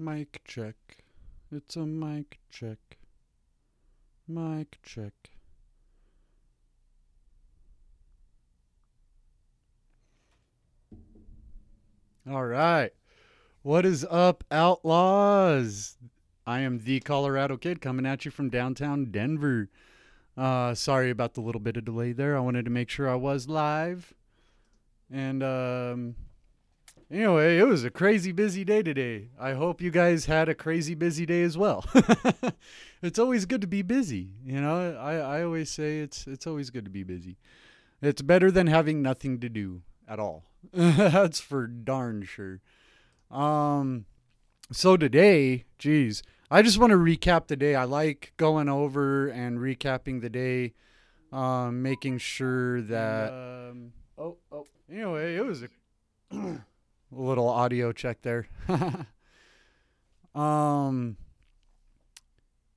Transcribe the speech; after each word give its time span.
Mic 0.00 0.40
check. 0.44 0.76
It's 1.50 1.74
a 1.74 1.84
mic 1.84 2.38
check. 2.48 2.98
Mic 4.28 4.78
check. 4.84 5.12
All 12.30 12.44
right. 12.46 12.92
What 13.62 13.84
is 13.84 14.06
up, 14.08 14.44
outlaws? 14.52 15.96
I 16.46 16.60
am 16.60 16.78
the 16.84 17.00
Colorado 17.00 17.56
Kid 17.56 17.80
coming 17.80 18.06
at 18.06 18.24
you 18.24 18.30
from 18.30 18.50
downtown 18.50 19.06
Denver. 19.06 19.68
Uh, 20.36 20.74
sorry 20.74 21.10
about 21.10 21.34
the 21.34 21.40
little 21.40 21.60
bit 21.60 21.76
of 21.76 21.84
delay 21.84 22.12
there. 22.12 22.36
I 22.36 22.40
wanted 22.40 22.66
to 22.66 22.70
make 22.70 22.88
sure 22.88 23.10
I 23.10 23.16
was 23.16 23.48
live. 23.48 24.14
And 25.10 25.42
um, 25.42 26.14
anyway, 27.10 27.58
it 27.58 27.66
was 27.66 27.84
a 27.84 27.90
crazy 27.90 28.32
busy 28.32 28.64
day 28.64 28.82
today. 28.82 29.28
I 29.38 29.52
hope 29.52 29.80
you 29.80 29.90
guys 29.90 30.26
had 30.26 30.48
a 30.48 30.54
crazy 30.54 30.94
busy 30.94 31.26
day 31.26 31.42
as 31.42 31.56
well. 31.56 31.84
it's 33.02 33.18
always 33.18 33.46
good 33.46 33.60
to 33.60 33.66
be 33.66 33.82
busy. 33.82 34.34
You 34.44 34.60
know, 34.60 34.96
I, 34.98 35.14
I 35.16 35.42
always 35.42 35.70
say 35.70 36.00
it's 36.00 36.26
it's 36.26 36.46
always 36.46 36.70
good 36.70 36.84
to 36.84 36.90
be 36.90 37.02
busy. 37.02 37.38
It's 38.00 38.22
better 38.22 38.50
than 38.50 38.66
having 38.66 39.02
nothing 39.02 39.40
to 39.40 39.48
do 39.48 39.82
at 40.06 40.18
all. 40.18 40.44
That's 40.72 41.40
for 41.40 41.66
darn 41.66 42.22
sure. 42.22 42.60
Um, 43.30 44.06
so 44.72 44.96
today, 44.96 45.64
geez, 45.78 46.22
I 46.50 46.62
just 46.62 46.78
want 46.78 46.92
to 46.92 46.96
recap 46.96 47.46
the 47.46 47.56
day. 47.56 47.74
I 47.74 47.84
like 47.84 48.32
going 48.36 48.68
over 48.68 49.28
and 49.28 49.58
recapping 49.58 50.20
the 50.20 50.30
day, 50.30 50.74
um, 51.32 51.82
making 51.82 52.18
sure 52.18 52.80
that. 52.82 53.32
Um, 53.32 53.92
oh, 54.16 54.36
oh. 54.50 54.66
Anyway, 54.90 55.36
it 55.36 55.44
was 55.44 55.62
a, 55.62 55.68
a 56.32 56.64
little 57.10 57.48
audio 57.48 57.92
check 57.92 58.22
there. 58.22 58.48
um. 60.34 61.16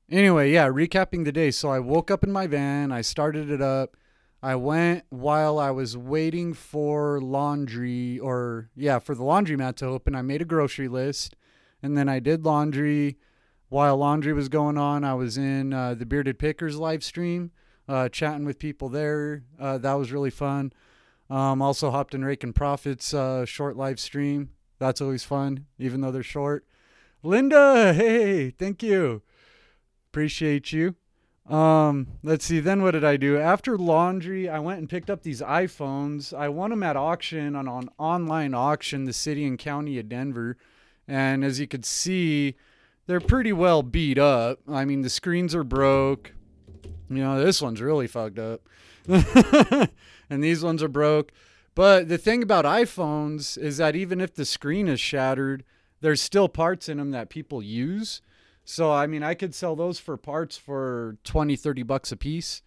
Anyway, 0.09 0.52
yeah, 0.52 0.67
recapping 0.67 1.23
the 1.23 1.31
day. 1.31 1.52
So 1.52 1.69
I 1.69 1.80
woke 1.80 2.11
up 2.11 2.23
in 2.23 2.31
my 2.33 2.45
van. 2.45 2.91
I 2.91 3.00
started 3.00 3.50
it 3.50 3.61
up. 3.61 3.95
I 4.44 4.56
went 4.56 5.06
while 5.09 5.59
I 5.59 5.69
was 5.72 5.95
waiting 5.95 6.53
for 6.53 7.22
laundry, 7.22 8.17
or 8.19 8.69
yeah, 8.75 9.00
for 9.00 9.14
the 9.14 9.23
laundromat 9.23 9.75
to 9.78 9.86
open. 9.86 10.16
I 10.16 10.23
made 10.23 10.41
a 10.41 10.45
grocery 10.45 10.88
list, 10.88 11.36
and 11.81 11.95
then 11.95 12.09
I 12.09 12.19
did 12.19 12.44
laundry. 12.44 13.17
While 13.69 13.97
laundry 13.97 14.34
was 14.34 14.50
going 14.50 14.78
on, 14.78 15.03
I 15.06 15.13
was 15.13 15.38
in 15.38 15.73
uh, 15.73 15.94
the 15.94 16.06
Bearded 16.06 16.39
Pickers 16.39 16.75
live 16.75 17.03
stream, 17.03 17.52
uh, 17.88 18.09
chatting 18.09 18.44
with 18.44 18.59
people 18.59 18.89
there. 18.89 19.44
Uh, 19.59 19.78
that 19.78 19.94
was 19.94 20.11
really 20.11 20.31
fun. 20.31 20.73
Um, 21.32 21.62
also 21.62 21.92
hopped 21.92 22.14
in 22.14 22.26
Rake 22.26 22.44
and 22.44 22.54
Profits 22.54 23.14
uh, 23.14 23.46
short 23.46 23.78
live 23.78 24.02
stream. 24.02 24.50
That's 24.80 25.00
always 25.00 25.24
fun, 25.24 25.66
even 25.80 26.02
though 26.02 26.12
they're 26.12 26.24
short. 26.24 26.66
Linda, 27.24 27.94
hey, 27.94 28.50
thank 28.50 28.84
you. 28.84 29.22
Appreciate 30.12 30.74
you. 30.74 30.96
Um, 31.48 32.08
let's 32.22 32.44
see. 32.44 32.59
Then 32.59 32.84
what 32.84 32.92
did 32.92 33.06
I 33.06 33.16
do? 33.16 33.38
After 33.38 33.78
laundry, 33.78 34.50
I 34.50 34.59
went 34.59 34.80
and 34.80 34.90
picked 34.90 35.09
up 35.09 35.24
these 35.24 35.42
iPhones. 35.42 36.38
I 36.38 36.50
won 36.50 36.70
them 36.70 36.84
at 36.84 36.98
auction 36.98 37.56
on 37.56 37.66
an 37.66 37.88
online 37.98 38.54
auction, 38.54 39.06
the 39.06 39.14
city 39.14 39.46
and 39.46 39.58
county 39.58 40.00
of 40.00 40.09
Denver. 40.09 40.58
And 41.08 41.46
as 41.46 41.62
you 41.62 41.68
could 41.68 41.86
see, 41.86 42.56
they're 43.08 43.22
pretty 43.22 43.54
well 43.54 43.84
beat 43.84 44.18
up. 44.18 44.59
I 44.68 44.84
mean, 44.84 45.02
the 45.02 45.09
screens 45.09 45.56
are 45.56 45.64
broke. 45.64 46.34
You 47.09 47.24
know, 47.24 47.42
this 47.42 47.62
one's 47.62 47.82
really 47.82 48.08
fucked 48.08 48.40
up. 48.40 48.68
and 50.30 50.44
these 50.44 50.63
ones 50.63 50.83
are 50.83 50.88
broke. 50.88 51.31
But 51.73 52.09
the 52.09 52.17
thing 52.17 52.44
about 52.44 52.66
iPhones 52.66 53.57
is 53.57 53.77
that 53.77 53.95
even 53.95 54.19
if 54.19 54.35
the 54.35 54.45
screen 54.45 54.88
is 54.88 54.99
shattered, 54.99 55.63
there's 56.02 56.21
still 56.21 56.49
parts 56.49 56.89
in 56.89 56.97
them 56.97 57.11
that 57.11 57.29
people 57.29 57.61
use. 57.61 58.22
So, 58.66 58.91
I 58.91 59.07
mean, 59.07 59.23
I 59.23 59.34
could 59.34 59.56
sell 59.56 59.75
those 59.75 60.00
for 60.00 60.17
parts 60.17 60.57
for 60.57 61.17
20, 61.23 61.56
30 61.56 61.84
bucks 61.84 62.11
a 62.11 62.17
piece. 62.17 62.61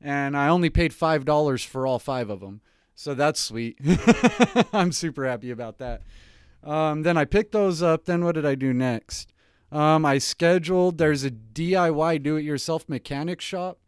And 0.00 0.36
I 0.36 0.48
only 0.48 0.70
paid 0.70 0.92
$5 0.92 1.66
for 1.66 1.86
all 1.86 1.98
five 1.98 2.30
of 2.30 2.40
them. 2.40 2.60
So 2.94 3.14
that's 3.14 3.40
sweet. 3.40 3.78
I'm 4.72 4.92
super 4.92 5.26
happy 5.26 5.50
about 5.50 5.78
that. 5.78 6.02
Um, 6.62 7.02
then 7.02 7.16
I 7.16 7.24
picked 7.24 7.52
those 7.52 7.82
up. 7.82 8.04
Then 8.04 8.24
what 8.24 8.34
did 8.34 8.46
I 8.46 8.54
do 8.54 8.72
next? 8.72 9.32
Um, 9.72 10.06
I 10.06 10.18
scheduled, 10.18 10.98
there's 10.98 11.24
a 11.24 11.30
DIY 11.30 12.22
do 12.22 12.36
it 12.36 12.42
yourself 12.42 12.88
mechanic 12.88 13.40
shop 13.40 13.78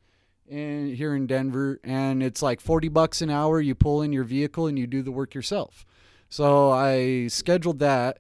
in, 0.49 0.95
here 0.95 1.15
in 1.15 1.27
Denver. 1.27 1.81
And 1.85 2.23
it's 2.23 2.43
like 2.43 2.61
40 2.61 2.89
bucks 2.89 3.23
an 3.23 3.31
hour. 3.31 3.61
You 3.61 3.75
pull 3.75 4.03
in 4.03 4.13
your 4.13 4.25
vehicle 4.25 4.67
and 4.67 4.79
you 4.79 4.87
do 4.87 5.03
the 5.03 5.13
work 5.13 5.35
yourself. 5.35 5.85
So 6.29 6.71
I 6.71 7.29
scheduled 7.29 7.79
that. 7.81 8.19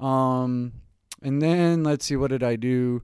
Um, 0.00 0.72
and 1.22 1.40
then 1.40 1.84
let's 1.84 2.06
see, 2.06 2.16
what 2.16 2.30
did 2.30 2.42
I 2.42 2.56
do? 2.56 3.02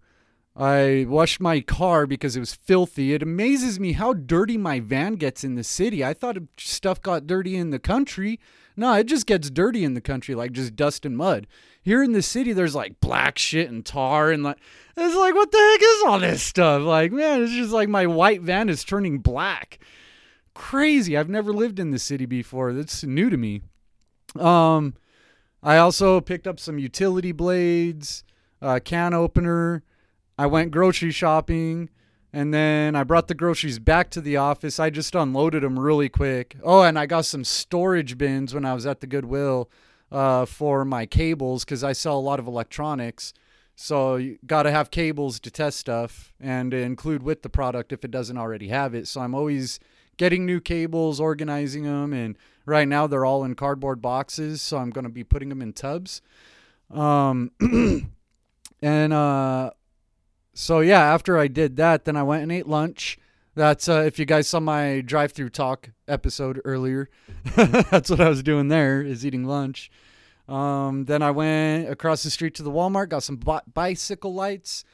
I 0.56 1.06
washed 1.08 1.40
my 1.40 1.60
car 1.60 2.06
because 2.06 2.36
it 2.36 2.40
was 2.40 2.54
filthy. 2.54 3.14
It 3.14 3.22
amazes 3.22 3.78
me 3.78 3.92
how 3.92 4.12
dirty 4.12 4.58
my 4.58 4.80
van 4.80 5.14
gets 5.14 5.44
in 5.44 5.54
the 5.54 5.64
city. 5.64 6.04
I 6.04 6.12
thought 6.12 6.36
stuff 6.58 7.00
got 7.00 7.26
dirty 7.26 7.56
in 7.56 7.70
the 7.70 7.78
country. 7.78 8.40
No, 8.80 8.94
it 8.94 9.04
just 9.04 9.26
gets 9.26 9.50
dirty 9.50 9.84
in 9.84 9.92
the 9.92 10.00
country, 10.00 10.34
like 10.34 10.52
just 10.52 10.74
dust 10.74 11.04
and 11.04 11.14
mud. 11.14 11.46
Here 11.82 12.02
in 12.02 12.12
the 12.12 12.22
city, 12.22 12.54
there's 12.54 12.74
like 12.74 12.98
black 12.98 13.36
shit 13.36 13.68
and 13.68 13.84
tar 13.84 14.30
and 14.30 14.42
like 14.42 14.56
it's 14.96 15.14
like 15.14 15.34
what 15.34 15.52
the 15.52 15.58
heck 15.58 15.82
is 15.82 16.02
all 16.06 16.18
this 16.18 16.42
stuff? 16.42 16.80
Like 16.80 17.12
man, 17.12 17.42
it's 17.42 17.52
just 17.52 17.72
like 17.72 17.90
my 17.90 18.06
white 18.06 18.40
van 18.40 18.70
is 18.70 18.82
turning 18.82 19.18
black. 19.18 19.80
Crazy. 20.54 21.14
I've 21.14 21.28
never 21.28 21.52
lived 21.52 21.78
in 21.78 21.90
the 21.90 21.98
city 21.98 22.24
before. 22.24 22.72
That's 22.72 23.04
new 23.04 23.28
to 23.28 23.36
me. 23.36 23.60
Um, 24.38 24.94
I 25.62 25.76
also 25.76 26.22
picked 26.22 26.46
up 26.46 26.58
some 26.58 26.78
utility 26.78 27.32
blades, 27.32 28.24
a 28.62 28.80
can 28.80 29.12
opener. 29.12 29.82
I 30.38 30.46
went 30.46 30.70
grocery 30.70 31.10
shopping 31.10 31.90
and 32.32 32.54
then 32.54 32.94
I 32.94 33.04
brought 33.04 33.28
the 33.28 33.34
groceries 33.34 33.78
back 33.78 34.10
to 34.10 34.20
the 34.20 34.36
office. 34.36 34.78
I 34.78 34.90
just 34.90 35.14
unloaded 35.14 35.62
them 35.62 35.78
really 35.78 36.08
quick. 36.08 36.56
Oh, 36.62 36.82
and 36.82 36.98
I 36.98 37.06
got 37.06 37.24
some 37.24 37.44
storage 37.44 38.16
bins 38.16 38.54
when 38.54 38.64
I 38.64 38.74
was 38.74 38.86
at 38.86 39.00
the 39.00 39.06
Goodwill 39.06 39.70
uh, 40.12 40.44
for 40.44 40.84
my 40.84 41.06
cables 41.06 41.64
because 41.64 41.82
I 41.82 41.92
sell 41.92 42.18
a 42.18 42.20
lot 42.20 42.38
of 42.38 42.46
electronics. 42.46 43.32
So 43.74 44.16
you 44.16 44.38
got 44.46 44.64
to 44.64 44.70
have 44.70 44.90
cables 44.90 45.40
to 45.40 45.50
test 45.50 45.78
stuff 45.78 46.34
and 46.38 46.74
include 46.74 47.22
with 47.22 47.42
the 47.42 47.48
product 47.48 47.92
if 47.92 48.04
it 48.04 48.10
doesn't 48.10 48.36
already 48.36 48.68
have 48.68 48.94
it. 48.94 49.08
So 49.08 49.22
I'm 49.22 49.34
always 49.34 49.80
getting 50.18 50.44
new 50.44 50.60
cables, 50.60 51.18
organizing 51.18 51.84
them, 51.84 52.12
and 52.12 52.36
right 52.66 52.86
now 52.86 53.06
they're 53.06 53.24
all 53.24 53.42
in 53.42 53.54
cardboard 53.54 54.02
boxes. 54.02 54.60
So 54.60 54.76
I'm 54.76 54.90
going 54.90 55.04
to 55.04 55.10
be 55.10 55.24
putting 55.24 55.48
them 55.48 55.62
in 55.62 55.72
tubs. 55.72 56.20
Um, 56.90 57.52
and 58.82 59.12
uh, 59.12 59.70
so 60.60 60.80
yeah, 60.80 61.00
after 61.00 61.38
I 61.38 61.48
did 61.48 61.76
that, 61.76 62.04
then 62.04 62.16
I 62.16 62.22
went 62.22 62.42
and 62.42 62.52
ate 62.52 62.66
lunch. 62.66 63.18
That's 63.54 63.88
uh, 63.88 64.02
if 64.06 64.18
you 64.18 64.26
guys 64.26 64.46
saw 64.46 64.60
my 64.60 65.00
drive-through 65.00 65.48
talk 65.50 65.88
episode 66.06 66.60
earlier. 66.66 67.08
that's 67.56 68.10
what 68.10 68.20
I 68.20 68.28
was 68.28 68.42
doing 68.42 68.68
there 68.68 69.00
is 69.00 69.24
eating 69.24 69.46
lunch. 69.46 69.90
Um, 70.48 71.06
then 71.06 71.22
I 71.22 71.30
went 71.30 71.88
across 71.88 72.22
the 72.22 72.30
street 72.30 72.54
to 72.56 72.62
the 72.62 72.70
Walmart, 72.70 73.08
got 73.08 73.22
some 73.22 73.36
bi- 73.36 73.62
bicycle 73.72 74.34
lights. 74.34 74.84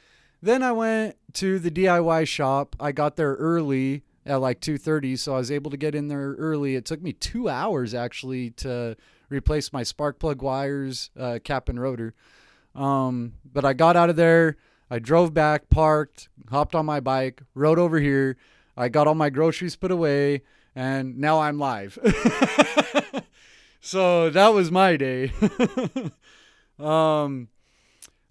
Then 0.41 0.63
I 0.63 0.71
went 0.71 1.17
to 1.33 1.59
the 1.59 1.69
DIY 1.69 2.29
shop. 2.29 2.77
I 2.79 2.93
got 2.93 3.17
there 3.17 3.33
early 3.33 4.03
at 4.25 4.39
like 4.39 4.61
2:30, 4.61 5.19
so 5.19 5.33
I 5.33 5.37
was 5.39 5.51
able 5.51 5.69
to 5.71 5.77
get 5.77 5.95
in 5.95 6.07
there 6.07 6.33
early. 6.37 6.75
It 6.75 6.85
took 6.85 7.01
me 7.01 7.11
2 7.11 7.49
hours 7.49 7.93
actually 7.93 8.51
to 8.51 8.95
replace 9.29 9.73
my 9.73 9.83
spark 9.83 10.17
plug 10.17 10.41
wires, 10.41 11.09
uh, 11.19 11.39
cap 11.43 11.67
and 11.67 11.81
rotor. 11.81 12.13
Um, 12.73 13.33
but 13.43 13.65
I 13.65 13.73
got 13.73 13.97
out 13.97 14.09
of 14.09 14.15
there. 14.15 14.55
I 14.89 14.99
drove 14.99 15.33
back, 15.33 15.69
parked, 15.69 16.29
hopped 16.49 16.75
on 16.75 16.85
my 16.85 16.99
bike, 16.99 17.41
rode 17.53 17.79
over 17.79 17.99
here. 17.99 18.37
I 18.75 18.89
got 18.89 19.07
all 19.07 19.15
my 19.15 19.29
groceries 19.29 19.75
put 19.75 19.91
away, 19.91 20.43
and 20.75 21.17
now 21.17 21.41
I'm 21.41 21.59
live. 21.59 21.97
so 23.81 24.29
that 24.29 24.53
was 24.53 24.71
my 24.71 24.95
day. 24.95 25.31
um, 26.79 27.49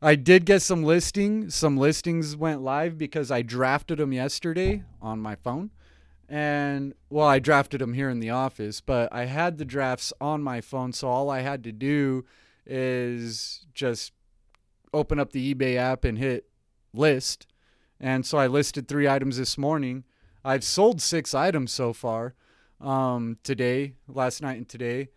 I 0.00 0.14
did 0.14 0.46
get 0.46 0.62
some 0.62 0.82
listing. 0.82 1.50
Some 1.50 1.76
listings 1.76 2.36
went 2.36 2.62
live 2.62 2.96
because 2.96 3.30
I 3.30 3.42
drafted 3.42 3.98
them 3.98 4.12
yesterday 4.12 4.84
on 5.02 5.20
my 5.20 5.34
phone. 5.34 5.70
And 6.28 6.94
well, 7.10 7.26
I 7.26 7.38
drafted 7.38 7.80
them 7.80 7.94
here 7.94 8.08
in 8.08 8.20
the 8.20 8.30
office, 8.30 8.80
but 8.80 9.12
I 9.12 9.26
had 9.26 9.58
the 9.58 9.64
drafts 9.64 10.12
on 10.20 10.42
my 10.42 10.60
phone, 10.60 10.92
so 10.92 11.08
all 11.08 11.30
I 11.30 11.40
had 11.40 11.62
to 11.64 11.72
do 11.72 12.24
is 12.66 13.66
just 13.74 14.12
open 14.96 15.18
up 15.18 15.32
the 15.32 15.54
eBay 15.54 15.76
app 15.76 16.04
and 16.04 16.18
hit 16.18 16.48
list. 16.92 17.46
And 18.00 18.24
so 18.26 18.38
I 18.38 18.46
listed 18.46 18.88
three 18.88 19.08
items 19.08 19.36
this 19.36 19.56
morning. 19.56 20.04
I've 20.44 20.64
sold 20.64 21.00
six 21.00 21.34
items 21.34 21.72
so 21.72 21.92
far 21.92 22.34
um, 22.80 23.38
today, 23.42 23.94
last 24.08 24.42
night, 24.42 24.56
and 24.56 24.68
today. 24.68 25.00
I'd 25.00 25.08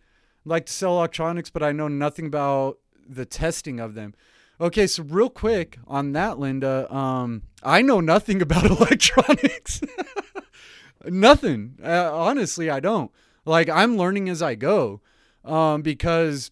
like 0.44 0.66
to 0.66 0.72
sell 0.72 0.98
electronics, 0.98 1.50
but 1.50 1.62
I 1.62 1.72
know 1.72 1.88
nothing 1.88 2.26
about 2.26 2.78
the 3.08 3.26
testing 3.26 3.80
of 3.80 3.94
them. 3.94 4.14
Okay, 4.60 4.86
so 4.86 5.02
real 5.02 5.30
quick 5.30 5.78
on 5.86 6.12
that, 6.12 6.38
Linda, 6.38 6.92
um, 6.94 7.42
I 7.62 7.82
know 7.82 8.00
nothing 8.00 8.42
about 8.42 8.64
electronics. 8.70 9.80
nothing. 11.04 11.78
Uh, 11.82 12.10
honestly, 12.12 12.70
I 12.70 12.80
don't. 12.80 13.10
Like 13.44 13.68
I'm 13.68 13.96
learning 13.96 14.28
as 14.28 14.42
I 14.42 14.54
go, 14.54 15.00
um, 15.44 15.80
because 15.82 16.50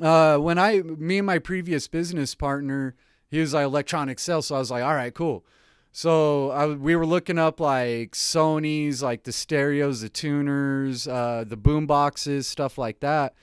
uh, 0.00 0.38
when 0.38 0.58
I, 0.58 0.82
me 0.82 1.18
and 1.18 1.26
my 1.26 1.38
previous 1.38 1.88
business 1.88 2.34
partner, 2.34 2.94
he 3.28 3.40
was 3.40 3.54
like 3.54 3.64
electronic 3.64 4.18
sales. 4.18 4.46
So 4.46 4.56
I 4.56 4.58
was 4.58 4.70
like, 4.70 4.84
all 4.84 4.94
right, 4.94 5.14
cool. 5.14 5.44
So 5.92 6.50
I, 6.50 6.66
we 6.66 6.96
were 6.96 7.06
looking 7.06 7.38
up 7.38 7.60
like 7.60 8.12
Sony's, 8.12 9.02
like 9.02 9.22
the 9.22 9.32
stereos, 9.32 10.00
the 10.00 10.08
tuners, 10.08 11.06
uh, 11.06 11.44
the 11.46 11.56
boom 11.56 11.86
boxes, 11.86 12.46
stuff 12.46 12.76
like 12.76 13.00
that. 13.00 13.34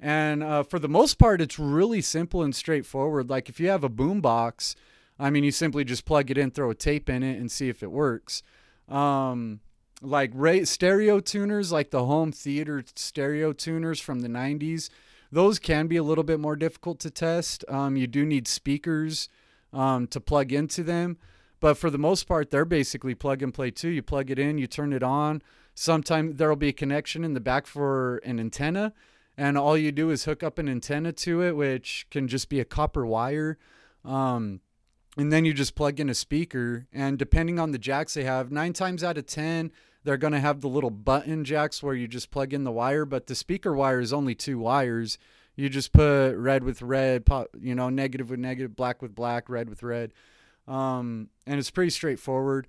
And 0.00 0.42
uh, 0.42 0.64
for 0.64 0.80
the 0.80 0.88
most 0.88 1.14
part, 1.14 1.40
it's 1.40 1.60
really 1.60 2.00
simple 2.00 2.42
and 2.42 2.54
straightforward. 2.54 3.30
Like 3.30 3.48
if 3.48 3.60
you 3.60 3.68
have 3.68 3.84
a 3.84 3.88
boom 3.88 4.20
box, 4.20 4.74
I 5.16 5.30
mean, 5.30 5.44
you 5.44 5.52
simply 5.52 5.84
just 5.84 6.04
plug 6.04 6.28
it 6.32 6.36
in, 6.36 6.50
throw 6.50 6.70
a 6.70 6.74
tape 6.74 7.08
in 7.08 7.22
it, 7.22 7.38
and 7.38 7.50
see 7.50 7.68
if 7.68 7.84
it 7.84 7.92
works. 7.92 8.42
Um, 8.88 9.60
like 10.00 10.32
stereo 10.64 11.20
tuners, 11.20 11.70
like 11.70 11.90
the 11.92 12.04
home 12.04 12.32
theater 12.32 12.82
stereo 12.96 13.52
tuners 13.52 14.00
from 14.00 14.20
the 14.20 14.28
90s, 14.28 14.90
those 15.32 15.58
can 15.58 15.86
be 15.86 15.96
a 15.96 16.02
little 16.02 16.24
bit 16.24 16.38
more 16.38 16.54
difficult 16.54 17.00
to 17.00 17.10
test. 17.10 17.64
Um, 17.68 17.96
you 17.96 18.06
do 18.06 18.24
need 18.24 18.46
speakers 18.46 19.28
um, 19.72 20.06
to 20.08 20.20
plug 20.20 20.52
into 20.52 20.82
them. 20.82 21.16
But 21.58 21.78
for 21.78 21.90
the 21.90 21.98
most 21.98 22.24
part, 22.24 22.50
they're 22.50 22.64
basically 22.64 23.14
plug 23.14 23.42
and 23.42 23.54
play 23.54 23.70
too. 23.70 23.88
You 23.88 24.02
plug 24.02 24.30
it 24.30 24.38
in, 24.38 24.58
you 24.58 24.66
turn 24.66 24.92
it 24.92 25.02
on. 25.02 25.42
Sometimes 25.74 26.36
there'll 26.36 26.56
be 26.56 26.68
a 26.68 26.72
connection 26.72 27.24
in 27.24 27.34
the 27.34 27.40
back 27.40 27.66
for 27.66 28.18
an 28.18 28.38
antenna, 28.38 28.92
and 29.38 29.56
all 29.56 29.78
you 29.78 29.90
do 29.90 30.10
is 30.10 30.24
hook 30.24 30.42
up 30.42 30.58
an 30.58 30.68
antenna 30.68 31.12
to 31.12 31.42
it, 31.42 31.56
which 31.56 32.06
can 32.10 32.28
just 32.28 32.48
be 32.48 32.60
a 32.60 32.64
copper 32.64 33.06
wire. 33.06 33.58
Um, 34.04 34.60
and 35.16 35.32
then 35.32 35.44
you 35.44 35.54
just 35.54 35.74
plug 35.74 36.00
in 36.00 36.10
a 36.10 36.14
speaker. 36.14 36.86
And 36.92 37.18
depending 37.18 37.58
on 37.58 37.70
the 37.70 37.78
jacks 37.78 38.14
they 38.14 38.24
have, 38.24 38.50
nine 38.50 38.72
times 38.72 39.04
out 39.04 39.16
of 39.16 39.26
10, 39.26 39.70
they're 40.04 40.16
going 40.16 40.32
to 40.32 40.40
have 40.40 40.60
the 40.60 40.68
little 40.68 40.90
button 40.90 41.44
jacks 41.44 41.82
where 41.82 41.94
you 41.94 42.08
just 42.08 42.30
plug 42.30 42.52
in 42.52 42.64
the 42.64 42.72
wire, 42.72 43.04
but 43.04 43.26
the 43.26 43.34
speaker 43.34 43.74
wire 43.74 44.00
is 44.00 44.12
only 44.12 44.34
two 44.34 44.58
wires. 44.58 45.18
You 45.54 45.68
just 45.68 45.92
put 45.92 46.34
red 46.34 46.64
with 46.64 46.82
red, 46.82 47.24
you 47.60 47.74
know, 47.74 47.88
negative 47.88 48.30
with 48.30 48.40
negative, 48.40 48.74
black 48.74 49.02
with 49.02 49.14
black, 49.14 49.48
red 49.48 49.68
with 49.68 49.82
red. 49.82 50.12
Um, 50.66 51.28
and 51.46 51.58
it's 51.58 51.70
pretty 51.70 51.90
straightforward. 51.90 52.68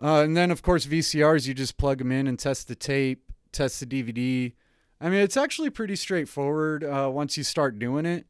Uh, 0.00 0.22
and 0.22 0.36
then, 0.36 0.50
of 0.50 0.62
course, 0.62 0.86
VCRs, 0.86 1.46
you 1.46 1.54
just 1.54 1.76
plug 1.76 1.98
them 1.98 2.12
in 2.12 2.26
and 2.26 2.38
test 2.38 2.68
the 2.68 2.74
tape, 2.74 3.32
test 3.52 3.80
the 3.80 3.86
DVD. 3.86 4.52
I 5.00 5.10
mean, 5.10 5.20
it's 5.20 5.36
actually 5.36 5.70
pretty 5.70 5.96
straightforward 5.96 6.84
uh, 6.84 7.10
once 7.12 7.36
you 7.36 7.42
start 7.42 7.78
doing 7.78 8.06
it. 8.06 8.26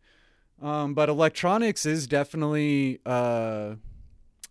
Um, 0.60 0.94
but 0.94 1.08
electronics 1.08 1.86
is 1.86 2.06
definitely 2.06 3.00
uh, 3.06 3.74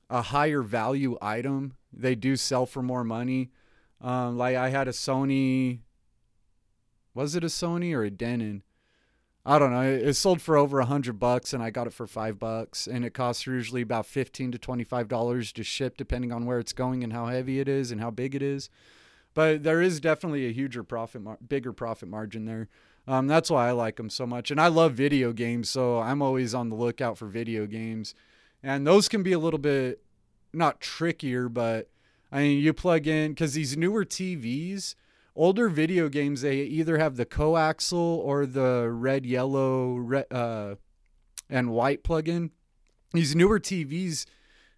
a 0.10 0.22
higher 0.22 0.62
value 0.62 1.18
item 1.22 1.74
they 1.92 2.16
do 2.16 2.36
sell 2.36 2.66
for 2.66 2.82
more 2.82 3.04
money. 3.04 3.52
Um, 4.02 4.38
like 4.38 4.56
I 4.56 4.70
had 4.70 4.88
a 4.88 4.92
Sony. 4.92 5.80
Was 7.14 7.36
it 7.36 7.44
a 7.44 7.48
Sony 7.48 7.94
or 7.94 8.04
a 8.04 8.12
Denon? 8.12 8.64
I 9.46 9.60
don't 9.60 9.72
know. 9.72 9.82
It 9.82 10.14
sold 10.16 10.42
for 10.42 10.58
over 10.58 10.80
a 10.80 10.86
hundred 10.86 11.20
bucks, 11.20 11.54
and 11.54 11.64
I 11.64 11.70
got 11.70 11.88
it 11.88 11.94
for 11.94 12.06
five 12.06 12.38
bucks. 12.38 12.86
And 12.86 13.06
it 13.06 13.14
costs 13.14 13.48
usually 13.48 13.82
about 13.82 14.06
fifteen 14.06 14.52
to 14.52 14.58
twenty-five 14.58 15.08
dollars 15.08 15.52
to 15.54 15.64
ship, 15.64 15.98
depending 15.98 16.32
on 16.32 16.46
where 16.46 16.60
it's 16.60 16.74
going 16.74 17.04
and 17.04 17.14
how 17.14 17.28
heavy 17.28 17.60
it 17.60 17.70
is 17.70 17.92
and 17.92 18.02
how 18.02 18.12
big 18.12 18.36
it 18.36 18.42
is. 18.42 18.70
But 19.34 19.64
there 19.64 19.82
is 19.82 20.00
definitely 20.00 20.48
a 20.48 20.52
huger 20.52 20.84
profit, 20.84 21.22
mar- 21.22 21.38
bigger 21.48 21.72
profit 21.72 22.10
margin 22.10 22.46
there. 22.46 22.70
Um, 23.08 23.28
that's 23.28 23.50
why 23.50 23.70
I 23.70 23.72
like 23.72 23.96
them 23.96 24.10
so 24.10 24.28
much, 24.28 24.52
and 24.52 24.60
I 24.60 24.68
love 24.68 24.94
video 24.94 25.32
games, 25.32 25.70
so 25.70 26.00
I'm 26.00 26.22
always 26.22 26.54
on 26.54 26.70
the 26.70 26.76
lookout 26.76 27.18
for 27.18 27.28
video 27.28 27.66
games, 27.66 28.14
and 28.62 28.86
those 28.86 29.08
can 29.08 29.24
be 29.24 29.32
a 29.32 29.40
little 29.40 29.60
bit 29.60 30.02
not 30.58 30.82
trickier, 30.82 31.50
but 31.50 31.90
I 32.32 32.42
mean, 32.42 32.60
you 32.60 32.74
plug 32.74 33.08
in 33.08 33.32
because 33.32 33.54
these 33.54 33.78
newer 33.78 34.04
TVs, 34.04 34.96
older 35.36 35.70
video 35.70 36.10
games, 36.10 36.42
they 36.42 36.58
either 36.62 36.98
have 36.98 37.16
the 37.16 37.26
coaxial 37.26 38.18
or 38.18 38.46
the 38.46 38.90
red, 38.92 39.26
yellow, 39.26 39.96
red, 39.96 40.26
uh, 40.32 40.76
and 41.50 41.72
white 41.72 42.04
plug-in. 42.04 42.52
These 43.14 43.36
newer 43.36 43.60
TVs, 43.60 44.26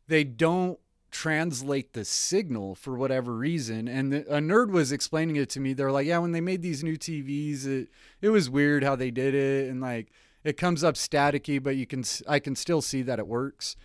they 0.07 0.23
don't 0.23 0.79
translate 1.11 1.93
the 1.93 2.05
signal 2.05 2.75
for 2.75 2.95
whatever 2.95 3.33
reason. 3.33 3.87
And 3.87 4.13
the, 4.13 4.19
a 4.27 4.39
nerd 4.39 4.69
was 4.69 4.91
explaining 4.91 5.35
it 5.37 5.49
to 5.51 5.59
me. 5.59 5.73
They're 5.73 5.91
like, 5.91 6.05
yeah, 6.05 6.19
when 6.19 6.31
they 6.31 6.41
made 6.41 6.61
these 6.61 6.83
new 6.83 6.97
TVs, 6.97 7.65
it 7.65 7.89
it 8.21 8.29
was 8.29 8.49
weird 8.49 8.83
how 8.83 8.95
they 8.95 9.11
did 9.11 9.33
it, 9.33 9.69
and 9.69 9.81
like 9.81 10.11
it 10.43 10.57
comes 10.57 10.83
up 10.83 10.95
staticky, 10.95 11.61
but 11.61 11.75
you 11.75 11.85
can 11.85 12.03
I 12.27 12.39
can 12.39 12.55
still 12.55 12.81
see 12.81 13.01
that 13.03 13.19
it 13.19 13.27
works. 13.27 13.75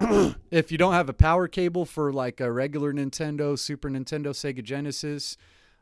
if 0.50 0.72
you 0.72 0.78
don't 0.78 0.92
have 0.92 1.08
a 1.08 1.14
power 1.14 1.48
cable 1.48 1.84
for 1.84 2.12
like 2.12 2.40
a 2.40 2.50
regular 2.50 2.92
Nintendo, 2.92 3.58
Super 3.58 3.88
Nintendo, 3.88 4.28
Sega 4.28 4.62
Genesis, 4.62 5.36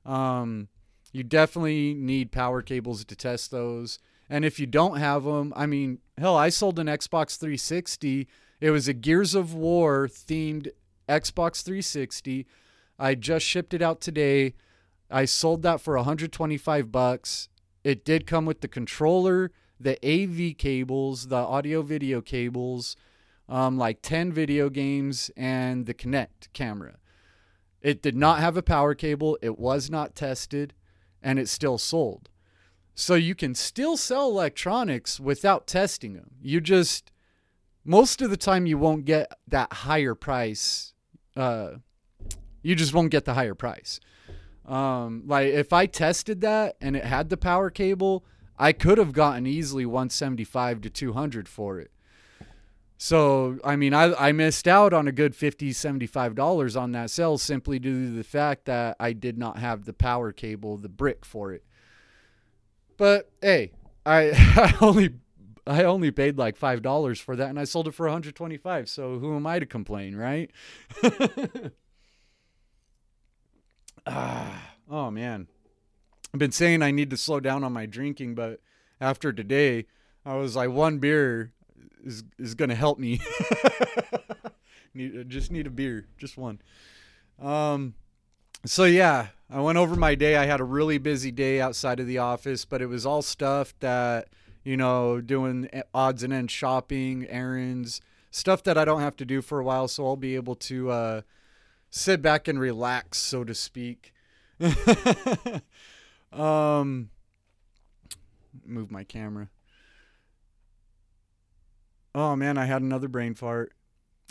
um, 0.04 0.68
you 1.12 1.22
definitely 1.22 1.94
need 1.94 2.32
power 2.32 2.62
cables 2.62 3.04
to 3.04 3.16
test 3.16 3.50
those. 3.50 3.98
And 4.28 4.44
if 4.44 4.58
you 4.58 4.66
don't 4.66 4.98
have 4.98 5.24
them, 5.24 5.52
I 5.54 5.66
mean, 5.66 5.98
hell, 6.16 6.36
I 6.36 6.48
sold 6.48 6.78
an 6.78 6.86
Xbox 6.86 7.38
360. 7.38 8.26
It 8.60 8.70
was 8.70 8.88
a 8.88 8.94
Gears 8.94 9.34
of 9.34 9.54
War 9.54 10.08
themed 10.08 10.68
Xbox 11.08 11.62
360. 11.62 12.46
I 12.98 13.14
just 13.14 13.44
shipped 13.44 13.74
it 13.74 13.82
out 13.82 14.00
today. 14.00 14.54
I 15.10 15.26
sold 15.26 15.62
that 15.62 15.80
for 15.80 15.96
125 15.96 16.90
bucks. 16.90 17.48
It 17.84 18.04
did 18.04 18.26
come 18.26 18.46
with 18.46 18.60
the 18.60 18.68
controller, 18.68 19.50
the 19.78 19.98
AV 20.06 20.56
cables, 20.56 21.28
the 21.28 21.36
audio 21.36 21.82
video 21.82 22.20
cables, 22.20 22.96
um, 23.52 23.76
like 23.76 24.00
10 24.00 24.32
video 24.32 24.70
games 24.70 25.30
and 25.36 25.84
the 25.84 25.92
Kinect 25.92 26.48
camera. 26.54 26.96
It 27.82 28.00
did 28.00 28.16
not 28.16 28.40
have 28.40 28.56
a 28.56 28.62
power 28.62 28.94
cable, 28.94 29.36
it 29.42 29.58
was 29.58 29.90
not 29.90 30.14
tested, 30.14 30.72
and 31.22 31.38
it 31.38 31.50
still 31.50 31.76
sold. 31.76 32.30
So 32.94 33.14
you 33.14 33.34
can 33.34 33.54
still 33.54 33.98
sell 33.98 34.30
electronics 34.30 35.20
without 35.20 35.66
testing 35.66 36.14
them. 36.14 36.30
You 36.40 36.62
just, 36.62 37.12
most 37.84 38.22
of 38.22 38.30
the 38.30 38.38
time, 38.38 38.64
you 38.64 38.78
won't 38.78 39.04
get 39.04 39.30
that 39.48 39.70
higher 39.70 40.14
price. 40.14 40.94
Uh, 41.36 41.72
you 42.62 42.74
just 42.74 42.94
won't 42.94 43.10
get 43.10 43.26
the 43.26 43.34
higher 43.34 43.54
price. 43.54 44.00
Um, 44.64 45.24
like 45.26 45.48
if 45.48 45.74
I 45.74 45.84
tested 45.84 46.40
that 46.40 46.76
and 46.80 46.96
it 46.96 47.04
had 47.04 47.28
the 47.28 47.36
power 47.36 47.68
cable, 47.68 48.24
I 48.58 48.72
could 48.72 48.96
have 48.96 49.12
gotten 49.12 49.46
easily 49.46 49.84
175 49.84 50.80
to 50.80 50.88
200 50.90 51.48
for 51.48 51.80
it. 51.80 51.91
So, 53.04 53.58
I 53.64 53.74
mean, 53.74 53.94
I, 53.94 54.14
I 54.14 54.30
missed 54.30 54.68
out 54.68 54.92
on 54.92 55.08
a 55.08 55.12
good 55.12 55.32
$50, 55.32 55.70
$75 55.70 56.80
on 56.80 56.92
that 56.92 57.10
sale 57.10 57.36
simply 57.36 57.80
due 57.80 58.06
to 58.06 58.12
the 58.12 58.22
fact 58.22 58.66
that 58.66 58.94
I 59.00 59.12
did 59.12 59.36
not 59.36 59.58
have 59.58 59.86
the 59.86 59.92
power 59.92 60.30
cable, 60.30 60.76
the 60.76 60.88
brick 60.88 61.24
for 61.24 61.52
it. 61.52 61.64
But 62.96 63.28
hey, 63.40 63.72
I, 64.06 64.30
I 64.56 64.76
only 64.80 65.14
I 65.66 65.82
only 65.82 66.12
paid 66.12 66.38
like 66.38 66.56
five 66.56 66.80
dollars 66.80 67.18
for 67.18 67.34
that, 67.34 67.48
and 67.48 67.58
I 67.58 67.64
sold 67.64 67.88
it 67.88 67.94
for 67.94 68.06
125. 68.06 68.88
So 68.88 69.18
who 69.18 69.34
am 69.34 69.48
I 69.48 69.58
to 69.58 69.66
complain, 69.66 70.14
right? 70.14 70.48
ah, 74.06 74.62
oh 74.88 75.10
man, 75.10 75.48
I've 76.32 76.38
been 76.38 76.52
saying 76.52 76.82
I 76.82 76.92
need 76.92 77.10
to 77.10 77.16
slow 77.16 77.40
down 77.40 77.64
on 77.64 77.72
my 77.72 77.84
drinking, 77.84 78.36
but 78.36 78.60
after 79.00 79.32
today, 79.32 79.86
I 80.24 80.36
was 80.36 80.54
like 80.54 80.70
one 80.70 81.00
beer 81.00 81.52
is 82.02 82.24
is 82.38 82.54
gonna 82.54 82.74
help 82.74 82.98
me. 82.98 83.20
need 84.94 85.28
just 85.28 85.50
need 85.50 85.66
a 85.66 85.70
beer, 85.70 86.06
just 86.18 86.36
one. 86.36 86.60
Um, 87.40 87.94
so 88.64 88.84
yeah, 88.84 89.28
I 89.50 89.60
went 89.60 89.78
over 89.78 89.96
my 89.96 90.14
day. 90.14 90.36
I 90.36 90.46
had 90.46 90.60
a 90.60 90.64
really 90.64 90.98
busy 90.98 91.30
day 91.30 91.60
outside 91.60 92.00
of 92.00 92.06
the 92.06 92.18
office, 92.18 92.64
but 92.64 92.82
it 92.82 92.86
was 92.86 93.04
all 93.06 93.22
stuff 93.22 93.74
that 93.80 94.28
you 94.64 94.76
know, 94.76 95.20
doing 95.20 95.68
odds 95.92 96.22
and 96.22 96.32
ends 96.32 96.52
shopping, 96.52 97.26
errands, 97.28 98.00
stuff 98.30 98.62
that 98.64 98.78
I 98.78 98.84
don't 98.84 99.00
have 99.00 99.16
to 99.16 99.24
do 99.24 99.42
for 99.42 99.60
a 99.60 99.64
while. 99.64 99.88
So 99.88 100.06
I'll 100.06 100.16
be 100.16 100.36
able 100.36 100.54
to 100.56 100.90
uh, 100.90 101.20
sit 101.90 102.22
back 102.22 102.48
and 102.48 102.58
relax, 102.58 103.18
so 103.18 103.44
to 103.44 103.54
speak. 103.54 104.12
um, 106.32 107.10
move 108.64 108.90
my 108.90 109.04
camera. 109.04 109.48
Oh 112.14 112.36
man, 112.36 112.58
I 112.58 112.66
had 112.66 112.82
another 112.82 113.08
brain 113.08 113.34
fart. 113.34 113.72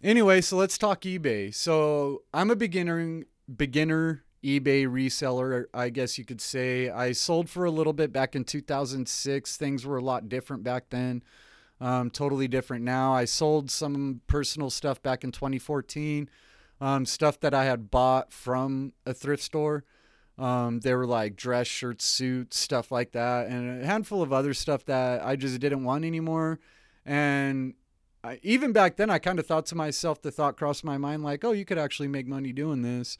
Anyway, 0.03 0.41
so 0.41 0.57
let's 0.57 0.77
talk 0.77 1.01
eBay. 1.01 1.53
So 1.53 2.23
I'm 2.33 2.51
a 2.51 2.55
beginner 2.55 3.23
beginner 3.55 4.23
eBay 4.43 4.87
reseller, 4.87 5.65
I 5.73 5.89
guess 5.89 6.17
you 6.17 6.25
could 6.25 6.41
say. 6.41 6.89
I 6.89 7.11
sold 7.11 7.49
for 7.49 7.65
a 7.65 7.71
little 7.71 7.93
bit 7.93 8.11
back 8.11 8.35
in 8.35 8.43
2006. 8.43 9.57
Things 9.57 9.85
were 9.85 9.97
a 9.97 10.03
lot 10.03 10.29
different 10.29 10.63
back 10.63 10.89
then. 10.89 11.23
Um, 11.79 12.09
totally 12.09 12.47
different 12.47 12.83
now. 12.83 13.13
I 13.13 13.25
sold 13.25 13.69
some 13.69 14.21
personal 14.27 14.69
stuff 14.69 15.01
back 15.01 15.23
in 15.23 15.31
2014. 15.31 16.29
Um, 16.79 17.05
stuff 17.05 17.39
that 17.41 17.53
I 17.53 17.65
had 17.65 17.91
bought 17.91 18.33
from 18.33 18.93
a 19.05 19.13
thrift 19.13 19.43
store. 19.43 19.83
Um, 20.37 20.79
they 20.79 20.95
were 20.95 21.05
like 21.05 21.35
dress 21.35 21.67
shirts, 21.67 22.05
suits, 22.05 22.57
stuff 22.57 22.91
like 22.91 23.11
that, 23.11 23.47
and 23.47 23.83
a 23.83 23.85
handful 23.85 24.23
of 24.23 24.33
other 24.33 24.55
stuff 24.55 24.85
that 24.85 25.23
I 25.23 25.35
just 25.35 25.59
didn't 25.59 25.83
want 25.83 26.05
anymore. 26.05 26.59
And 27.11 27.73
I, 28.23 28.39
even 28.41 28.71
back 28.71 28.95
then, 28.95 29.09
I 29.09 29.19
kind 29.19 29.37
of 29.37 29.45
thought 29.45 29.65
to 29.65 29.75
myself, 29.75 30.21
the 30.21 30.31
thought 30.31 30.55
crossed 30.55 30.85
my 30.85 30.97
mind, 30.97 31.23
like, 31.23 31.43
oh, 31.43 31.51
you 31.51 31.65
could 31.65 31.77
actually 31.77 32.07
make 32.07 32.25
money 32.25 32.53
doing 32.53 32.83
this. 32.83 33.17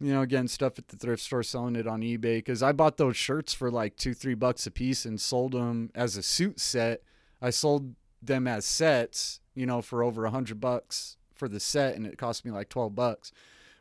you 0.00 0.12
know, 0.14 0.22
again, 0.22 0.48
stuff 0.48 0.78
at 0.78 0.88
the 0.88 0.96
thrift 0.96 1.22
store, 1.22 1.42
selling 1.42 1.76
it 1.76 1.86
on 1.86 2.00
eBay. 2.00 2.38
Because 2.38 2.62
I 2.62 2.72
bought 2.72 2.96
those 2.96 3.16
shirts 3.16 3.52
for 3.52 3.70
like 3.70 3.96
two, 3.96 4.14
three 4.14 4.34
bucks 4.34 4.66
a 4.66 4.70
piece 4.70 5.04
and 5.04 5.20
sold 5.20 5.52
them 5.52 5.90
as 5.94 6.16
a 6.16 6.22
suit 6.22 6.58
set. 6.58 7.02
I 7.40 7.50
sold 7.50 7.94
them 8.22 8.48
as 8.48 8.64
sets, 8.64 9.40
you 9.54 9.66
know, 9.66 9.82
for 9.82 10.02
over 10.02 10.24
a 10.24 10.30
hundred 10.30 10.60
bucks 10.60 11.16
for 11.34 11.48
the 11.48 11.60
set, 11.60 11.94
and 11.96 12.06
it 12.06 12.18
cost 12.18 12.44
me 12.44 12.50
like 12.50 12.68
twelve 12.68 12.94
bucks. 12.94 13.30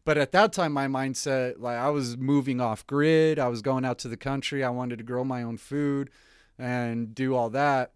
But 0.05 0.17
at 0.17 0.31
that 0.33 0.53
time, 0.53 0.73
my 0.73 0.87
mindset, 0.87 1.55
like 1.59 1.77
I 1.77 1.89
was 1.89 2.17
moving 2.17 2.61
off 2.61 2.85
grid, 2.85 3.39
I 3.39 3.47
was 3.47 3.61
going 3.61 3.85
out 3.85 3.99
to 3.99 4.07
the 4.07 4.17
country, 4.17 4.63
I 4.63 4.69
wanted 4.69 4.97
to 4.99 5.03
grow 5.03 5.23
my 5.23 5.43
own 5.43 5.57
food 5.57 6.09
and 6.57 7.13
do 7.15 7.35
all 7.35 7.49
that. 7.51 7.91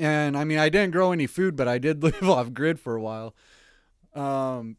And 0.00 0.36
I 0.36 0.44
mean, 0.44 0.58
I 0.58 0.68
didn't 0.68 0.92
grow 0.92 1.12
any 1.12 1.26
food, 1.26 1.56
but 1.56 1.68
I 1.68 1.78
did 1.78 2.02
live 2.02 2.28
off 2.28 2.52
grid 2.52 2.80
for 2.80 2.94
a 2.94 3.00
while. 3.00 3.34
Um, 4.14 4.76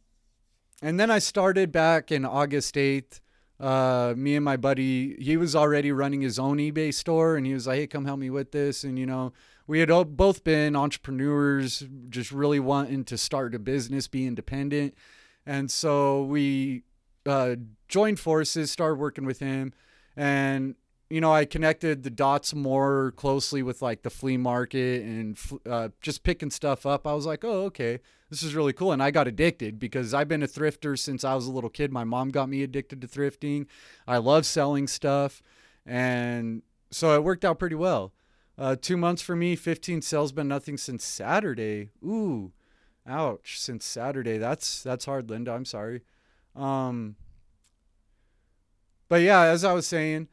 and 0.82 1.00
then 1.00 1.10
I 1.10 1.20
started 1.20 1.72
back 1.72 2.12
in 2.12 2.26
August 2.26 2.76
8th. 2.76 3.20
Uh, 3.60 4.14
me 4.16 4.36
and 4.36 4.46
my 4.46 4.56
buddy, 4.56 5.16
he 5.20 5.36
was 5.36 5.56
already 5.56 5.92
running 5.92 6.22
his 6.22 6.38
own 6.38 6.58
eBay 6.58 6.94
store, 6.94 7.36
and 7.36 7.46
he 7.46 7.56
was 7.56 7.66
like, 7.66 7.78
"Hey, 7.80 7.88
come 7.88 8.06
help 8.06 8.20
me 8.20 8.30
with 8.30 8.52
this." 8.52 8.84
And 8.84 9.00
you 9.00 9.08
know, 9.08 9.34
we 9.66 9.80
had 9.80 9.90
both 10.16 10.44
been 10.44 10.76
entrepreneurs, 10.76 11.84
just 12.10 12.32
really 12.32 12.60
wanting 12.60 13.04
to 13.06 13.18
start 13.18 13.56
a 13.56 13.60
business, 13.60 14.08
be 14.08 14.28
independent, 14.28 14.94
and 15.44 15.72
so 15.72 16.24
we 16.24 16.84
uh, 17.26 17.56
joined 17.88 18.20
forces, 18.20 18.70
started 18.70 19.00
working 19.00 19.26
with 19.26 19.40
him, 19.40 19.74
and 20.16 20.76
you 21.10 21.22
know, 21.22 21.32
I 21.32 21.46
connected 21.46 22.04
the 22.04 22.10
dots 22.10 22.54
more 22.54 23.14
closely 23.16 23.64
with 23.64 23.82
like 23.82 24.04
the 24.04 24.10
flea 24.10 24.38
market 24.38 25.04
and 25.04 25.38
uh, 25.70 25.90
just 26.02 26.24
picking 26.24 26.52
stuff 26.52 26.86
up. 26.86 27.08
I 27.08 27.14
was 27.14 27.26
like, 27.26 27.46
oh, 27.46 27.64
okay, 27.66 28.00
this 28.30 28.44
is 28.44 28.56
really 28.56 28.74
cool. 28.74 28.92
And 28.92 29.02
I 29.02 29.12
got 29.12 29.28
addicted 29.28 29.80
because 29.80 30.14
I've 30.14 30.28
been 30.28 30.44
a 30.44 30.48
thrifter 30.48 31.00
since 31.00 31.24
I 31.24 31.34
was 31.34 31.48
a 31.48 31.52
little 31.52 31.70
kid. 31.70 31.94
My 31.94 32.04
mom 32.04 32.30
got 32.30 32.50
me 32.50 32.62
addicted 32.62 33.02
to 33.02 33.08
thrifting. 33.08 33.68
I 34.06 34.18
love 34.18 34.46
selling 34.46 34.88
stuff. 34.88 35.42
And 35.86 36.62
so 36.92 37.16
it 37.16 37.24
worked 37.24 37.46
out 37.46 37.60
pretty 37.60 37.76
well. 37.76 38.14
Uh, 38.58 38.76
two 38.80 38.98
months 38.98 39.22
for 39.22 39.36
me, 39.36 39.56
15 39.56 40.02
sales, 40.02 40.32
been 40.32 40.48
nothing 40.48 40.78
since 40.78 41.06
Saturday. 41.06 41.90
Ooh, 42.04 42.52
ouch, 43.08 43.60
since 43.60 43.86
Saturday. 43.86 44.38
That's 44.38 44.82
that's 44.82 45.06
hard, 45.06 45.30
Linda. 45.30 45.52
I'm 45.54 45.64
sorry. 45.64 46.02
Um, 46.56 47.16
but 49.08 49.22
yeah, 49.22 49.42
as 49.42 49.64
I 49.64 49.74
was 49.74 49.86
saying, 49.86 50.28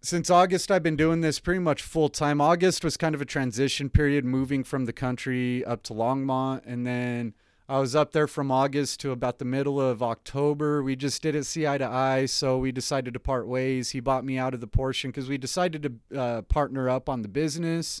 since 0.00 0.30
August, 0.30 0.70
I've 0.70 0.82
been 0.82 0.96
doing 0.96 1.20
this 1.22 1.40
pretty 1.40 1.60
much 1.60 1.82
full 1.82 2.08
time. 2.08 2.40
August 2.40 2.84
was 2.84 2.96
kind 2.96 3.14
of 3.14 3.20
a 3.20 3.24
transition 3.24 3.90
period, 3.90 4.24
moving 4.24 4.62
from 4.62 4.84
the 4.84 4.92
country 4.92 5.64
up 5.64 5.82
to 5.84 5.92
Longmont. 5.92 6.62
And 6.64 6.86
then 6.86 7.34
I 7.68 7.80
was 7.80 7.96
up 7.96 8.12
there 8.12 8.28
from 8.28 8.50
August 8.50 9.00
to 9.00 9.10
about 9.10 9.38
the 9.38 9.44
middle 9.44 9.80
of 9.80 10.02
October. 10.02 10.82
We 10.82 10.94
just 10.94 11.20
didn't 11.20 11.44
see 11.44 11.66
eye 11.66 11.78
to 11.78 11.86
eye. 11.86 12.26
So 12.26 12.58
we 12.58 12.70
decided 12.70 13.12
to 13.14 13.20
part 13.20 13.48
ways. 13.48 13.90
He 13.90 14.00
bought 14.00 14.24
me 14.24 14.38
out 14.38 14.54
of 14.54 14.60
the 14.60 14.68
portion 14.68 15.10
because 15.10 15.28
we 15.28 15.36
decided 15.36 15.82
to 15.82 16.18
uh, 16.18 16.42
partner 16.42 16.88
up 16.88 17.08
on 17.08 17.22
the 17.22 17.28
business, 17.28 18.00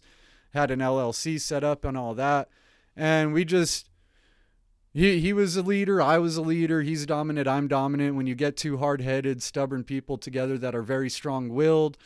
had 0.54 0.70
an 0.70 0.78
LLC 0.78 1.40
set 1.40 1.64
up 1.64 1.84
and 1.84 1.98
all 1.98 2.14
that. 2.14 2.48
And 2.96 3.32
we 3.32 3.44
just 3.44 3.87
he 4.92 5.20
he 5.20 5.32
was 5.32 5.56
a 5.56 5.62
leader, 5.62 6.00
I 6.00 6.18
was 6.18 6.36
a 6.36 6.42
leader, 6.42 6.82
he's 6.82 7.06
dominant, 7.06 7.46
I'm 7.46 7.68
dominant. 7.68 8.16
When 8.16 8.26
you 8.26 8.34
get 8.34 8.56
two 8.56 8.78
hard-headed, 8.78 9.42
stubborn 9.42 9.84
people 9.84 10.18
together 10.18 10.58
that 10.58 10.74
are 10.74 10.82
very 10.82 11.10
strong-willed, 11.10 11.98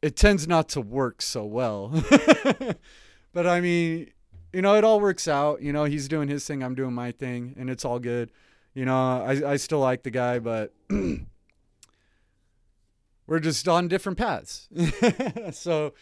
it 0.00 0.16
tends 0.16 0.46
not 0.46 0.68
to 0.70 0.80
work 0.80 1.22
so 1.22 1.44
well. 1.44 1.88
but 3.32 3.46
I 3.46 3.60
mean, 3.60 4.10
you 4.52 4.62
know, 4.62 4.74
it 4.74 4.84
all 4.84 5.00
works 5.00 5.26
out. 5.26 5.62
You 5.62 5.72
know, 5.72 5.84
he's 5.84 6.08
doing 6.08 6.28
his 6.28 6.46
thing, 6.46 6.62
I'm 6.62 6.74
doing 6.74 6.92
my 6.92 7.12
thing, 7.12 7.54
and 7.56 7.70
it's 7.70 7.84
all 7.84 7.98
good. 7.98 8.30
You 8.74 8.84
know, 8.84 8.96
I 8.96 9.52
I 9.52 9.56
still 9.56 9.80
like 9.80 10.02
the 10.02 10.10
guy, 10.10 10.38
but 10.38 10.74
we're 13.26 13.40
just 13.40 13.68
on 13.68 13.88
different 13.88 14.18
paths. 14.18 14.68
so 15.52 15.94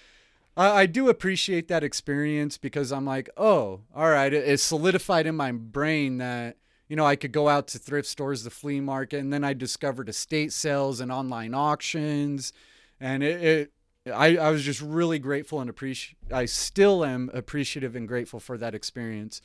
I, 0.60 0.82
I 0.82 0.86
do 0.86 1.08
appreciate 1.08 1.68
that 1.68 1.82
experience 1.82 2.58
because 2.58 2.92
I'm 2.92 3.06
like, 3.06 3.30
oh, 3.38 3.80
all 3.94 4.10
right, 4.10 4.32
it, 4.32 4.46
it's 4.46 4.62
solidified 4.62 5.26
in 5.26 5.34
my 5.34 5.52
brain 5.52 6.18
that 6.18 6.58
you 6.86 6.96
know 6.96 7.06
I 7.06 7.16
could 7.16 7.32
go 7.32 7.48
out 7.48 7.66
to 7.68 7.78
thrift 7.78 8.06
stores, 8.06 8.44
the 8.44 8.50
flea 8.50 8.80
market, 8.80 9.20
and 9.20 9.32
then 9.32 9.42
I 9.42 9.54
discovered 9.54 10.10
estate 10.10 10.52
sales 10.52 11.00
and 11.00 11.10
online 11.10 11.54
auctions, 11.54 12.52
and 13.00 13.22
it, 13.22 13.42
it 13.42 13.72
I, 14.12 14.36
I 14.36 14.50
was 14.50 14.62
just 14.62 14.82
really 14.82 15.18
grateful 15.18 15.60
and 15.60 15.70
appreciate. 15.70 16.18
I 16.30 16.44
still 16.44 17.04
am 17.06 17.30
appreciative 17.32 17.96
and 17.96 18.06
grateful 18.06 18.38
for 18.38 18.58
that 18.58 18.74
experience. 18.74 19.40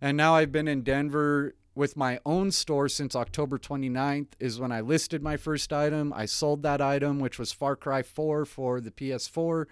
And 0.00 0.16
now 0.16 0.34
I've 0.34 0.52
been 0.52 0.68
in 0.68 0.82
Denver 0.82 1.54
with 1.74 1.96
my 1.96 2.20
own 2.24 2.50
store 2.50 2.88
since 2.88 3.16
October 3.16 3.58
29th 3.58 4.28
is 4.38 4.60
when 4.60 4.70
I 4.72 4.80
listed 4.80 5.22
my 5.22 5.36
first 5.36 5.72
item. 5.72 6.12
I 6.12 6.26
sold 6.26 6.62
that 6.62 6.80
item, 6.80 7.18
which 7.18 7.38
was 7.38 7.52
Far 7.52 7.76
Cry 7.76 8.02
4 8.02 8.44
for 8.44 8.80
the 8.80 8.90
PS4. 8.90 9.66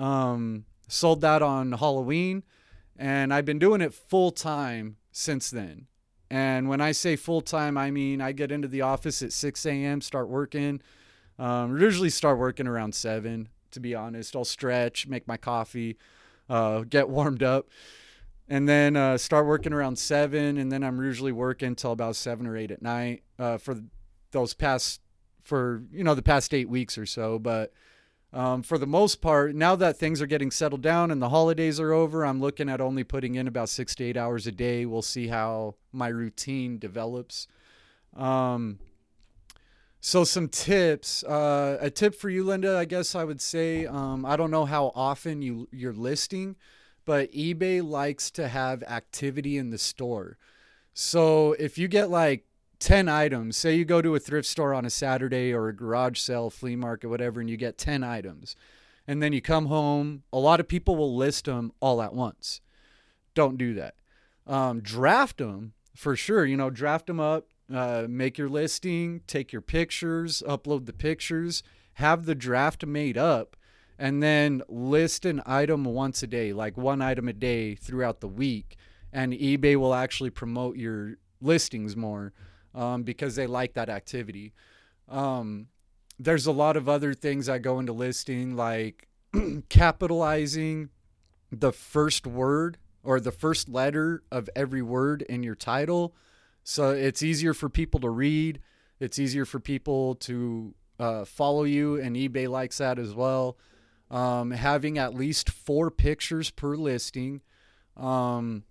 Um, 0.00 0.64
sold 0.88 1.20
that 1.20 1.42
on 1.42 1.72
Halloween, 1.72 2.42
and 2.96 3.34
I've 3.34 3.44
been 3.44 3.58
doing 3.58 3.82
it 3.82 3.92
full 3.92 4.30
time 4.30 4.96
since 5.12 5.50
then. 5.50 5.88
And 6.30 6.68
when 6.68 6.80
I 6.80 6.92
say 6.92 7.16
full 7.16 7.42
time, 7.42 7.76
I 7.76 7.90
mean 7.90 8.22
I 8.22 8.32
get 8.32 8.50
into 8.50 8.66
the 8.66 8.80
office 8.80 9.20
at 9.20 9.32
6 9.32 9.66
a.m., 9.66 10.00
start 10.00 10.28
working. 10.28 10.80
Um, 11.38 11.78
usually 11.78 12.08
start 12.08 12.38
working 12.38 12.66
around 12.66 12.94
7, 12.94 13.48
to 13.72 13.80
be 13.80 13.94
honest. 13.94 14.34
I'll 14.34 14.44
stretch, 14.44 15.06
make 15.06 15.28
my 15.28 15.36
coffee, 15.36 15.98
uh, 16.48 16.80
get 16.80 17.08
warmed 17.10 17.42
up, 17.42 17.68
and 18.48 18.68
then 18.68 18.96
uh, 18.96 19.18
start 19.18 19.46
working 19.46 19.74
around 19.74 19.96
7. 19.98 20.56
And 20.56 20.72
then 20.72 20.82
I'm 20.82 21.02
usually 21.02 21.32
working 21.32 21.68
until 21.68 21.92
about 21.92 22.16
7 22.16 22.46
or 22.46 22.56
8 22.56 22.70
at 22.70 22.80
night 22.80 23.22
uh, 23.38 23.58
for 23.58 23.76
those 24.30 24.54
past, 24.54 25.00
for, 25.42 25.82
you 25.92 26.04
know, 26.04 26.14
the 26.14 26.22
past 26.22 26.54
eight 26.54 26.70
weeks 26.70 26.96
or 26.96 27.06
so. 27.06 27.38
But 27.38 27.72
um, 28.32 28.62
for 28.62 28.78
the 28.78 28.86
most 28.86 29.20
part, 29.20 29.54
now 29.54 29.74
that 29.76 29.96
things 29.96 30.22
are 30.22 30.26
getting 30.26 30.50
settled 30.50 30.82
down 30.82 31.10
and 31.10 31.20
the 31.20 31.30
holidays 31.30 31.80
are 31.80 31.92
over, 31.92 32.24
I'm 32.24 32.40
looking 32.40 32.68
at 32.68 32.80
only 32.80 33.02
putting 33.02 33.34
in 33.34 33.48
about 33.48 33.68
six 33.68 33.94
to 33.96 34.04
eight 34.04 34.16
hours 34.16 34.46
a 34.46 34.52
day. 34.52 34.86
We'll 34.86 35.02
see 35.02 35.26
how 35.26 35.74
my 35.92 36.08
routine 36.08 36.78
develops. 36.78 37.48
Um, 38.16 38.78
so 40.00 40.24
some 40.24 40.48
tips. 40.48 41.24
Uh, 41.24 41.78
a 41.80 41.90
tip 41.90 42.14
for 42.14 42.30
you, 42.30 42.44
Linda, 42.44 42.78
I 42.78 42.84
guess 42.84 43.14
I 43.14 43.24
would 43.24 43.40
say. 43.40 43.86
Um, 43.86 44.24
I 44.24 44.36
don't 44.36 44.50
know 44.50 44.64
how 44.64 44.92
often 44.94 45.42
you 45.42 45.68
you're 45.72 45.92
listing, 45.92 46.56
but 47.04 47.32
eBay 47.32 47.82
likes 47.82 48.30
to 48.32 48.48
have 48.48 48.82
activity 48.84 49.58
in 49.58 49.70
the 49.70 49.78
store. 49.78 50.38
So 50.94 51.52
if 51.54 51.78
you 51.78 51.88
get 51.88 52.10
like 52.10 52.46
10 52.80 53.08
items. 53.08 53.56
Say 53.56 53.76
you 53.76 53.84
go 53.84 54.02
to 54.02 54.14
a 54.14 54.18
thrift 54.18 54.48
store 54.48 54.74
on 54.74 54.84
a 54.84 54.90
Saturday 54.90 55.52
or 55.52 55.68
a 55.68 55.76
garage 55.76 56.18
sale, 56.18 56.50
flea 56.50 56.76
market, 56.76 57.08
whatever, 57.08 57.40
and 57.40 57.48
you 57.48 57.56
get 57.56 57.78
10 57.78 58.02
items. 58.02 58.56
And 59.06 59.22
then 59.22 59.32
you 59.32 59.40
come 59.40 59.66
home. 59.66 60.22
A 60.32 60.38
lot 60.38 60.60
of 60.60 60.68
people 60.68 60.96
will 60.96 61.14
list 61.14 61.44
them 61.44 61.72
all 61.80 62.02
at 62.02 62.14
once. 62.14 62.60
Don't 63.34 63.58
do 63.58 63.74
that. 63.74 63.94
Um, 64.46 64.80
draft 64.80 65.38
them 65.38 65.74
for 65.94 66.16
sure. 66.16 66.44
You 66.44 66.56
know, 66.56 66.70
draft 66.70 67.06
them 67.06 67.20
up, 67.20 67.48
uh, 67.72 68.06
make 68.08 68.38
your 68.38 68.48
listing, 68.48 69.20
take 69.26 69.52
your 69.52 69.62
pictures, 69.62 70.42
upload 70.46 70.86
the 70.86 70.92
pictures, 70.92 71.62
have 71.94 72.24
the 72.24 72.34
draft 72.34 72.86
made 72.86 73.18
up, 73.18 73.56
and 73.98 74.22
then 74.22 74.62
list 74.68 75.26
an 75.26 75.42
item 75.44 75.84
once 75.84 76.22
a 76.22 76.26
day, 76.26 76.52
like 76.52 76.78
one 76.78 77.02
item 77.02 77.28
a 77.28 77.34
day 77.34 77.74
throughout 77.74 78.20
the 78.20 78.28
week. 78.28 78.76
And 79.12 79.34
eBay 79.34 79.76
will 79.76 79.92
actually 79.92 80.30
promote 80.30 80.76
your 80.76 81.16
listings 81.42 81.96
more 81.96 82.32
um, 82.74 83.02
because 83.02 83.36
they 83.36 83.46
like 83.46 83.74
that 83.74 83.88
activity. 83.88 84.52
Um, 85.08 85.68
there's 86.18 86.46
a 86.46 86.52
lot 86.52 86.76
of 86.76 86.88
other 86.88 87.14
things 87.14 87.46
that 87.46 87.62
go 87.62 87.78
into 87.78 87.92
listing, 87.92 88.54
like 88.54 89.08
capitalizing 89.68 90.90
the 91.50 91.72
first 91.72 92.26
word 92.26 92.78
or 93.02 93.18
the 93.18 93.32
first 93.32 93.68
letter 93.68 94.22
of 94.30 94.48
every 94.54 94.82
word 94.82 95.22
in 95.22 95.42
your 95.42 95.54
title. 95.54 96.14
So 96.62 96.90
it's 96.90 97.22
easier 97.22 97.54
for 97.54 97.68
people 97.68 98.00
to 98.00 98.10
read. 98.10 98.60
It's 99.00 99.18
easier 99.18 99.46
for 99.46 99.58
people 99.58 100.14
to 100.16 100.74
uh, 100.98 101.24
follow 101.24 101.64
you, 101.64 101.98
and 101.98 102.14
eBay 102.14 102.48
likes 102.48 102.78
that 102.78 102.98
as 102.98 103.14
well. 103.14 103.56
Um, 104.10 104.50
having 104.50 104.98
at 104.98 105.14
least 105.14 105.48
four 105.48 105.90
pictures 105.90 106.50
per 106.50 106.76
listing. 106.76 107.40
Um, 107.96 108.64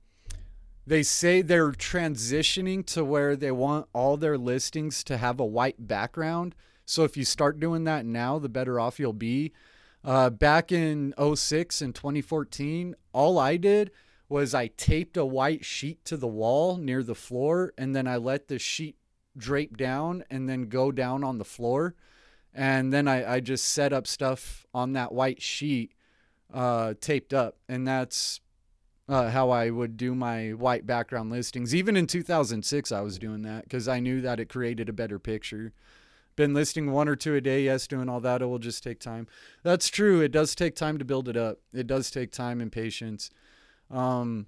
they 0.90 1.04
say 1.04 1.44
they're 1.44 1.72
transitioning 1.72 2.84
to 2.84 3.06
where 3.06 3.36
they 3.36 3.52
want 3.52 3.88
all 3.94 4.18
their 4.18 4.40
listings 4.40 5.04
to 5.04 5.18
have 5.18 5.40
a 5.40 5.46
white 5.46 5.88
background. 5.88 6.56
So 6.84 7.04
if 7.04 7.16
you 7.16 7.26
start 7.26 7.60
doing 7.60 7.84
that 7.84 8.08
now, 8.08 8.40
the 8.40 8.50
better 8.50 8.80
off 8.80 9.00
you'll 9.00 9.14
be. 9.14 9.54
Uh, 10.04 10.32
back 10.32 10.72
in 10.72 11.14
06 11.36 11.82
and 11.84 11.94
2014, 11.94 12.96
all 13.14 13.38
I 13.38 13.58
did 13.58 13.92
was 14.28 14.56
I 14.56 14.68
taped 14.68 15.16
a 15.16 15.26
white 15.26 15.64
sheet 15.64 16.04
to 16.06 16.18
the 16.18 16.28
wall 16.28 16.78
near 16.78 17.04
the 17.04 17.14
floor, 17.14 17.72
and 17.78 17.96
then 17.96 18.08
I 18.08 18.18
let 18.18 18.48
the 18.48 18.58
sheet 18.58 18.96
drape 19.38 19.78
down 19.78 20.24
and 20.32 20.50
then 20.50 20.70
go 20.70 20.92
down 20.92 21.24
on 21.24 21.38
the 21.38 21.46
floor. 21.46 21.94
And 22.52 22.92
then 22.92 23.08
I, 23.08 23.36
I 23.36 23.40
just 23.42 23.66
set 23.66 23.94
up 23.94 24.08
stuff 24.08 24.66
on 24.74 24.94
that 24.94 25.12
white 25.12 25.42
sheet 25.42 25.94
uh, 26.52 26.96
taped 27.00 27.32
up. 27.32 27.58
And 27.68 27.88
that's 27.88 28.42
uh, 29.10 29.32
how 29.32 29.50
I 29.50 29.72
would 29.72 29.98
do 29.98 30.14
my 30.14 30.50
white 30.50 30.86
background 30.86 31.32
listings. 31.32 31.74
Even 31.74 31.98
in 31.98 32.06
2006, 32.06 32.92
I 32.92 33.02
was 33.02 33.18
doing 33.18 33.42
that 33.42 33.64
because 33.64 33.88
I 33.88 34.00
knew 34.00 34.22
that 34.22 34.40
it 34.40 34.50
created 34.50 34.88
a 34.88 34.94
better 34.94 35.18
picture. 35.18 35.74
Been 36.36 36.54
listing 36.54 36.92
one 36.92 37.10
or 37.10 37.16
two 37.16 37.36
a 37.36 37.42
day, 37.42 37.64
yes, 37.64 37.88
doing 37.88 38.08
all 38.08 38.22
that. 38.22 38.42
It 38.42 38.46
will 38.46 38.60
just 38.60 38.84
take 38.84 39.00
time. 39.00 39.28
That's 39.64 39.90
true. 39.90 40.22
It 40.22 40.32
does 40.32 40.54
take 40.54 40.76
time 40.76 41.00
to 41.00 41.04
build 41.04 41.28
it 41.28 41.36
up. 41.36 41.58
It 41.74 41.88
does 41.88 42.12
take 42.12 42.32
time 42.32 42.62
and 42.62 42.72
patience. 42.72 43.32
Um, 43.90 44.46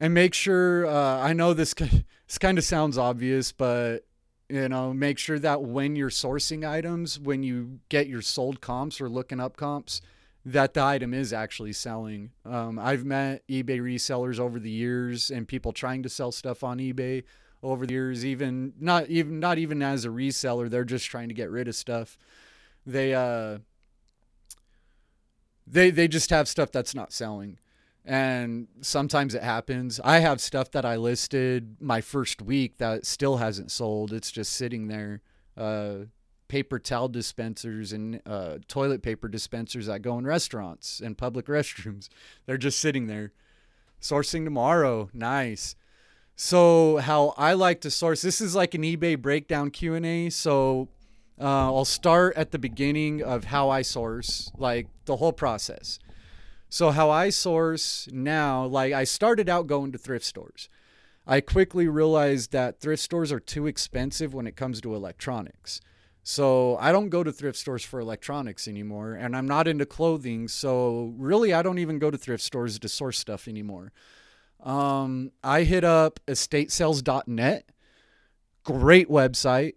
and 0.00 0.12
make 0.12 0.34
sure. 0.34 0.86
Uh, 0.86 1.20
I 1.20 1.32
know 1.32 1.54
this 1.54 1.74
this 2.26 2.38
kind 2.38 2.58
of 2.58 2.64
sounds 2.64 2.98
obvious, 2.98 3.52
but 3.52 4.00
you 4.48 4.68
know, 4.68 4.92
make 4.92 5.18
sure 5.18 5.38
that 5.38 5.62
when 5.62 5.94
you're 5.94 6.10
sourcing 6.10 6.68
items, 6.68 7.20
when 7.20 7.42
you 7.42 7.78
get 7.88 8.08
your 8.08 8.22
sold 8.22 8.60
comps 8.60 9.00
or 9.00 9.08
looking 9.08 9.40
up 9.40 9.56
comps, 9.56 10.00
that 10.48 10.72
the 10.72 10.82
item 10.82 11.12
is 11.12 11.30
actually 11.30 11.74
selling. 11.74 12.30
Um, 12.46 12.78
I've 12.78 13.04
met 13.04 13.46
eBay 13.48 13.80
resellers 13.80 14.40
over 14.40 14.58
the 14.58 14.70
years 14.70 15.30
and 15.30 15.46
people 15.46 15.72
trying 15.72 16.02
to 16.04 16.08
sell 16.08 16.32
stuff 16.32 16.64
on 16.64 16.78
eBay 16.78 17.24
over 17.62 17.84
the 17.86 17.92
years, 17.92 18.24
even 18.24 18.72
not 18.80 19.08
even 19.08 19.40
not 19.40 19.58
even 19.58 19.82
as 19.82 20.06
a 20.06 20.08
reseller, 20.08 20.70
they're 20.70 20.84
just 20.84 21.06
trying 21.06 21.28
to 21.28 21.34
get 21.34 21.50
rid 21.50 21.68
of 21.68 21.74
stuff. 21.74 22.16
They 22.86 23.14
uh 23.14 23.58
they 25.66 25.90
they 25.90 26.08
just 26.08 26.30
have 26.30 26.48
stuff 26.48 26.72
that's 26.72 26.94
not 26.94 27.12
selling 27.12 27.58
and 28.06 28.68
sometimes 28.80 29.34
it 29.34 29.42
happens. 29.42 30.00
I 30.02 30.20
have 30.20 30.40
stuff 30.40 30.70
that 30.70 30.86
I 30.86 30.96
listed 30.96 31.76
my 31.78 32.00
first 32.00 32.40
week 32.40 32.78
that 32.78 33.04
still 33.04 33.36
hasn't 33.36 33.70
sold. 33.70 34.14
It's 34.14 34.30
just 34.30 34.54
sitting 34.54 34.88
there. 34.88 35.20
Uh, 35.58 36.06
paper 36.48 36.78
towel 36.78 37.08
dispensers 37.08 37.92
and 37.92 38.20
uh, 38.26 38.58
toilet 38.66 39.02
paper 39.02 39.28
dispensers 39.28 39.86
that 39.86 40.02
go 40.02 40.18
in 40.18 40.26
restaurants 40.26 41.00
and 41.00 41.16
public 41.16 41.46
restrooms. 41.48 42.08
They're 42.46 42.58
just 42.58 42.80
sitting 42.80 43.06
there. 43.06 43.32
Sourcing 44.00 44.44
tomorrow, 44.44 45.10
nice. 45.12 45.74
So 46.36 46.98
how 46.98 47.34
I 47.36 47.54
like 47.54 47.80
to 47.80 47.90
source 47.90 48.22
this 48.22 48.40
is 48.40 48.54
like 48.54 48.74
an 48.74 48.82
eBay 48.82 49.20
breakdown 49.20 49.70
Q 49.70 49.94
and 49.94 50.06
A. 50.06 50.30
So 50.30 50.88
uh, 51.40 51.72
I'll 51.72 51.84
start 51.84 52.36
at 52.36 52.52
the 52.52 52.58
beginning 52.58 53.22
of 53.22 53.44
how 53.44 53.70
I 53.70 53.82
source, 53.82 54.50
like 54.56 54.86
the 55.04 55.16
whole 55.16 55.32
process. 55.32 55.98
So 56.68 56.90
how 56.90 57.10
I 57.10 57.30
source 57.30 58.08
now, 58.12 58.64
like 58.66 58.92
I 58.92 59.04
started 59.04 59.48
out 59.48 59.66
going 59.66 59.90
to 59.92 59.98
thrift 59.98 60.24
stores. 60.24 60.68
I 61.26 61.40
quickly 61.40 61.88
realized 61.88 62.52
that 62.52 62.80
thrift 62.80 63.02
stores 63.02 63.32
are 63.32 63.40
too 63.40 63.66
expensive 63.66 64.32
when 64.32 64.46
it 64.46 64.56
comes 64.56 64.80
to 64.80 64.94
electronics. 64.94 65.80
So 66.30 66.76
I 66.76 66.92
don't 66.92 67.08
go 67.08 67.24
to 67.24 67.32
thrift 67.32 67.56
stores 67.56 67.82
for 67.82 68.00
electronics 68.00 68.68
anymore, 68.68 69.14
and 69.14 69.34
I'm 69.34 69.48
not 69.48 69.66
into 69.66 69.86
clothing. 69.86 70.46
So 70.46 71.14
really, 71.16 71.54
I 71.54 71.62
don't 71.62 71.78
even 71.78 71.98
go 71.98 72.10
to 72.10 72.18
thrift 72.18 72.44
stores 72.44 72.78
to 72.78 72.86
source 72.86 73.18
stuff 73.18 73.48
anymore. 73.48 73.92
Um, 74.62 75.32
I 75.42 75.62
hit 75.62 75.84
up 75.84 76.20
estatesales.net. 76.26 77.70
Great 78.62 79.08
website. 79.08 79.76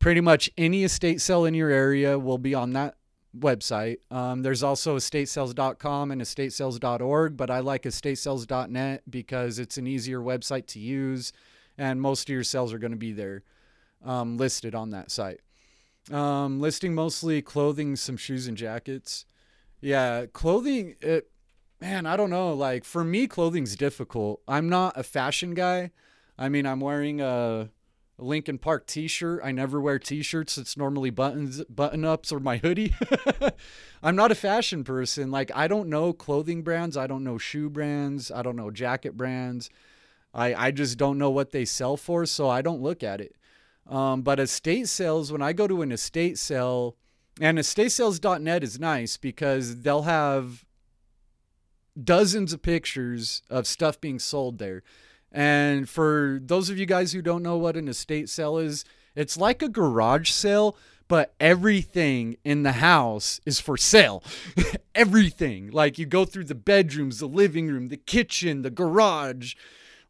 Pretty 0.00 0.20
much 0.20 0.50
any 0.58 0.82
estate 0.82 1.20
sale 1.20 1.44
in 1.44 1.54
your 1.54 1.70
area 1.70 2.18
will 2.18 2.38
be 2.38 2.56
on 2.56 2.72
that 2.72 2.96
website. 3.38 3.98
Um, 4.10 4.42
there's 4.42 4.64
also 4.64 4.96
estatesales.com 4.96 6.10
and 6.10 6.20
estatesales.org, 6.20 7.36
but 7.36 7.50
I 7.50 7.60
like 7.60 7.84
estatesales.net 7.84 9.02
because 9.08 9.60
it's 9.60 9.78
an 9.78 9.86
easier 9.86 10.18
website 10.18 10.66
to 10.66 10.80
use, 10.80 11.32
and 11.78 12.00
most 12.00 12.28
of 12.28 12.32
your 12.32 12.42
sales 12.42 12.72
are 12.72 12.80
going 12.80 12.90
to 12.90 12.96
be 12.96 13.12
there 13.12 13.44
um, 14.04 14.38
listed 14.38 14.74
on 14.74 14.90
that 14.90 15.12
site. 15.12 15.38
Um, 16.10 16.60
listing 16.60 16.94
mostly 16.94 17.40
clothing, 17.40 17.96
some 17.96 18.16
shoes, 18.16 18.46
and 18.46 18.56
jackets. 18.56 19.24
Yeah, 19.80 20.26
clothing. 20.26 20.96
It, 21.00 21.30
man, 21.80 22.06
I 22.06 22.16
don't 22.16 22.30
know. 22.30 22.52
Like 22.52 22.84
for 22.84 23.04
me, 23.04 23.26
clothing's 23.26 23.76
difficult. 23.76 24.40
I'm 24.46 24.68
not 24.68 24.98
a 24.98 25.02
fashion 25.02 25.54
guy. 25.54 25.90
I 26.38 26.48
mean, 26.48 26.66
I'm 26.66 26.80
wearing 26.80 27.20
a 27.20 27.70
Linkin 28.18 28.58
Park 28.58 28.86
T-shirt. 28.86 29.40
I 29.42 29.52
never 29.52 29.80
wear 29.80 29.98
T-shirts. 29.98 30.58
It's 30.58 30.76
normally 30.76 31.10
buttons, 31.10 31.64
button-ups, 31.64 32.32
or 32.32 32.40
my 32.40 32.58
hoodie. 32.58 32.94
I'm 34.02 34.16
not 34.16 34.30
a 34.30 34.36
fashion 34.36 34.84
person. 34.84 35.30
Like 35.30 35.50
I 35.54 35.68
don't 35.68 35.88
know 35.88 36.12
clothing 36.12 36.62
brands. 36.62 36.96
I 36.96 37.06
don't 37.06 37.24
know 37.24 37.38
shoe 37.38 37.70
brands. 37.70 38.30
I 38.30 38.42
don't 38.42 38.56
know 38.56 38.70
jacket 38.70 39.16
brands. 39.16 39.70
I 40.32 40.54
I 40.54 40.70
just 40.70 40.98
don't 40.98 41.18
know 41.18 41.30
what 41.30 41.52
they 41.52 41.64
sell 41.64 41.96
for, 41.96 42.26
so 42.26 42.48
I 42.48 42.62
don't 42.62 42.82
look 42.82 43.02
at 43.02 43.20
it. 43.20 43.36
Um, 43.86 44.22
but 44.22 44.40
estate 44.40 44.88
sales, 44.88 45.30
when 45.30 45.42
I 45.42 45.52
go 45.52 45.66
to 45.66 45.82
an 45.82 45.92
estate 45.92 46.38
sale, 46.38 46.96
and 47.40 47.58
estatesales.net 47.58 48.62
is 48.62 48.78
nice 48.78 49.16
because 49.16 49.80
they'll 49.82 50.02
have 50.02 50.64
dozens 52.02 52.52
of 52.52 52.62
pictures 52.62 53.42
of 53.50 53.66
stuff 53.66 54.00
being 54.00 54.18
sold 54.18 54.58
there. 54.58 54.82
And 55.32 55.88
for 55.88 56.38
those 56.42 56.70
of 56.70 56.78
you 56.78 56.86
guys 56.86 57.12
who 57.12 57.20
don't 57.20 57.42
know 57.42 57.56
what 57.56 57.76
an 57.76 57.88
estate 57.88 58.28
sale 58.28 58.56
is, 58.56 58.84
it's 59.16 59.36
like 59.36 59.62
a 59.62 59.68
garage 59.68 60.30
sale, 60.30 60.76
but 61.08 61.34
everything 61.40 62.36
in 62.44 62.62
the 62.62 62.72
house 62.72 63.40
is 63.44 63.60
for 63.60 63.76
sale. 63.76 64.22
everything. 64.94 65.70
Like 65.70 65.98
you 65.98 66.06
go 66.06 66.24
through 66.24 66.44
the 66.44 66.54
bedrooms, 66.54 67.18
the 67.18 67.26
living 67.26 67.66
room, 67.66 67.88
the 67.88 67.96
kitchen, 67.96 68.62
the 68.62 68.70
garage. 68.70 69.54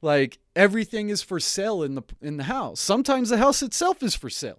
Like 0.04 0.38
everything 0.54 1.08
is 1.08 1.22
for 1.22 1.40
sale 1.40 1.82
in 1.82 1.94
the 1.94 2.02
in 2.20 2.36
the 2.36 2.44
house. 2.44 2.78
Sometimes 2.78 3.30
the 3.30 3.38
house 3.38 3.62
itself 3.62 4.02
is 4.02 4.14
for 4.14 4.28
sale. 4.28 4.58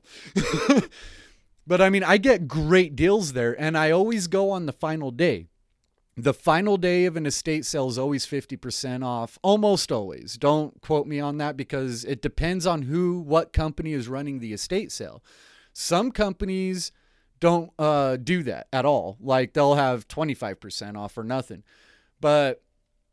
but 1.68 1.80
I 1.80 1.92
mean, 1.92 2.04
I 2.04 2.18
get 2.18 2.48
great 2.48 2.96
deals 2.96 3.34
there 3.34 3.60
and 3.60 3.78
I 3.78 3.92
always 3.92 4.26
go 4.26 4.50
on 4.50 4.66
the 4.66 4.74
final 4.74 5.12
day. 5.12 5.48
The 6.18 6.34
final 6.34 6.78
day 6.78 7.06
of 7.06 7.16
an 7.16 7.28
estate 7.28 7.64
sale 7.64 7.90
is 7.90 8.00
always 8.00 8.26
50% 8.26 9.06
off 9.06 9.38
almost 9.44 9.92
always. 9.92 10.36
Don't 10.36 10.82
quote 10.82 11.06
me 11.06 11.20
on 11.20 11.38
that 11.38 11.56
because 11.56 12.06
it 12.06 12.24
depends 12.24 12.66
on 12.66 12.84
who 12.84 13.20
what 13.20 13.54
company 13.54 13.94
is 13.94 14.08
running 14.08 14.40
the 14.40 14.52
estate 14.54 14.92
sale. 14.92 15.22
Some 15.74 16.12
companies 16.12 16.92
don't 17.40 17.72
uh, 17.78 18.16
do 18.16 18.42
that 18.44 18.68
at 18.74 18.86
all. 18.86 19.18
Like 19.20 19.54
they'll 19.54 19.76
have 19.76 20.08
25% 20.08 20.98
off 20.98 21.18
or 21.20 21.24
nothing. 21.24 21.64
But 22.20 22.64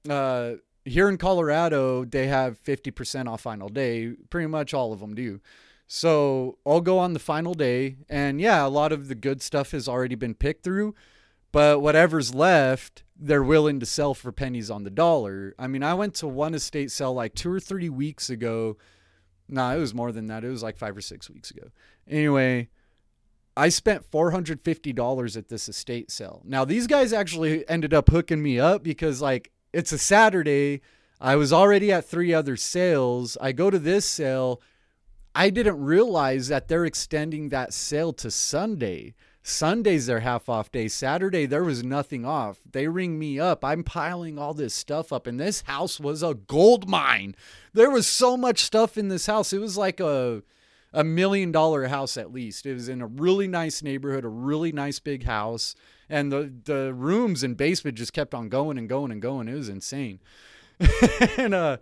uh, 0.08 0.54
here 0.84 1.08
in 1.08 1.16
colorado 1.16 2.04
they 2.04 2.26
have 2.26 2.62
50% 2.62 3.28
off 3.28 3.42
final 3.42 3.68
day 3.68 4.14
pretty 4.30 4.46
much 4.46 4.74
all 4.74 4.92
of 4.92 5.00
them 5.00 5.14
do 5.14 5.40
so 5.86 6.58
i'll 6.66 6.80
go 6.80 6.98
on 6.98 7.12
the 7.12 7.18
final 7.18 7.54
day 7.54 7.96
and 8.08 8.40
yeah 8.40 8.64
a 8.64 8.68
lot 8.68 8.92
of 8.92 9.08
the 9.08 9.14
good 9.14 9.42
stuff 9.42 9.70
has 9.72 9.88
already 9.88 10.14
been 10.14 10.34
picked 10.34 10.64
through 10.64 10.94
but 11.52 11.82
whatever's 11.82 12.34
left, 12.34 13.04
they're 13.14 13.42
willing 13.42 13.78
to 13.78 13.86
sell 13.86 14.14
for 14.14 14.32
pennies 14.32 14.70
on 14.70 14.84
the 14.84 14.90
dollar. 14.90 15.54
I 15.58 15.66
mean, 15.66 15.82
I 15.82 15.94
went 15.94 16.14
to 16.14 16.26
one 16.26 16.54
estate 16.54 16.90
sale 16.90 17.12
like 17.12 17.34
two 17.34 17.52
or 17.52 17.60
three 17.60 17.90
weeks 17.90 18.30
ago. 18.30 18.78
No, 19.48 19.68
nah, 19.68 19.74
it 19.74 19.78
was 19.78 19.94
more 19.94 20.12
than 20.12 20.26
that. 20.26 20.44
It 20.44 20.48
was 20.48 20.62
like 20.62 20.78
five 20.78 20.96
or 20.96 21.02
six 21.02 21.28
weeks 21.28 21.50
ago. 21.50 21.68
Anyway, 22.08 22.70
I 23.54 23.68
spent 23.68 24.10
$450 24.10 25.36
at 25.36 25.48
this 25.48 25.68
estate 25.68 26.10
sale. 26.10 26.40
Now, 26.42 26.64
these 26.64 26.86
guys 26.86 27.12
actually 27.12 27.68
ended 27.68 27.92
up 27.92 28.08
hooking 28.08 28.42
me 28.42 28.58
up 28.58 28.82
because, 28.82 29.20
like, 29.20 29.52
it's 29.72 29.92
a 29.92 29.98
Saturday. 29.98 30.80
I 31.20 31.37
was 31.37 31.52
already 31.52 31.92
at 31.92 32.04
three 32.04 32.35
other 32.35 32.56
sales. 32.56 33.37
I 33.40 33.52
go 33.52 33.70
to 33.70 33.78
this 33.78 34.04
sale. 34.04 34.61
I 35.35 35.50
didn't 35.50 35.82
realize 35.82 36.48
that 36.48 36.68
they're 36.68 36.85
extending 36.85 37.48
that 37.48 37.72
sale 37.72 38.12
to 38.14 38.30
Sunday. 38.30 39.14
Sunday's 39.42 40.06
their 40.06 40.20
half 40.20 40.48
off 40.48 40.70
day. 40.70 40.87
Saturday, 40.88 41.46
there 41.46 41.64
was 41.64 41.82
nothing 41.82 42.24
off. 42.24 42.58
They 42.70 42.87
ring 42.87 43.18
me 43.18 43.40
up. 43.40 43.64
I'm 43.64 43.82
piling 43.82 44.38
all 44.38 44.54
this 44.54 44.74
stuff 44.74 45.12
up, 45.12 45.26
and 45.26 45.40
this 45.40 45.62
house 45.62 45.98
was 45.98 46.22
a 46.22 46.35
gold 46.35 46.88
mine. 46.88 47.35
There 47.72 47.90
was 47.90 48.06
so 48.06 48.37
much 48.37 48.61
stuff 48.61 48.96
in 48.96 49.08
this 49.08 49.26
house. 49.26 49.52
It 49.52 49.61
was 49.61 49.76
like 49.76 50.00
a 50.00 50.42
a 50.92 51.02
million 51.02 51.50
dollar 51.50 51.88
house 51.88 52.16
at 52.16 52.32
least. 52.32 52.66
It 52.66 52.74
was 52.74 52.88
in 52.88 53.00
a 53.00 53.06
really 53.06 53.48
nice 53.48 53.82
neighborhood, 53.82 54.24
a 54.24 54.28
really 54.28 54.72
nice 54.72 55.00
big 55.00 55.24
house, 55.24 55.74
and 56.12 56.31
the 56.31 56.53
the 56.64 56.92
rooms 56.92 57.42
and 57.42 57.57
basement 57.57 57.96
just 57.96 58.12
kept 58.12 58.35
on 58.35 58.51
going 58.51 58.77
and 58.77 58.88
going 58.88 59.11
and 59.11 59.22
going. 59.22 59.48
It 59.48 59.55
was 59.55 59.70
insane. 59.70 60.20
and 61.38 61.55
uh 61.55 61.79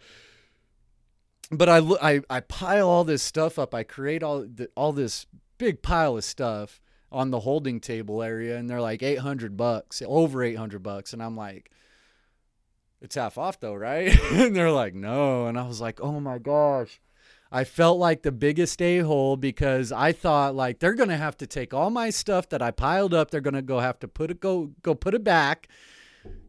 but 1.51 1.69
I, 1.69 1.79
I 2.01 2.21
I 2.31 2.41
pile 2.41 2.89
all 2.89 3.05
this 3.05 3.23
stuff 3.23 3.59
up. 3.59 3.75
I 3.75 3.83
create 3.83 4.23
all 4.23 4.41
the, 4.41 4.71
all 4.77 4.93
this 4.93 5.27
big 5.59 5.83
pile 5.83 6.17
of 6.17 6.25
stuff 6.25 6.81
on 7.13 7.31
the 7.31 7.41
holding 7.41 7.81
table 7.81 8.23
area 8.23 8.57
and 8.57 8.71
they're 8.71 8.81
like 8.81 9.03
800 9.03 9.57
bucks, 9.57 10.01
over 10.07 10.45
800 10.45 10.81
bucks. 10.81 11.13
And 11.13 11.21
I'm 11.21 11.37
like, 11.37 11.73
it's 13.01 13.17
half 13.17 13.37
off 13.37 13.59
though, 13.59 13.75
right? 13.75 14.17
and 14.33 14.55
they're 14.55 14.71
like, 14.71 14.95
no. 14.95 15.47
And 15.47 15.59
I 15.59 15.67
was 15.67 15.81
like, 15.81 16.01
oh 16.01 16.21
my 16.21 16.39
gosh. 16.39 17.01
I 17.53 17.65
felt 17.65 17.99
like 17.99 18.23
the 18.23 18.33
biggest 18.33 18.81
a 18.81 18.99
hole 18.99 19.37
because 19.37 19.91
I 19.91 20.13
thought 20.13 20.55
like 20.55 20.79
they're 20.79 20.95
gonna 20.95 21.17
have 21.17 21.37
to 21.39 21.47
take 21.47 21.75
all 21.75 21.91
my 21.91 22.11
stuff 22.11 22.49
that 22.51 22.63
I 22.63 22.71
piled 22.71 23.13
up. 23.13 23.31
They're 23.31 23.41
gonna 23.41 23.63
go 23.63 23.81
have 23.81 23.99
to 24.01 24.09
put 24.09 24.31
it 24.31 24.41
go 24.41 24.71
go 24.83 24.95
put 24.95 25.15
it 25.15 25.25
back. 25.25 25.69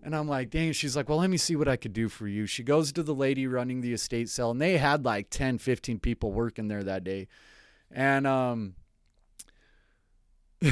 And 0.03 0.15
I'm 0.15 0.27
like, 0.27 0.49
dang. 0.49 0.73
She's 0.73 0.95
like, 0.95 1.09
well, 1.09 1.19
let 1.19 1.29
me 1.29 1.37
see 1.37 1.55
what 1.55 1.67
I 1.67 1.75
could 1.75 1.93
do 1.93 2.09
for 2.09 2.27
you. 2.27 2.45
She 2.45 2.63
goes 2.63 2.91
to 2.91 3.03
the 3.03 3.15
lady 3.15 3.47
running 3.47 3.81
the 3.81 3.93
estate 3.93 4.29
sale, 4.29 4.51
and 4.51 4.61
they 4.61 4.77
had 4.77 5.05
like 5.05 5.29
10, 5.29 5.59
15 5.59 5.99
people 5.99 6.31
working 6.31 6.67
there 6.67 6.83
that 6.83 7.03
day. 7.03 7.27
And 7.89 8.27
um, 8.27 8.75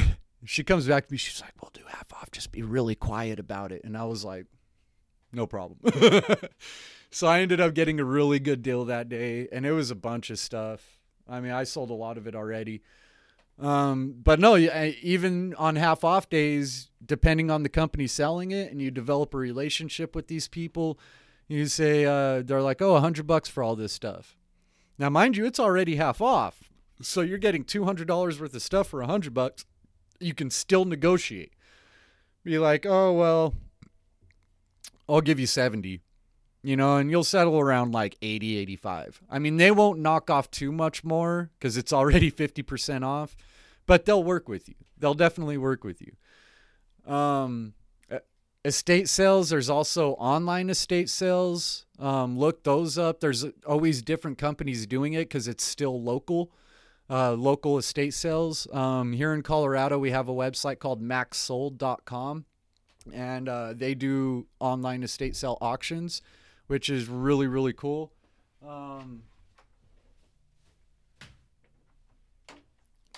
she 0.45 0.63
comes 0.63 0.87
back 0.87 1.07
to 1.07 1.11
me. 1.11 1.17
She's 1.17 1.41
like, 1.41 1.53
"We'll 1.61 1.71
do 1.73 1.81
half 1.87 2.11
off. 2.13 2.31
Just 2.31 2.51
be 2.51 2.61
really 2.61 2.95
quiet 2.95 3.39
about 3.39 3.71
it." 3.71 3.83
And 3.83 3.97
I 3.97 4.05
was 4.05 4.23
like, 4.23 4.45
no 5.31 5.47
problem. 5.47 5.79
so 7.11 7.27
I 7.27 7.41
ended 7.41 7.59
up 7.59 7.73
getting 7.73 7.99
a 7.99 8.05
really 8.05 8.39
good 8.39 8.61
deal 8.61 8.85
that 8.85 9.09
day, 9.09 9.47
and 9.51 9.65
it 9.65 9.71
was 9.71 9.91
a 9.91 9.95
bunch 9.95 10.29
of 10.29 10.39
stuff. 10.39 10.99
I 11.27 11.39
mean, 11.39 11.51
I 11.51 11.63
sold 11.63 11.89
a 11.89 11.93
lot 11.93 12.17
of 12.17 12.27
it 12.27 12.35
already. 12.35 12.81
Um, 13.59 14.15
but 14.23 14.39
no, 14.39 14.55
even 14.57 15.53
on 15.55 15.75
half 15.75 16.03
off 16.03 16.29
days, 16.29 16.89
depending 17.05 17.51
on 17.51 17.63
the 17.63 17.69
company 17.69 18.07
selling 18.07 18.51
it, 18.51 18.71
and 18.71 18.81
you 18.81 18.89
develop 18.89 19.33
a 19.33 19.37
relationship 19.37 20.15
with 20.15 20.27
these 20.27 20.47
people, 20.47 20.97
you 21.47 21.65
say 21.65 22.05
uh, 22.05 22.41
they're 22.41 22.61
like, 22.61 22.81
"Oh, 22.81 22.95
a 22.95 23.01
hundred 23.01 23.27
bucks 23.27 23.49
for 23.49 23.61
all 23.61 23.75
this 23.75 23.91
stuff." 23.91 24.37
Now, 24.97 25.09
mind 25.09 25.35
you, 25.35 25.45
it's 25.45 25.59
already 25.59 25.97
half 25.97 26.21
off, 26.21 26.69
so 27.01 27.21
you're 27.21 27.37
getting 27.37 27.65
two 27.65 27.83
hundred 27.83 28.07
dollars 28.07 28.39
worth 28.39 28.53
of 28.55 28.61
stuff 28.61 28.87
for 28.87 29.01
a 29.01 29.07
hundred 29.07 29.33
bucks. 29.33 29.65
You 30.19 30.33
can 30.33 30.49
still 30.49 30.85
negotiate. 30.85 31.51
Be 32.45 32.59
like, 32.59 32.85
"Oh 32.85 33.11
well, 33.11 33.55
I'll 35.09 35.21
give 35.21 35.39
you 35.39 35.47
70." 35.47 36.01
You 36.61 36.75
know, 36.75 36.97
and 36.97 37.09
you'll 37.09 37.23
settle 37.23 37.57
around 37.57 37.93
like 37.93 38.17
80, 38.21 38.57
85. 38.57 39.21
I 39.29 39.39
mean, 39.39 39.55
they 39.55 39.71
won't 39.71 39.99
knock 39.99 40.29
off 40.29 40.51
too 40.51 40.73
much 40.73 41.05
more 41.05 41.51
because 41.57 41.77
it's 41.77 41.93
already 41.93 42.29
50% 42.31 43.05
off 43.05 43.37
but 43.89 44.05
they'll 44.05 44.23
work 44.23 44.47
with 44.47 44.69
you. 44.69 44.75
They'll 44.99 45.15
definitely 45.15 45.57
work 45.57 45.83
with 45.83 45.99
you. 45.99 47.11
Um, 47.11 47.73
estate 48.63 49.09
sales. 49.09 49.49
There's 49.49 49.67
also 49.67 50.11
online 50.11 50.69
estate 50.69 51.09
sales. 51.09 51.87
Um, 51.97 52.37
look 52.37 52.63
those 52.63 52.99
up. 52.99 53.19
There's 53.19 53.47
always 53.65 54.03
different 54.03 54.37
companies 54.37 54.85
doing 54.85 55.13
it 55.13 55.21
because 55.21 55.47
it's 55.47 55.63
still 55.63 55.99
local. 56.03 56.51
Uh, 57.09 57.33
local 57.33 57.79
estate 57.79 58.13
sales. 58.13 58.67
Um, 58.71 59.13
here 59.13 59.33
in 59.33 59.41
Colorado, 59.41 59.97
we 59.97 60.11
have 60.11 60.29
a 60.29 60.33
website 60.33 60.77
called 60.77 61.01
maxsold.com, 61.01 62.45
and 63.13 63.49
uh, 63.49 63.73
they 63.73 63.95
do 63.95 64.47
online 64.59 65.03
estate 65.03 65.35
sale 65.35 65.57
auctions, 65.61 66.21
which 66.67 66.89
is 66.89 67.07
really 67.07 67.47
really 67.47 67.73
cool. 67.73 68.11
Um, 68.67 69.23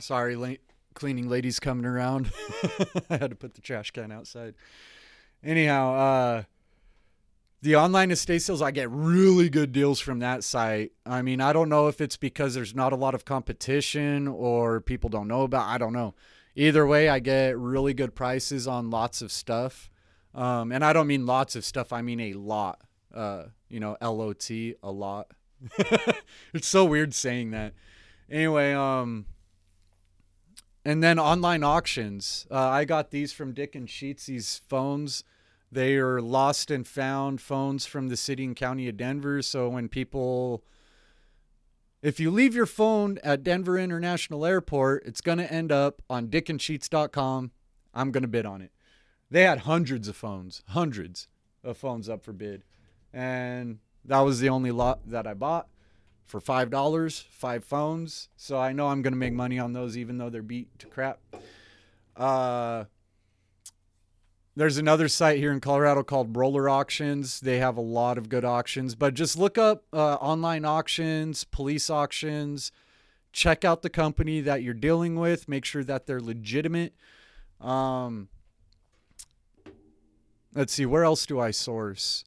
Sorry, 0.02 0.36
la- 0.36 0.56
cleaning 0.96 1.30
ladies 1.30 1.60
coming 1.60 1.86
around. 1.86 2.32
I 3.10 3.18
had 3.18 3.30
to 3.30 3.36
put 3.36 3.54
the 3.54 3.62
trash 3.62 3.92
can 3.92 4.12
outside. 4.12 4.56
Anyhow, 5.44 5.94
uh, 5.94 6.44
the 7.62 7.76
online 7.76 8.10
estate 8.10 8.42
sales, 8.42 8.62
I 8.62 8.72
get 8.72 8.90
really 8.90 9.50
good 9.50 9.72
deals 9.72 10.00
from 10.00 10.20
that 10.20 10.44
site. 10.44 10.92
I 11.06 11.22
mean, 11.22 11.40
I 11.40 11.54
don't 11.54 11.70
know 11.70 11.88
if 11.88 12.02
it's 12.02 12.18
because 12.18 12.56
there's 12.56 12.74
not 12.74 12.94
a 12.94 12.96
lot 12.96 13.14
of 13.14 13.26
competition 13.26 14.28
or 14.28 14.82
people 14.82 15.10
don't 15.10 15.28
know 15.28 15.44
about. 15.44 15.68
I 15.68 15.78
don't 15.78 15.94
know. 15.94 16.16
Either 16.56 16.86
way, 16.86 17.08
I 17.10 17.20
get 17.20 17.58
really 17.58 17.94
good 17.94 18.16
prices 18.16 18.68
on 18.68 18.90
lots 18.90 19.22
of 19.22 19.32
stuff. 19.32 19.90
Um, 20.34 20.72
and 20.72 20.84
I 20.84 20.94
don't 20.94 21.08
mean 21.08 21.26
lots 21.26 21.56
of 21.56 21.66
stuff. 21.66 21.92
I 21.94 22.02
mean 22.02 22.20
a 22.20 22.34
lot. 22.34 22.82
Uh, 23.14 23.46
you 23.70 23.80
know, 23.80 23.98
L 24.02 24.22
O 24.22 24.34
T, 24.34 24.76
a 24.82 24.92
lot. 24.92 25.32
it's 26.54 26.68
so 26.68 26.86
weird 26.86 27.14
saying 27.14 27.52
that. 27.52 27.74
Anyway, 28.30 28.74
um, 28.74 29.26
and 30.84 31.04
then 31.04 31.20
online 31.20 31.64
auctions. 31.64 32.48
Uh, 32.50 32.58
I 32.70 32.86
got 32.86 33.12
these 33.12 33.34
from 33.34 33.54
Dickensheets. 33.54 34.26
These 34.26 34.62
phones, 34.68 35.24
they 35.72 35.96
are 35.98 36.22
lost 36.22 36.72
and 36.72 36.88
found 36.88 37.42
phones 37.42 37.86
from 37.86 38.08
the 38.08 38.18
city 38.18 38.46
and 38.46 38.56
county 38.56 38.88
of 38.88 38.98
Denver. 38.98 39.42
So 39.42 39.70
when 39.70 39.90
people, 39.90 40.64
if 42.02 42.20
you 42.20 42.32
leave 42.32 42.56
your 42.56 42.66
phone 42.66 43.20
at 43.24 43.44
Denver 43.44 43.78
International 43.78 44.46
Airport, 44.46 45.04
it's 45.06 45.22
going 45.22 45.38
to 45.38 45.52
end 45.52 45.72
up 45.72 46.02
on 46.10 46.28
dickensheets.com. 46.28 47.52
I'm 47.94 48.12
going 48.12 48.24
to 48.24 48.28
bid 48.28 48.46
on 48.46 48.62
it. 48.62 48.72
They 49.30 49.44
had 49.44 49.60
hundreds 49.60 50.08
of 50.08 50.16
phones, 50.16 50.64
hundreds 50.70 51.28
of 51.64 51.78
phones 51.78 52.10
up 52.10 52.24
for 52.24 52.34
bid. 52.34 52.64
And 53.14 53.80
that 54.04 54.20
was 54.20 54.40
the 54.40 54.50
only 54.50 54.72
lot 54.72 55.08
that 55.08 55.28
I 55.28 55.34
bought 55.34 55.68
for 56.26 56.40
five 56.40 56.70
dollars, 56.70 57.26
five 57.30 57.64
phones. 57.64 58.30
So 58.36 58.58
I 58.58 58.72
know 58.72 58.88
I'm 58.88 59.02
gonna 59.02 59.16
make 59.16 59.34
money 59.34 59.60
on 59.60 59.74
those, 59.74 59.98
even 59.98 60.18
though 60.18 60.30
they're 60.30 60.42
beat 60.42 60.80
to 60.80 60.88
crap. 60.88 61.20
Uh, 62.16 62.86
there's 64.56 64.78
another 64.78 65.08
site 65.08 65.38
here 65.38 65.52
in 65.52 65.60
Colorado 65.60 66.04
called 66.04 66.36
Roller 66.36 66.70
Auctions. 66.70 67.40
They 67.40 67.60
have 67.60 67.78
a 67.78 67.82
lot 67.82 68.18
of 68.18 68.30
good 68.30 68.46
auctions, 68.46 68.96
but 68.96 69.14
just 69.14 69.38
look 69.38 69.58
up 69.58 69.86
uh, 69.94 70.16
online 70.16 70.66
auctions, 70.66 71.44
police 71.44 71.90
auctions. 71.90 72.72
Check 73.34 73.64
out 73.64 73.82
the 73.82 73.90
company 73.90 74.42
that 74.42 74.62
you're 74.62 74.74
dealing 74.74 75.16
with. 75.16 75.48
Make 75.48 75.64
sure 75.64 75.84
that 75.86 76.06
they're 76.06 76.20
legitimate. 76.20 76.94
Um, 77.62 78.28
let's 80.54 80.74
see, 80.74 80.86
where 80.86 81.06
else 81.06 81.26
do 81.26 81.40
I 81.40 81.52
source? 81.52 82.26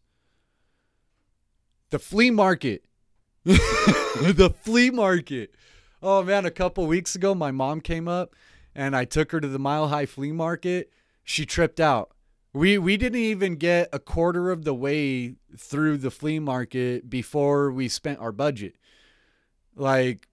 The 1.91 1.99
flea 1.99 2.31
market 2.31 2.85
the 3.45 4.55
flea 4.63 4.89
market. 4.89 5.55
Oh 6.03 6.23
man, 6.23 6.47
a 6.47 6.51
couple 6.51 6.87
weeks 6.87 7.15
ago, 7.15 7.35
my 7.35 7.51
mom 7.51 7.83
came 7.83 8.09
up 8.09 8.35
and 8.75 8.97
I 8.97 9.05
took 9.05 9.33
her 9.33 9.41
to 9.41 9.47
the 9.47 9.59
Mile 9.59 9.89
High 9.89 10.07
Flea 10.07 10.33
Market. 10.33 10.91
She 11.25 11.47
tripped 11.47 11.81
out. 11.81 12.13
We 12.53 12.79
we 12.79 12.97
didn't 12.97 13.19
even 13.19 13.57
get 13.57 13.89
a 13.93 13.99
quarter 13.99 14.53
of 14.53 14.65
the 14.65 14.75
way 14.75 15.35
through 15.57 15.99
the 15.99 16.11
flea 16.11 16.39
market 16.39 17.11
before 17.11 17.73
we 17.73 17.89
spent 17.89 18.21
our 18.21 18.31
budget. 18.31 18.77
Like 19.75 20.29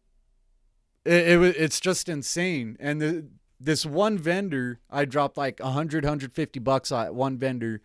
it, 1.04 1.27
it 1.30 1.56
it's 1.58 1.80
just 1.80 2.08
insane. 2.08 2.77
And 2.80 3.01
the, 3.01 3.27
this 3.60 3.86
one 3.86 4.17
vendor, 4.17 4.80
I 4.89 5.06
dropped 5.06 5.38
like 5.38 5.60
100 5.60 6.04
150 6.04 6.60
bucks 6.60 6.91
at 6.91 7.15
one 7.15 7.38
vendor 7.38 7.82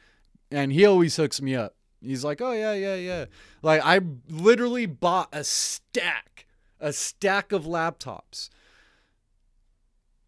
and 0.50 0.72
he 0.72 0.84
always 0.84 1.16
hooks 1.16 1.40
me 1.40 1.54
up. 1.54 1.74
He's 2.00 2.24
like, 2.24 2.40
oh 2.40 2.52
yeah, 2.52 2.74
yeah, 2.74 2.94
yeah. 2.94 3.24
Like 3.62 3.80
I 3.84 4.00
literally 4.28 4.86
bought 4.86 5.28
a 5.32 5.44
stack, 5.44 6.46
a 6.80 6.92
stack 6.92 7.52
of 7.52 7.64
laptops, 7.64 8.48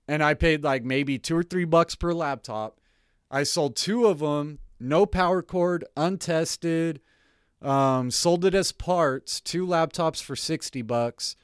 and 0.09 0.23
I 0.25 0.35
paid 0.35 0.65
like 0.65 0.83
maybe 0.83 1.19
two 1.19 1.37
or 1.37 1.43
three 1.43 1.65
bucks 1.65 1.95
per 1.95 2.13
laptop. 2.13 2.81
I 3.31 3.43
sold 3.43 3.77
two 3.77 4.07
of 4.07 4.21
them, 4.21 4.59
no 4.81 5.07
power 5.07 5.43
cord, 5.43 5.85
untested. 5.97 7.01
Um, 7.61 8.11
sold 8.11 8.45
it 8.45 8.55
as 8.55 8.73
parts, 8.73 9.41
two 9.41 9.67
laptops 9.67 10.23
for 10.23 10.35
sixty 10.35 10.83
bucks. 10.83 11.37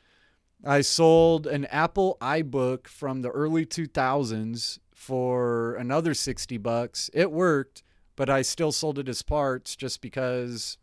I 0.64 0.80
sold 0.80 1.46
an 1.46 1.66
Apple 1.66 2.16
iBook 2.22 2.86
from 2.86 3.20
the 3.20 3.28
early 3.30 3.66
2000s 3.66 4.78
for 4.94 5.74
another 5.74 6.14
60 6.14 6.56
bucks. 6.56 7.10
It 7.12 7.30
worked 7.30 7.82
but 8.16 8.30
I 8.30 8.42
still 8.42 8.72
sold 8.72 8.98
it 8.98 9.08
as 9.08 9.22
parts 9.22 9.76
just 9.76 10.00
because 10.00 10.78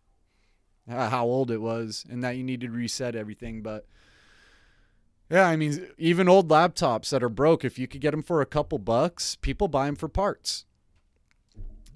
how 0.87 1.25
old 1.25 1.51
it 1.51 1.61
was 1.61 2.05
and 2.09 2.23
that 2.23 2.35
you 2.35 2.43
needed 2.43 2.67
to 2.67 2.77
reset 2.77 3.15
everything. 3.15 3.61
But 3.61 3.85
yeah, 5.31 5.47
I 5.47 5.55
mean, 5.55 5.87
even 5.97 6.27
old 6.27 6.49
laptops 6.49 7.09
that 7.11 7.23
are 7.23 7.29
broke, 7.29 7.63
if 7.63 7.79
you 7.79 7.87
could 7.87 8.01
get 8.01 8.11
them 8.11 8.21
for 8.21 8.41
a 8.41 8.45
couple 8.45 8.77
bucks, 8.79 9.37
people 9.37 9.69
buy 9.69 9.85
them 9.85 9.95
for 9.95 10.09
parts. 10.09 10.65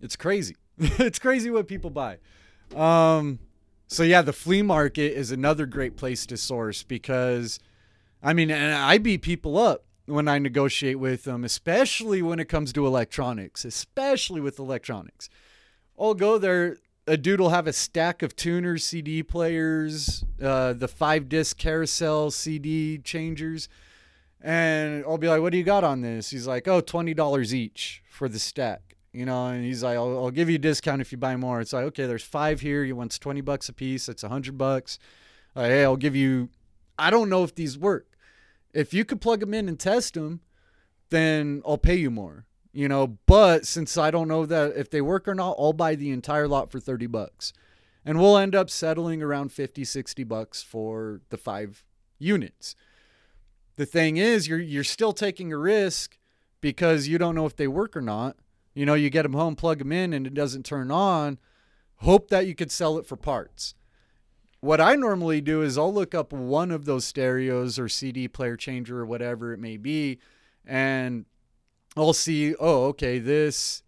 It's 0.02 0.16
crazy. 0.16 0.56
it's 0.78 1.20
crazy 1.20 1.50
what 1.50 1.68
people 1.68 1.90
buy. 1.90 2.20
Um, 2.74 3.40
so 3.88 4.04
yeah, 4.04 4.22
the 4.22 4.32
flea 4.32 4.62
market 4.62 5.18
is 5.18 5.32
another 5.32 5.66
great 5.66 5.98
place 5.98 6.26
to 6.28 6.38
source 6.38 6.84
because, 6.84 7.60
I 8.24 8.32
mean, 8.32 8.50
and 8.50 8.74
I 8.74 9.00
beat 9.00 9.22
people 9.22 9.58
up 9.58 9.84
when 10.06 10.30
I 10.30 10.40
negotiate 10.40 11.00
with 11.00 11.26
them, 11.26 11.44
especially 11.44 12.22
when 12.22 12.40
it 12.40 12.46
comes 12.46 12.72
to 12.74 12.88
electronics, 12.88 13.66
especially 13.66 14.40
with 14.40 14.60
electronics. 14.60 15.30
I'll 16.00 16.14
go 16.14 16.38
there. 16.38 16.78
A 17.08 17.18
dude 17.18 17.40
will 17.40 17.50
have 17.50 17.68
a 17.68 17.74
stack 17.74 18.24
of 18.24 18.36
tuners, 18.36 18.84
CD 18.84 19.22
players, 19.22 20.24
uh, 20.42 20.74
the 20.74 20.88
five 20.88 21.30
disc 21.30 21.58
carousel 21.58 22.32
CD 22.32 22.98
changers. 22.98 23.70
And 24.42 25.04
I'll 25.06 25.18
be 25.18 25.28
like, 25.28 25.42
what 25.42 25.52
do 25.52 25.58
you 25.58 25.64
got 25.64 25.84
on 25.84 26.02
this? 26.02 26.30
He's 26.30 26.48
like, 26.48 26.68
oh, 26.68 26.82
$20 26.82 27.54
each 27.54 28.02
for 28.10 28.28
the 28.28 28.40
stack. 28.40 28.96
You 29.14 29.26
know, 29.26 29.48
and 29.48 29.64
he's 29.64 29.84
like, 29.84 29.96
I'll, 29.96 30.26
I'll 30.26 30.32
give 30.32 30.50
you 30.50 30.56
a 30.56 30.60
discount 30.60 31.00
if 31.00 31.12
you 31.12 31.18
buy 31.18 31.36
more. 31.38 31.62
It's 31.62 31.74
like, 31.74 31.86
okay, 31.86 32.06
there's 32.06 32.24
five 32.24 32.60
here. 32.60 32.84
You 32.84 32.96
want 32.96 33.18
20 33.20 33.40
bucks 33.42 33.70
a 33.70 33.74
piece. 33.74 34.08
That's 34.08 34.24
a 34.24 34.30
hundred 34.30 34.58
bucks. 34.58 35.00
Like, 35.56 35.68
hey, 35.68 35.84
I'll 35.84 35.96
give 35.96 36.16
you, 36.16 36.50
I 37.00 37.12
don't 37.12 37.30
know 37.30 37.44
if 37.44 37.56
these 37.56 37.78
work 37.78 38.16
if 38.76 38.94
you 38.94 39.06
could 39.06 39.22
plug 39.22 39.40
them 39.40 39.54
in 39.54 39.68
and 39.70 39.80
test 39.80 40.14
them, 40.14 40.42
then 41.10 41.64
I'll 41.66 41.78
pay 41.78 41.96
you 41.96 42.12
more. 42.12 42.46
You 42.76 42.90
know, 42.90 43.18
but 43.26 43.66
since 43.66 43.98
I 43.98 44.12
don't 44.12 44.28
know 44.28 44.46
that 44.46 44.76
if 44.76 44.90
they 44.90 45.00
work 45.00 45.30
or 45.30 45.34
not, 45.34 45.56
I'll 45.58 45.72
buy 45.72 45.96
the 45.96 46.12
entire 46.12 46.48
lot 46.48 46.70
for 46.70 46.80
30 46.80 47.08
bucks. 47.08 47.54
And 48.04 48.20
we'll 48.20 48.38
end 48.38 48.54
up 48.54 48.70
settling 48.70 49.24
around 49.24 49.54
50, 49.54 49.86
60 49.86 50.24
bucks 50.26 50.62
for 50.62 51.22
the 51.30 51.38
five 51.38 51.86
units. 52.20 52.76
The 53.78 53.86
thing 53.86 54.18
is, 54.18 54.48
you're 54.48 54.60
you're 54.60 54.84
still 54.84 55.14
taking 55.14 55.52
a 55.54 55.58
risk 55.58 56.18
because 56.60 57.08
you 57.08 57.18
don't 57.18 57.36
know 57.36 57.46
if 57.46 57.56
they 57.56 57.68
work 57.68 57.96
or 57.96 58.02
not. 58.02 58.36
You 58.74 58.86
know, 58.86 58.94
you 58.94 59.10
get 59.10 59.24
them 59.24 59.34
home, 59.34 59.56
plug 59.56 59.80
them 59.80 59.92
in, 59.92 60.12
and 60.12 60.28
it 60.28 60.34
doesn't 60.34 60.66
turn 60.66 60.92
on. 60.92 61.40
Hope 62.00 62.30
that 62.30 62.46
you 62.46 62.56
could 62.56 62.72
sell 62.72 62.98
it 62.98 63.06
for 63.06 63.16
parts 63.16 63.74
what 64.66 64.82
I 64.82 64.96
normally 64.96 65.42
do 65.42 65.62
is 65.62 65.78
I'll 65.78 65.94
look 65.94 66.16
up 66.16 66.34
one 66.34 66.72
of 66.72 66.86
those 66.86 67.06
stereos 67.06 67.78
or 67.78 67.88
CD 67.88 68.28
player 68.28 68.58
changer 68.58 69.00
or 69.00 69.06
whatever 69.06 69.54
it 69.54 69.60
may 69.60 69.78
be, 69.78 70.20
and 70.66 71.26
I'll 71.98 72.14
see, 72.14 72.56
oh, 72.60 72.86
okay, 72.88 73.20
this 73.20 73.84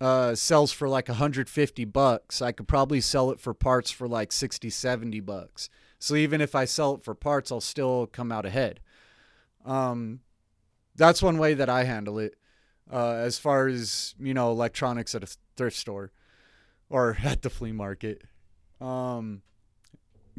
uh, 0.00 0.34
sells 0.34 0.72
for 0.72 0.88
like 0.88 1.08
150 1.08 1.84
bucks, 1.86 2.42
I 2.42 2.52
could 2.52 2.68
probably 2.68 3.00
sell 3.00 3.30
it 3.30 3.40
for 3.40 3.54
parts 3.54 3.90
for 3.90 4.08
like 4.08 4.32
60, 4.32 4.68
70 4.70 5.20
bucks. 5.20 5.70
So 5.98 6.16
even 6.16 6.40
if 6.40 6.54
I 6.54 6.64
sell 6.64 6.94
it 6.94 7.02
for 7.02 7.14
parts, 7.14 7.50
I'll 7.50 7.60
still 7.60 8.06
come 8.06 8.30
out 8.30 8.44
ahead. 8.44 8.80
Um, 9.64 10.20
that's 10.96 11.22
one 11.22 11.38
way 11.38 11.54
that 11.54 11.70
I 11.70 11.84
handle 11.84 12.18
it. 12.18 12.36
Uh, 12.92 13.12
as 13.12 13.38
far 13.38 13.66
as 13.66 14.14
you 14.18 14.34
know, 14.34 14.50
electronics 14.50 15.14
at 15.14 15.24
a 15.24 15.36
thrift 15.56 15.76
store 15.76 16.12
or 16.90 17.16
at 17.24 17.42
the 17.42 17.48
flea 17.50 17.72
market. 17.72 18.22
Um, 18.80 19.42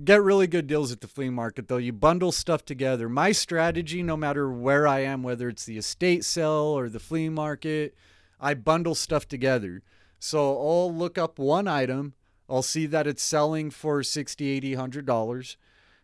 get 0.03 0.21
really 0.21 0.47
good 0.47 0.67
deals 0.67 0.91
at 0.91 1.01
the 1.01 1.08
flea 1.08 1.29
market 1.29 1.67
though. 1.67 1.77
You 1.77 1.93
bundle 1.93 2.31
stuff 2.31 2.65
together. 2.65 3.08
My 3.08 3.31
strategy, 3.31 4.03
no 4.03 4.17
matter 4.17 4.51
where 4.51 4.88
I 4.88 4.99
am, 4.99 5.23
whether 5.23 5.47
it's 5.47 5.65
the 5.65 5.77
estate 5.77 6.25
sale 6.25 6.77
or 6.77 6.89
the 6.89 6.99
flea 6.99 7.29
market, 7.29 7.95
I 8.39 8.53
bundle 8.53 8.95
stuff 8.95 9.27
together. 9.27 9.84
So 10.19 10.58
I'll 10.58 10.93
look 10.93 11.17
up 11.17 11.39
one 11.39 11.67
item. 11.67 12.13
I'll 12.49 12.62
see 12.62 12.86
that 12.88 13.08
it's 13.08 13.23
selling 13.23 13.71
for 13.71 14.03
60, 14.03 14.47
80, 14.47 14.75
100 14.75 15.05
dollars. 15.05 15.58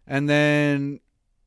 And 0.08 0.30
then 0.30 1.00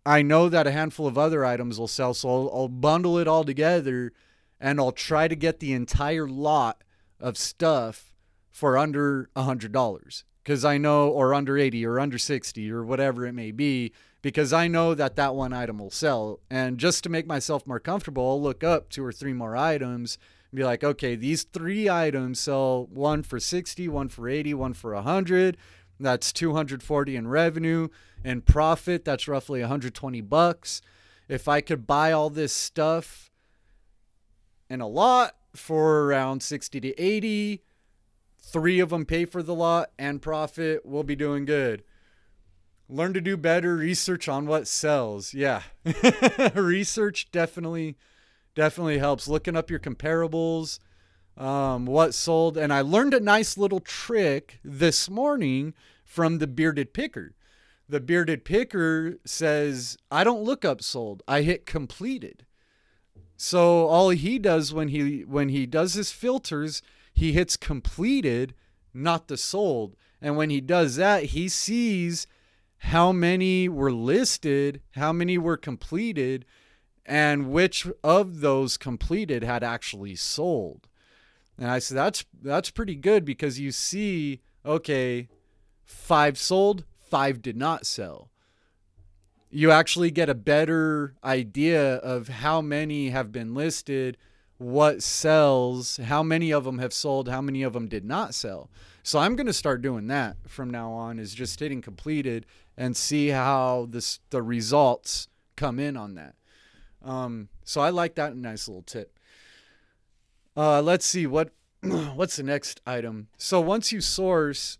I 0.06 0.22
know 0.22 0.48
that 0.48 0.66
a 0.66 0.72
handful 0.72 1.06
of 1.06 1.16
other 1.16 1.44
items 1.44 1.78
will 1.78 1.88
sell. 1.88 2.14
So 2.14 2.28
I'll, 2.28 2.50
I'll 2.54 2.68
bundle 2.68 3.18
it 3.18 3.26
all 3.26 3.44
together 3.44 4.12
and 4.60 4.78
I'll 4.78 4.92
try 4.92 5.28
to 5.28 5.34
get 5.34 5.60
the 5.60 5.72
entire 5.72 6.28
lot 6.28 6.84
of 7.18 7.38
stuff 7.38 8.12
for 8.50 8.78
under 8.78 9.30
a 9.34 9.42
hundred 9.42 9.72
dollars 9.72 10.24
because 10.44 10.64
I 10.64 10.76
know, 10.76 11.08
or 11.08 11.32
under 11.32 11.56
80 11.56 11.86
or 11.86 11.98
under 11.98 12.18
60 12.18 12.70
or 12.70 12.84
whatever 12.84 13.24
it 13.24 13.32
may 13.32 13.50
be, 13.50 13.92
because 14.20 14.52
I 14.52 14.68
know 14.68 14.94
that 14.94 15.16
that 15.16 15.34
one 15.34 15.54
item 15.54 15.78
will 15.78 15.90
sell. 15.90 16.40
And 16.50 16.76
just 16.78 17.02
to 17.04 17.10
make 17.10 17.26
myself 17.26 17.66
more 17.66 17.80
comfortable, 17.80 18.28
I'll 18.28 18.42
look 18.42 18.62
up 18.62 18.90
two 18.90 19.02
or 19.02 19.12
three 19.12 19.32
more 19.32 19.56
items 19.56 20.18
and 20.50 20.58
be 20.58 20.64
like, 20.64 20.84
okay, 20.84 21.16
these 21.16 21.44
three 21.44 21.88
items 21.88 22.40
sell 22.40 22.86
one 22.92 23.22
for 23.22 23.40
60, 23.40 23.88
one 23.88 24.08
for 24.08 24.28
80, 24.28 24.52
one 24.54 24.74
for 24.74 24.94
100. 24.94 25.56
That's 25.98 26.32
240 26.32 27.16
in 27.16 27.26
revenue 27.26 27.88
and 28.22 28.44
profit. 28.44 29.04
That's 29.04 29.26
roughly 29.26 29.60
120 29.60 30.20
bucks. 30.20 30.82
If 31.26 31.48
I 31.48 31.62
could 31.62 31.86
buy 31.86 32.12
all 32.12 32.28
this 32.28 32.52
stuff 32.52 33.30
in 34.68 34.82
a 34.82 34.88
lot 34.88 35.36
for 35.54 36.04
around 36.04 36.42
60 36.42 36.80
to 36.80 37.00
80, 37.00 37.62
three 38.44 38.80
of 38.80 38.90
them 38.90 39.06
pay 39.06 39.24
for 39.24 39.42
the 39.42 39.54
lot 39.54 39.90
and 39.98 40.22
profit, 40.22 40.84
we'll 40.84 41.02
be 41.02 41.16
doing 41.16 41.44
good. 41.44 41.82
Learn 42.88 43.14
to 43.14 43.20
do 43.20 43.36
better 43.36 43.76
research 43.76 44.28
on 44.28 44.46
what 44.46 44.68
sells. 44.68 45.32
Yeah. 45.32 45.62
research 46.54 47.30
definitely 47.32 47.96
definitely 48.54 48.98
helps 48.98 49.26
looking 49.26 49.56
up 49.56 49.70
your 49.70 49.80
comparables 49.80 50.78
um, 51.36 51.86
what 51.86 52.14
sold 52.14 52.56
and 52.56 52.72
i 52.72 52.80
learned 52.80 53.12
a 53.12 53.18
nice 53.18 53.58
little 53.58 53.80
trick 53.80 54.60
this 54.62 55.10
morning 55.10 55.74
from 56.04 56.38
the 56.38 56.46
bearded 56.46 56.94
picker 56.94 57.34
the 57.88 57.98
bearded 57.98 58.44
picker 58.44 59.16
says 59.24 59.96
i 60.10 60.22
don't 60.22 60.44
look 60.44 60.64
up 60.64 60.80
sold 60.80 61.22
i 61.26 61.42
hit 61.42 61.66
completed 61.66 62.46
so 63.36 63.86
all 63.88 64.10
he 64.10 64.38
does 64.38 64.72
when 64.72 64.88
he 64.88 65.22
when 65.22 65.48
he 65.48 65.66
does 65.66 65.94
his 65.94 66.12
filters 66.12 66.80
he 67.14 67.32
hits 67.32 67.56
completed, 67.56 68.54
not 68.92 69.28
the 69.28 69.36
sold. 69.36 69.96
And 70.20 70.36
when 70.36 70.50
he 70.50 70.60
does 70.60 70.96
that, 70.96 71.24
he 71.24 71.48
sees 71.48 72.26
how 72.78 73.12
many 73.12 73.68
were 73.68 73.92
listed, 73.92 74.82
how 74.92 75.12
many 75.12 75.38
were 75.38 75.56
completed, 75.56 76.44
and 77.06 77.50
which 77.50 77.86
of 78.02 78.40
those 78.40 78.76
completed 78.76 79.42
had 79.42 79.62
actually 79.62 80.16
sold. 80.16 80.88
And 81.56 81.70
I 81.70 81.78
said 81.78 81.96
that's 81.96 82.24
that's 82.42 82.70
pretty 82.70 82.96
good 82.96 83.24
because 83.24 83.60
you 83.60 83.70
see, 83.70 84.40
okay, 84.66 85.28
five 85.84 86.36
sold, 86.36 86.84
five 86.98 87.40
did 87.40 87.56
not 87.56 87.86
sell. 87.86 88.30
You 89.50 89.70
actually 89.70 90.10
get 90.10 90.28
a 90.28 90.34
better 90.34 91.14
idea 91.22 91.96
of 91.96 92.26
how 92.26 92.60
many 92.60 93.10
have 93.10 93.30
been 93.30 93.54
listed 93.54 94.16
what 94.58 95.02
sells, 95.02 95.96
how 95.96 96.22
many 96.22 96.52
of 96.52 96.64
them 96.64 96.78
have 96.78 96.92
sold, 96.92 97.28
how 97.28 97.40
many 97.40 97.62
of 97.62 97.72
them 97.72 97.88
did 97.88 98.04
not 98.04 98.34
sell. 98.34 98.70
So 99.02 99.18
I'm 99.18 99.36
going 99.36 99.46
to 99.46 99.52
start 99.52 99.82
doing 99.82 100.06
that 100.06 100.36
from 100.46 100.70
now 100.70 100.90
on 100.90 101.18
is 101.18 101.34
just 101.34 101.60
hitting 101.60 101.82
completed 101.82 102.46
and 102.76 102.96
see 102.96 103.28
how 103.28 103.86
this 103.90 104.20
the 104.30 104.42
results 104.42 105.28
come 105.56 105.78
in 105.78 105.96
on 105.96 106.14
that. 106.14 106.34
Um, 107.04 107.48
so 107.64 107.80
I 107.80 107.90
like 107.90 108.14
that 108.14 108.36
nice 108.36 108.66
little 108.66 108.82
tip. 108.82 109.18
Uh, 110.56 110.80
let's 110.80 111.04
see 111.04 111.26
what 111.26 111.50
what's 111.82 112.36
the 112.36 112.42
next 112.42 112.80
item. 112.86 113.28
So 113.36 113.60
once 113.60 113.92
you 113.92 114.00
source, 114.00 114.78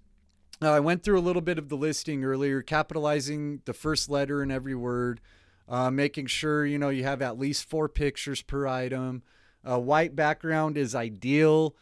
uh, 0.63 0.71
I 0.71 0.81
went 0.81 1.03
through 1.03 1.19
a 1.19 1.21
little 1.21 1.43
bit 1.43 1.59
of 1.59 1.69
the 1.69 1.77
listing 1.77 2.25
earlier, 2.25 2.63
capitalizing 2.63 3.61
the 3.65 3.75
first 3.75 4.09
letter 4.09 4.43
in 4.43 4.51
every 4.51 4.75
word, 4.75 5.21
uh, 5.69 5.91
making 5.91 6.27
sure 6.27 6.65
you 6.65 6.79
know 6.79 6.89
you 6.89 7.05
have 7.05 7.21
at 7.21 7.39
least 7.39 7.69
four 7.69 7.89
pictures 7.89 8.41
per 8.41 8.67
item. 8.67 9.23
A 9.65 9.79
white 9.79 10.15
background 10.15 10.77
is 10.77 10.95
ideal. 10.95 11.75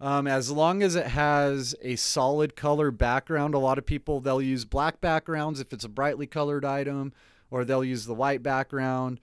Um, 0.00 0.26
as 0.26 0.50
long 0.50 0.82
as 0.82 0.94
it 0.94 1.08
has 1.08 1.74
a 1.82 1.96
solid 1.96 2.56
color 2.56 2.90
background, 2.90 3.54
a 3.54 3.58
lot 3.58 3.78
of 3.78 3.86
people 3.86 4.20
they'll 4.20 4.40
use 4.40 4.64
black 4.64 5.00
backgrounds 5.00 5.60
if 5.60 5.72
it's 5.72 5.84
a 5.84 5.88
brightly 5.88 6.26
colored 6.26 6.64
item, 6.64 7.12
or 7.50 7.64
they'll 7.64 7.84
use 7.84 8.06
the 8.06 8.14
white 8.14 8.42
background. 8.42 9.20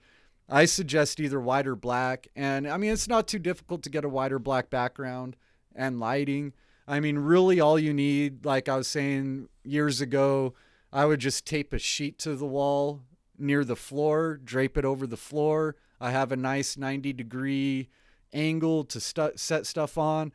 I 0.48 0.64
suggest 0.64 1.20
either 1.20 1.40
white 1.40 1.66
or 1.66 1.76
black, 1.76 2.28
and 2.34 2.68
I 2.68 2.76
mean 2.76 2.92
it's 2.92 3.08
not 3.08 3.28
too 3.28 3.38
difficult 3.38 3.82
to 3.82 3.90
get 3.90 4.04
a 4.04 4.08
white 4.08 4.32
or 4.32 4.38
black 4.38 4.70
background 4.70 5.36
and 5.74 6.00
lighting. 6.00 6.52
I 6.86 7.00
mean, 7.00 7.18
really, 7.18 7.60
all 7.60 7.78
you 7.78 7.92
need, 7.92 8.46
like 8.46 8.68
I 8.68 8.76
was 8.76 8.88
saying 8.88 9.48
years 9.62 10.00
ago, 10.00 10.54
I 10.92 11.04
would 11.04 11.20
just 11.20 11.44
tape 11.44 11.72
a 11.72 11.78
sheet 11.78 12.18
to 12.20 12.34
the 12.34 12.46
wall 12.46 13.02
near 13.38 13.64
the 13.64 13.76
floor, 13.76 14.40
drape 14.42 14.78
it 14.78 14.84
over 14.84 15.06
the 15.06 15.16
floor. 15.16 15.76
I 16.00 16.12
have 16.12 16.32
a 16.32 16.36
nice 16.36 16.76
90 16.76 17.12
degree 17.12 17.88
angle 18.32 18.84
to 18.84 19.00
set 19.00 19.66
stuff 19.66 19.98
on. 19.98 20.32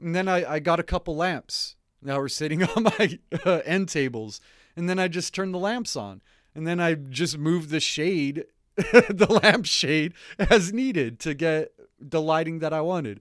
And 0.00 0.14
then 0.14 0.28
I, 0.28 0.54
I 0.54 0.58
got 0.58 0.80
a 0.80 0.84
couple 0.84 1.16
lamps 1.16 1.76
that 2.02 2.18
were 2.18 2.28
sitting 2.28 2.62
on 2.76 2.84
my 2.84 3.18
uh, 3.44 3.60
end 3.64 3.88
tables. 3.88 4.40
And 4.76 4.88
then 4.88 4.98
I 4.98 5.08
just 5.08 5.34
turned 5.34 5.54
the 5.54 5.58
lamps 5.58 5.96
on. 5.96 6.22
And 6.54 6.66
then 6.66 6.80
I 6.80 6.94
just 6.94 7.36
moved 7.36 7.70
the 7.70 7.80
shade, 7.80 8.44
the 8.76 9.40
lamp 9.42 9.66
shade, 9.66 10.14
as 10.38 10.72
needed 10.72 11.18
to 11.20 11.34
get 11.34 11.72
the 11.98 12.20
lighting 12.20 12.60
that 12.60 12.72
I 12.72 12.80
wanted. 12.80 13.20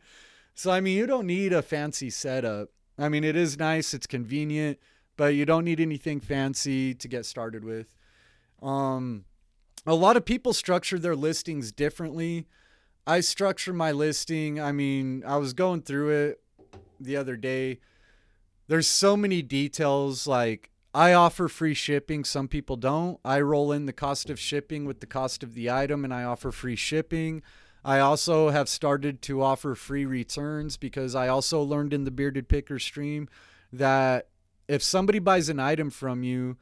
So, 0.54 0.72
I 0.72 0.80
mean, 0.80 0.98
you 0.98 1.06
don't 1.06 1.28
need 1.28 1.52
a 1.52 1.62
fancy 1.62 2.10
setup. 2.10 2.70
I 2.98 3.10
mean, 3.10 3.26
it 3.26 3.36
is 3.36 3.60
nice, 3.60 3.94
it's 3.94 4.08
convenient, 4.08 4.80
but 5.18 5.36
you 5.36 5.46
don't 5.46 5.66
need 5.66 5.82
anything 5.82 6.22
fancy 6.22 6.94
to 6.94 7.08
get 7.10 7.26
started 7.26 7.66
with. 7.66 7.94
Um, 8.62 9.26
a 9.86 9.94
lot 9.94 10.18
of 10.18 10.26
people 10.26 10.54
structure 10.54 10.98
their 10.98 11.16
listings 11.16 11.72
differently. 11.72 12.48
I 13.08 13.20
structure 13.20 13.74
my 13.74 13.92
listing. 13.92 14.60
I 14.60 14.72
mean, 14.72 15.24
I 15.26 15.38
was 15.38 15.54
going 15.54 15.82
through 15.82 16.10
it 16.10 16.42
the 17.00 17.16
other 17.16 17.36
day. 17.36 17.80
There's 18.68 18.88
so 18.88 19.16
many 19.16 19.42
details. 19.42 20.26
Like, 20.26 20.72
I 20.94 21.14
offer 21.14 21.48
free 21.48 21.74
shipping. 21.74 22.24
Some 22.24 22.48
people 22.48 22.78
don't. 22.78 23.20
I 23.24 23.42
roll 23.42 23.72
in 23.72 23.86
the 23.86 23.94
cost 23.94 24.30
of 24.30 24.40
shipping 24.40 24.86
with 24.86 25.02
the 25.02 25.06
cost 25.06 25.44
of 25.44 25.54
the 25.54 25.70
item 25.70 26.04
and 26.04 26.14
I 26.14 26.24
offer 26.24 26.52
free 26.52 26.76
shipping. 26.76 27.44
I 27.84 28.00
also 28.00 28.50
have 28.50 28.68
started 28.68 29.22
to 29.24 29.44
offer 29.44 29.76
free 29.76 30.06
returns 30.06 30.76
because 30.78 31.14
I 31.14 31.28
also 31.28 31.62
learned 31.62 31.94
in 31.94 32.06
the 32.06 32.12
Bearded 32.12 32.48
Picker 32.48 32.80
stream 32.80 33.30
that 33.72 34.30
if 34.68 34.82
somebody 34.82 35.20
buys 35.20 35.50
an 35.50 35.60
item 35.60 35.92
from 35.92 36.24
you, 36.24 36.58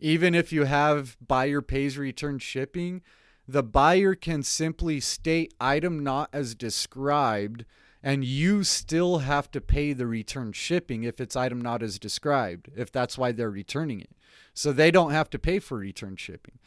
even 0.00 0.34
if 0.34 0.52
you 0.52 0.64
have 0.64 1.16
buyer 1.24 1.60
pays 1.60 1.96
return 1.96 2.40
shipping, 2.40 3.02
the 3.46 3.62
buyer 3.62 4.14
can 4.14 4.42
simply 4.42 5.00
state 5.00 5.52
item 5.60 6.02
not 6.02 6.30
as 6.32 6.54
described 6.54 7.64
and 8.02 8.24
you 8.24 8.64
still 8.64 9.18
have 9.18 9.50
to 9.50 9.60
pay 9.60 9.92
the 9.92 10.06
return 10.06 10.52
shipping 10.52 11.04
if 11.04 11.20
it's 11.20 11.36
item 11.36 11.60
not 11.60 11.82
as 11.82 11.98
described 11.98 12.70
if 12.76 12.92
that's 12.92 13.16
why 13.16 13.32
they're 13.32 13.50
returning 13.50 14.00
it. 14.00 14.10
So 14.52 14.72
they 14.72 14.90
don't 14.90 15.12
have 15.12 15.30
to 15.30 15.38
pay 15.38 15.58
for 15.58 15.78
return 15.78 16.16
shipping. 16.16 16.58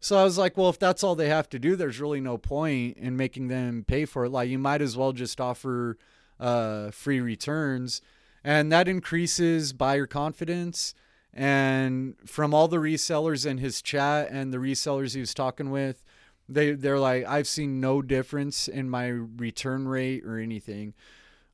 So 0.00 0.18
i 0.18 0.24
was 0.24 0.38
like 0.38 0.56
well 0.56 0.68
if 0.68 0.78
that's 0.78 1.02
all 1.02 1.14
they 1.14 1.28
have 1.28 1.48
to 1.50 1.58
do 1.58 1.76
there's 1.76 2.00
really 2.00 2.20
no 2.20 2.36
point 2.36 2.96
in 2.98 3.16
making 3.16 3.48
them 3.48 3.84
pay 3.86 4.04
for 4.04 4.24
it. 4.24 4.30
Like 4.30 4.48
you 4.48 4.58
might 4.58 4.82
as 4.82 4.96
well 4.96 5.12
just 5.12 5.40
offer 5.40 5.98
uh, 6.38 6.90
free 6.90 7.20
returns. 7.20 8.00
And 8.42 8.70
that 8.70 8.88
increases 8.88 9.72
buyer 9.72 10.06
confidence. 10.06 10.94
And 11.32 12.14
from 12.26 12.54
all 12.54 12.68
the 12.68 12.76
resellers 12.76 13.46
in 13.46 13.58
his 13.58 13.82
chat 13.82 14.28
and 14.30 14.52
the 14.52 14.58
resellers 14.58 15.14
he 15.14 15.20
was 15.20 15.34
talking 15.34 15.70
with 15.70 16.04
they 16.48 16.72
they're 16.72 16.98
like 16.98 17.26
I've 17.26 17.46
seen 17.46 17.80
no 17.80 18.02
difference 18.02 18.68
in 18.68 18.90
my 18.90 19.06
return 19.06 19.88
rate 19.88 20.24
or 20.24 20.38
anything. 20.38 20.94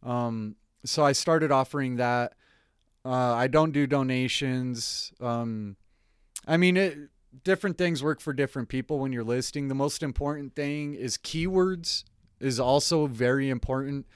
Um, 0.02 0.56
so 0.84 1.04
I 1.04 1.12
started 1.12 1.50
offering 1.52 1.96
that. 1.96 2.34
Uh, 3.04 3.34
I 3.34 3.46
don't 3.46 3.72
do 3.72 3.86
donations. 3.86 5.12
Um, 5.20 5.76
I 6.46 6.56
mean, 6.56 6.76
it, 6.76 6.98
different 7.44 7.78
things 7.78 8.02
work 8.02 8.20
for 8.20 8.32
different 8.32 8.68
people 8.68 8.98
when 8.98 9.12
you're 9.12 9.24
listing. 9.24 9.68
The 9.68 9.74
most 9.74 10.02
important 10.02 10.54
thing 10.54 10.94
is 10.94 11.16
keywords 11.16 12.04
is 12.40 12.58
also 12.58 13.06
very 13.06 13.48
important. 13.48 14.06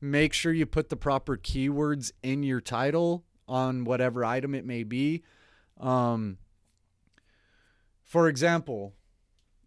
make 0.00 0.34
sure 0.34 0.52
you 0.52 0.66
put 0.66 0.90
the 0.90 0.96
proper 0.96 1.36
keywords 1.36 2.12
in 2.22 2.42
your 2.42 2.60
title 2.60 3.24
on 3.48 3.84
whatever 3.84 4.24
item 4.24 4.54
it 4.54 4.64
may 4.64 4.82
be. 4.82 5.22
Um, 5.80 6.38
for 8.02 8.28
example, 8.28 8.92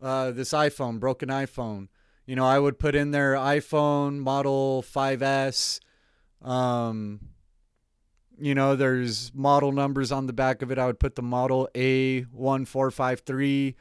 uh, 0.01 0.31
this 0.31 0.51
iPhone, 0.51 0.99
broken 0.99 1.29
iPhone, 1.29 1.87
you 2.27 2.35
know, 2.35 2.45
I 2.45 2.59
would 2.59 2.77
put 2.77 2.93
in 2.93 3.11
there 3.11 3.35
iPhone 3.35 4.19
model 4.19 4.83
5S. 4.83 5.79
Um, 6.41 7.21
you 8.37 8.53
know, 8.53 8.75
there's 8.75 9.31
model 9.33 9.71
numbers 9.71 10.11
on 10.11 10.27
the 10.27 10.33
back 10.33 10.61
of 10.61 10.69
it. 10.69 10.77
I 10.77 10.85
would 10.85 10.99
put 10.99 11.15
the 11.15 11.21
model 11.21 11.69
A1453 11.73 13.75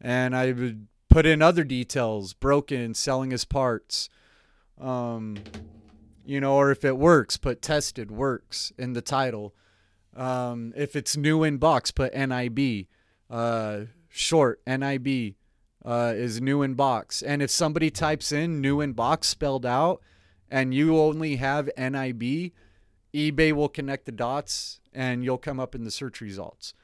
and 0.00 0.36
I 0.36 0.52
would 0.52 0.86
put 1.10 1.26
in 1.26 1.42
other 1.42 1.64
details, 1.64 2.32
broken, 2.32 2.94
selling 2.94 3.32
as 3.32 3.44
parts. 3.44 4.08
Um, 4.80 5.38
you 6.24 6.40
know, 6.40 6.54
or 6.54 6.70
if 6.70 6.84
it 6.84 6.96
works, 6.96 7.36
put 7.36 7.60
tested 7.60 8.12
works 8.12 8.72
in 8.78 8.92
the 8.92 9.02
title. 9.02 9.52
Um, 10.16 10.72
if 10.76 10.94
it's 10.94 11.16
new 11.16 11.42
in 11.42 11.58
box, 11.58 11.90
put 11.90 12.14
NIB. 12.14 12.86
Uh, 13.28 13.80
short 14.08 14.60
NIB 14.66 15.34
uh, 15.84 16.12
is 16.14 16.40
new 16.40 16.62
in 16.62 16.74
box. 16.74 17.22
And 17.22 17.42
if 17.42 17.50
somebody 17.50 17.90
types 17.90 18.32
in 18.32 18.60
new 18.60 18.80
in 18.80 18.92
box 18.92 19.28
spelled 19.28 19.66
out 19.66 20.00
and 20.50 20.74
you 20.74 20.98
only 20.98 21.36
have 21.36 21.70
NIB, 21.76 22.52
eBay 23.14 23.52
will 23.52 23.68
connect 23.68 24.06
the 24.06 24.12
dots 24.12 24.80
and 24.92 25.24
you'll 25.24 25.38
come 25.38 25.60
up 25.60 25.74
in 25.74 25.84
the 25.84 25.90
search 25.90 26.20
results. 26.20 26.74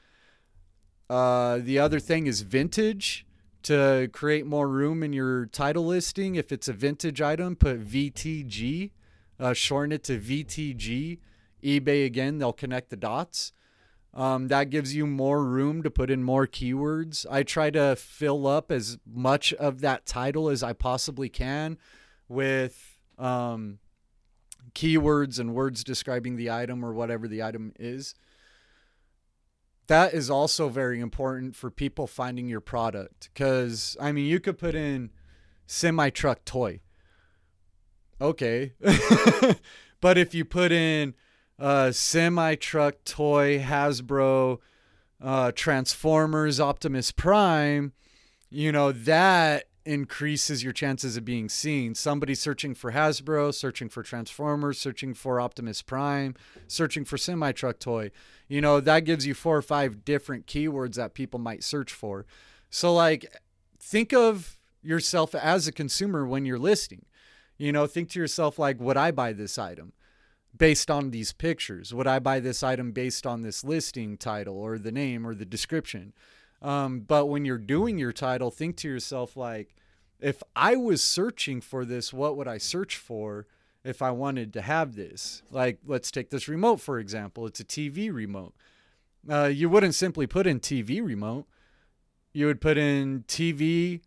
Uh, 1.09 1.59
the 1.61 1.79
other 1.79 1.99
thing 1.99 2.27
is 2.27 2.41
vintage 2.41 3.25
to 3.63 4.09
create 4.13 4.45
more 4.45 4.67
room 4.67 5.03
in 5.03 5.13
your 5.13 5.45
title 5.45 5.85
listing. 5.85 6.35
If 6.35 6.51
it's 6.51 6.67
a 6.67 6.73
vintage 6.73 7.21
item, 7.21 7.55
put 7.55 7.83
VTG, 7.83 8.91
uh, 9.39 9.53
shorten 9.53 9.91
it 9.91 10.03
to 10.05 10.19
VTG. 10.19 11.19
eBay 11.63 12.05
again, 12.05 12.37
they'll 12.37 12.53
connect 12.53 12.89
the 12.89 12.95
dots. 12.95 13.53
Um, 14.17 14.47
that 14.47 14.71
gives 14.71 14.95
you 14.95 15.05
more 15.05 15.45
room 15.45 15.83
to 15.83 15.91
put 15.91 16.09
in 16.09 16.23
more 16.23 16.47
keywords. 16.47 17.27
I 17.29 17.43
try 17.43 17.69
to 17.69 17.95
fill 17.95 18.47
up 18.47 18.71
as 18.71 18.97
much 19.05 19.53
of 19.53 19.81
that 19.81 20.07
title 20.07 20.49
as 20.49 20.63
I 20.63 20.73
possibly 20.73 21.29
can 21.29 21.77
with 22.27 22.97
um, 23.19 23.77
keywords 24.73 25.37
and 25.37 25.53
words 25.53 25.83
describing 25.83 26.35
the 26.35 26.49
item 26.49 26.83
or 26.83 26.93
whatever 26.93 27.27
the 27.27 27.43
item 27.43 27.73
is. 27.79 28.15
That 29.85 30.15
is 30.15 30.31
also 30.31 30.67
very 30.67 30.99
important 30.99 31.55
for 31.55 31.69
people 31.69 32.07
finding 32.07 32.49
your 32.49 32.59
product 32.59 33.29
because, 33.31 33.95
I 34.01 34.11
mean, 34.11 34.25
you 34.25 34.39
could 34.39 34.57
put 34.57 34.73
in 34.73 35.11
semi 35.67 36.09
truck 36.09 36.43
toy. 36.43 36.79
Okay. 38.19 38.73
but 40.01 40.17
if 40.17 40.33
you 40.33 40.43
put 40.43 40.71
in 40.71 41.13
uh, 41.59 41.91
semi 41.91 42.55
truck 42.55 43.03
toy, 43.05 43.59
Hasbro, 43.59 44.59
uh, 45.21 45.51
Transformers, 45.53 46.59
Optimus 46.59 47.11
Prime, 47.11 47.93
you 48.49 48.71
know, 48.71 48.91
that 48.91 49.65
increases 49.87 50.63
your 50.63 50.73
chances 50.73 51.15
of 51.15 51.23
being 51.23 51.47
seen. 51.47 51.95
Somebody 51.95 52.35
searching 52.35 52.75
for 52.75 52.91
Hasbro, 52.91 53.53
searching 53.53 53.87
for 53.87 54.03
Transformers, 54.03 54.77
searching 54.77 55.13
for 55.13 55.39
Optimus 55.39 55.81
Prime, 55.81 56.35
searching 56.67 57.05
for 57.05 57.17
semi 57.17 57.51
truck 57.53 57.79
toy. 57.79 58.11
You 58.47 58.61
know, 58.61 58.79
that 58.81 59.05
gives 59.05 59.25
you 59.25 59.33
four 59.33 59.57
or 59.57 59.61
five 59.61 60.03
different 60.03 60.45
keywords 60.45 60.95
that 60.95 61.13
people 61.13 61.39
might 61.39 61.63
search 61.63 61.93
for. 61.93 62.25
So, 62.69 62.93
like, 62.93 63.33
think 63.79 64.13
of 64.13 64.59
yourself 64.81 65.33
as 65.33 65.67
a 65.67 65.71
consumer 65.71 66.25
when 66.25 66.45
you're 66.45 66.59
listing. 66.59 67.05
You 67.57 67.71
know, 67.71 67.87
think 67.87 68.09
to 68.11 68.19
yourself, 68.19 68.59
like, 68.59 68.79
would 68.79 68.97
I 68.97 69.11
buy 69.11 69.33
this 69.33 69.57
item? 69.57 69.93
Based 70.57 70.89
on 70.89 71.11
these 71.11 71.33
pictures? 71.33 71.93
Would 71.93 72.07
I 72.07 72.19
buy 72.19 72.39
this 72.39 72.63
item 72.63 72.91
based 72.91 73.25
on 73.25 73.41
this 73.41 73.63
listing 73.63 74.17
title 74.17 74.57
or 74.57 74.77
the 74.77 74.91
name 74.91 75.25
or 75.25 75.35
the 75.35 75.45
description? 75.45 76.13
Um, 76.61 77.01
but 77.01 77.27
when 77.27 77.45
you're 77.45 77.57
doing 77.57 77.97
your 77.97 78.13
title, 78.13 78.49
think 78.49 78.77
to 78.77 78.87
yourself, 78.87 79.37
like, 79.37 79.75
if 80.19 80.41
I 80.55 80.75
was 80.75 81.03
searching 81.03 81.61
for 81.61 81.85
this, 81.85 82.11
what 82.11 82.35
would 82.37 82.47
I 82.47 82.57
search 82.57 82.97
for 82.97 83.45
if 83.83 84.01
I 84.01 84.11
wanted 84.11 84.53
to 84.53 84.61
have 84.61 84.95
this? 84.95 85.43
Like, 85.51 85.79
let's 85.85 86.09
take 86.09 86.29
this 86.31 86.47
remote, 86.47 86.77
for 86.77 86.99
example. 86.99 87.45
It's 87.45 87.59
a 87.59 87.65
TV 87.65 88.11
remote. 88.11 88.55
Uh, 89.29 89.45
you 89.45 89.69
wouldn't 89.69 89.95
simply 89.95 90.25
put 90.25 90.47
in 90.47 90.59
TV 90.59 91.05
remote, 91.05 91.45
you 92.33 92.45
would 92.45 92.61
put 92.61 92.77
in 92.77 93.23
TV, 93.27 94.01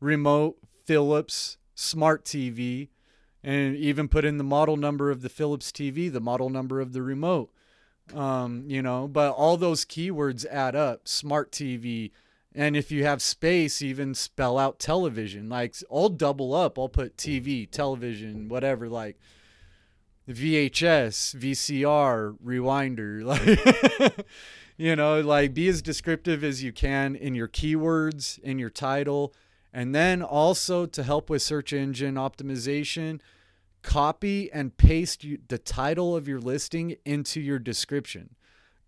remote, 0.00 0.58
Philips, 0.84 1.56
smart 1.74 2.24
TV, 2.24 2.88
and 3.42 3.76
even 3.76 4.08
put 4.08 4.24
in 4.24 4.38
the 4.38 4.44
model 4.44 4.76
number 4.76 5.10
of 5.10 5.22
the 5.22 5.28
Philips 5.28 5.72
TV, 5.72 6.12
the 6.12 6.20
model 6.20 6.50
number 6.50 6.80
of 6.80 6.92
the 6.92 7.02
remote. 7.02 7.50
Um, 8.14 8.64
you 8.66 8.82
know, 8.82 9.08
but 9.08 9.30
all 9.30 9.56
those 9.56 9.84
keywords 9.84 10.44
add 10.46 10.74
up. 10.74 11.06
Smart 11.06 11.52
TV, 11.52 12.10
and 12.54 12.76
if 12.76 12.90
you 12.90 13.04
have 13.04 13.22
space, 13.22 13.80
even 13.82 14.14
spell 14.14 14.58
out 14.58 14.78
television. 14.78 15.48
Like 15.48 15.76
I'll 15.90 16.08
double 16.08 16.52
up. 16.52 16.78
I'll 16.78 16.88
put 16.88 17.16
TV, 17.16 17.70
television, 17.70 18.48
whatever. 18.48 18.88
Like 18.88 19.16
VHS, 20.28 21.36
VCR, 21.36 22.36
rewinder. 22.44 23.24
Like 24.16 24.26
you 24.76 24.96
know, 24.96 25.20
like 25.20 25.52
be 25.52 25.68
as 25.68 25.82
descriptive 25.82 26.42
as 26.42 26.62
you 26.62 26.72
can 26.72 27.14
in 27.14 27.34
your 27.34 27.48
keywords, 27.48 28.38
in 28.38 28.58
your 28.58 28.70
title 28.70 29.34
and 29.72 29.94
then 29.94 30.22
also 30.22 30.86
to 30.86 31.02
help 31.02 31.30
with 31.30 31.42
search 31.42 31.72
engine 31.72 32.16
optimization, 32.16 33.20
copy 33.82 34.52
and 34.52 34.76
paste 34.76 35.24
the 35.48 35.58
title 35.58 36.16
of 36.16 36.28
your 36.28 36.40
listing 36.40 36.96
into 37.04 37.40
your 37.40 37.58
description. 37.58 38.34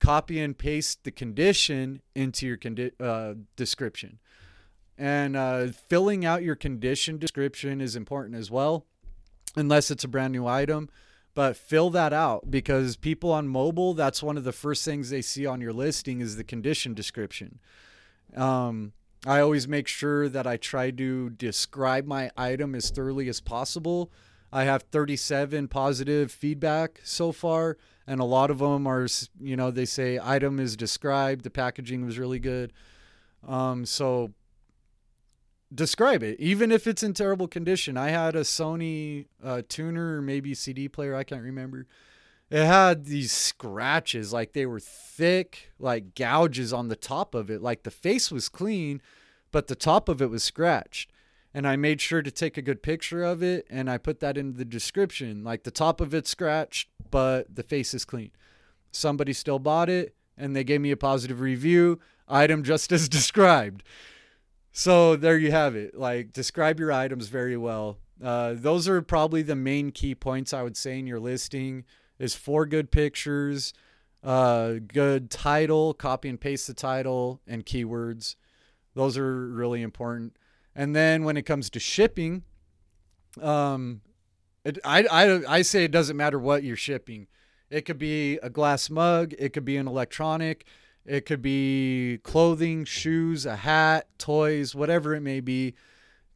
Copy 0.00 0.40
and 0.40 0.58
paste 0.58 1.04
the 1.04 1.12
condition 1.12 2.02
into 2.14 2.46
your 2.46 2.56
condi- 2.56 2.92
uh, 3.00 3.34
description. 3.54 4.18
And 4.98 5.36
uh, 5.36 5.68
filling 5.68 6.24
out 6.24 6.42
your 6.42 6.56
condition 6.56 7.18
description 7.18 7.80
is 7.80 7.96
important 7.96 8.36
as 8.36 8.50
well, 8.50 8.84
unless 9.56 9.90
it's 9.90 10.04
a 10.04 10.08
brand 10.08 10.32
new 10.32 10.46
item. 10.46 10.88
But 11.34 11.56
fill 11.56 11.88
that 11.90 12.12
out 12.12 12.50
because 12.50 12.96
people 12.96 13.32
on 13.32 13.48
mobile, 13.48 13.94
that's 13.94 14.22
one 14.22 14.36
of 14.36 14.44
the 14.44 14.52
first 14.52 14.84
things 14.84 15.08
they 15.08 15.22
see 15.22 15.46
on 15.46 15.60
your 15.62 15.72
listing 15.72 16.20
is 16.20 16.36
the 16.36 16.44
condition 16.44 16.92
description. 16.92 17.58
Um, 18.36 18.92
I 19.24 19.40
always 19.40 19.68
make 19.68 19.86
sure 19.86 20.28
that 20.28 20.46
I 20.46 20.56
try 20.56 20.90
to 20.90 21.30
describe 21.30 22.06
my 22.06 22.30
item 22.36 22.74
as 22.74 22.90
thoroughly 22.90 23.28
as 23.28 23.40
possible. 23.40 24.10
I 24.52 24.64
have 24.64 24.82
37 24.82 25.68
positive 25.68 26.32
feedback 26.32 27.00
so 27.04 27.30
far, 27.30 27.76
and 28.06 28.20
a 28.20 28.24
lot 28.24 28.50
of 28.50 28.58
them 28.58 28.86
are, 28.86 29.06
you 29.40 29.56
know, 29.56 29.70
they 29.70 29.84
say 29.84 30.18
item 30.22 30.58
is 30.58 30.76
described, 30.76 31.44
the 31.44 31.50
packaging 31.50 32.04
was 32.04 32.18
really 32.18 32.40
good. 32.40 32.72
Um, 33.46 33.86
so 33.86 34.32
describe 35.72 36.22
it, 36.22 36.38
even 36.40 36.72
if 36.72 36.86
it's 36.86 37.02
in 37.02 37.14
terrible 37.14 37.48
condition. 37.48 37.96
I 37.96 38.08
had 38.08 38.34
a 38.34 38.40
Sony 38.40 39.26
uh, 39.42 39.62
tuner, 39.68 40.20
maybe 40.20 40.52
CD 40.54 40.88
player, 40.88 41.14
I 41.14 41.24
can't 41.24 41.42
remember 41.42 41.86
it 42.52 42.66
had 42.66 43.06
these 43.06 43.32
scratches 43.32 44.30
like 44.30 44.52
they 44.52 44.66
were 44.66 44.78
thick 44.78 45.70
like 45.78 46.14
gouges 46.14 46.70
on 46.70 46.88
the 46.88 46.96
top 46.96 47.34
of 47.34 47.50
it. 47.50 47.62
Like 47.62 47.82
the 47.82 47.90
face 47.90 48.30
was 48.30 48.50
clean 48.50 49.00
but 49.52 49.68
the 49.68 49.74
top 49.74 50.08
of 50.08 50.20
it 50.20 50.28
was 50.30 50.44
scratched. 50.44 51.10
And 51.54 51.66
i 51.66 51.76
made 51.76 52.02
sure 52.02 52.20
to 52.20 52.30
take 52.30 52.58
a 52.58 52.62
good 52.62 52.82
picture 52.82 53.24
of 53.24 53.42
it 53.42 53.66
and 53.70 53.90
i 53.90 53.96
put 53.96 54.20
that 54.20 54.36
in 54.36 54.54
the 54.54 54.66
description. 54.66 55.42
Like 55.42 55.62
the 55.62 55.70
top 55.70 55.98
of 55.98 56.12
it 56.12 56.26
scratched 56.26 56.90
but 57.10 57.54
the 57.54 57.62
face 57.62 57.94
is 57.94 58.04
clean. 58.04 58.32
Somebody 58.90 59.32
still 59.32 59.58
bought 59.58 59.88
it 59.88 60.14
and 60.36 60.54
they 60.54 60.62
gave 60.64 60.82
me 60.82 60.90
a 60.90 60.96
positive 60.96 61.40
review 61.40 62.00
item 62.28 62.64
just 62.64 62.92
as 62.96 63.08
described. 63.08 63.82
So 64.72 65.16
there 65.16 65.38
you 65.38 65.52
have 65.52 65.74
it. 65.74 65.94
Like 65.94 66.34
describe 66.34 66.78
your 66.78 66.92
items 66.92 67.28
very 67.28 67.56
well. 67.56 67.96
Uh, 68.22 68.52
those 68.54 68.88
are 68.88 69.00
probably 69.00 69.40
the 69.40 69.56
main 69.56 69.90
key 69.90 70.14
points 70.14 70.52
i 70.52 70.62
would 70.62 70.76
say 70.76 70.96
in 70.98 71.08
your 71.08 71.18
listing 71.18 71.84
is 72.22 72.36
four 72.36 72.66
good 72.66 72.92
pictures, 72.92 73.74
uh, 74.22 74.74
good 74.86 75.28
title, 75.28 75.92
copy 75.92 76.28
and 76.28 76.40
paste 76.40 76.68
the 76.68 76.74
title 76.74 77.40
and 77.48 77.66
keywords. 77.66 78.36
Those 78.94 79.18
are 79.18 79.48
really 79.48 79.82
important. 79.82 80.36
And 80.72 80.94
then 80.94 81.24
when 81.24 81.36
it 81.36 81.42
comes 81.42 81.68
to 81.70 81.80
shipping, 81.80 82.44
um, 83.40 84.02
it, 84.64 84.78
I, 84.84 85.02
I, 85.02 85.56
I 85.56 85.62
say 85.62 85.82
it 85.82 85.90
doesn't 85.90 86.16
matter 86.16 86.38
what 86.38 86.62
you're 86.62 86.76
shipping. 86.76 87.26
It 87.70 87.82
could 87.82 87.98
be 87.98 88.36
a 88.36 88.48
glass 88.48 88.88
mug, 88.88 89.34
it 89.36 89.52
could 89.52 89.64
be 89.64 89.76
an 89.76 89.88
electronic, 89.88 90.64
it 91.04 91.26
could 91.26 91.42
be 91.42 92.20
clothing, 92.22 92.84
shoes, 92.84 93.46
a 93.46 93.56
hat, 93.56 94.06
toys, 94.18 94.76
whatever 94.76 95.12
it 95.16 95.22
may 95.22 95.40
be. 95.40 95.74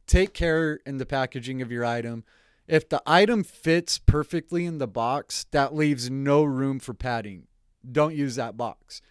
Take 0.05 0.33
care 0.33 0.79
in 0.85 0.97
the 0.97 1.05
packaging 1.05 1.61
of 1.61 1.71
your 1.71 1.85
item. 1.85 2.25
If 2.67 2.89
the 2.89 3.01
item 3.05 3.43
fits 3.43 3.97
perfectly 3.97 4.65
in 4.65 4.77
the 4.77 4.87
box, 4.87 5.45
that 5.51 5.73
leaves 5.73 6.09
no 6.09 6.43
room 6.43 6.79
for 6.79 6.93
padding. 6.93 7.47
Don't 7.89 8.15
use 8.15 8.35
that 8.35 8.57
box. 8.57 9.01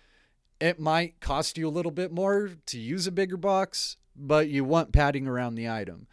It 0.60 0.78
might 0.78 1.20
cost 1.20 1.56
you 1.56 1.66
a 1.66 1.70
little 1.70 1.90
bit 1.90 2.12
more 2.12 2.50
to 2.66 2.78
use 2.78 3.06
a 3.06 3.12
bigger 3.12 3.36
box, 3.36 3.96
but 4.14 4.48
you 4.48 4.64
want 4.64 4.92
padding 4.92 5.26
around 5.26 5.54
the 5.54 5.68
item. 5.68 6.06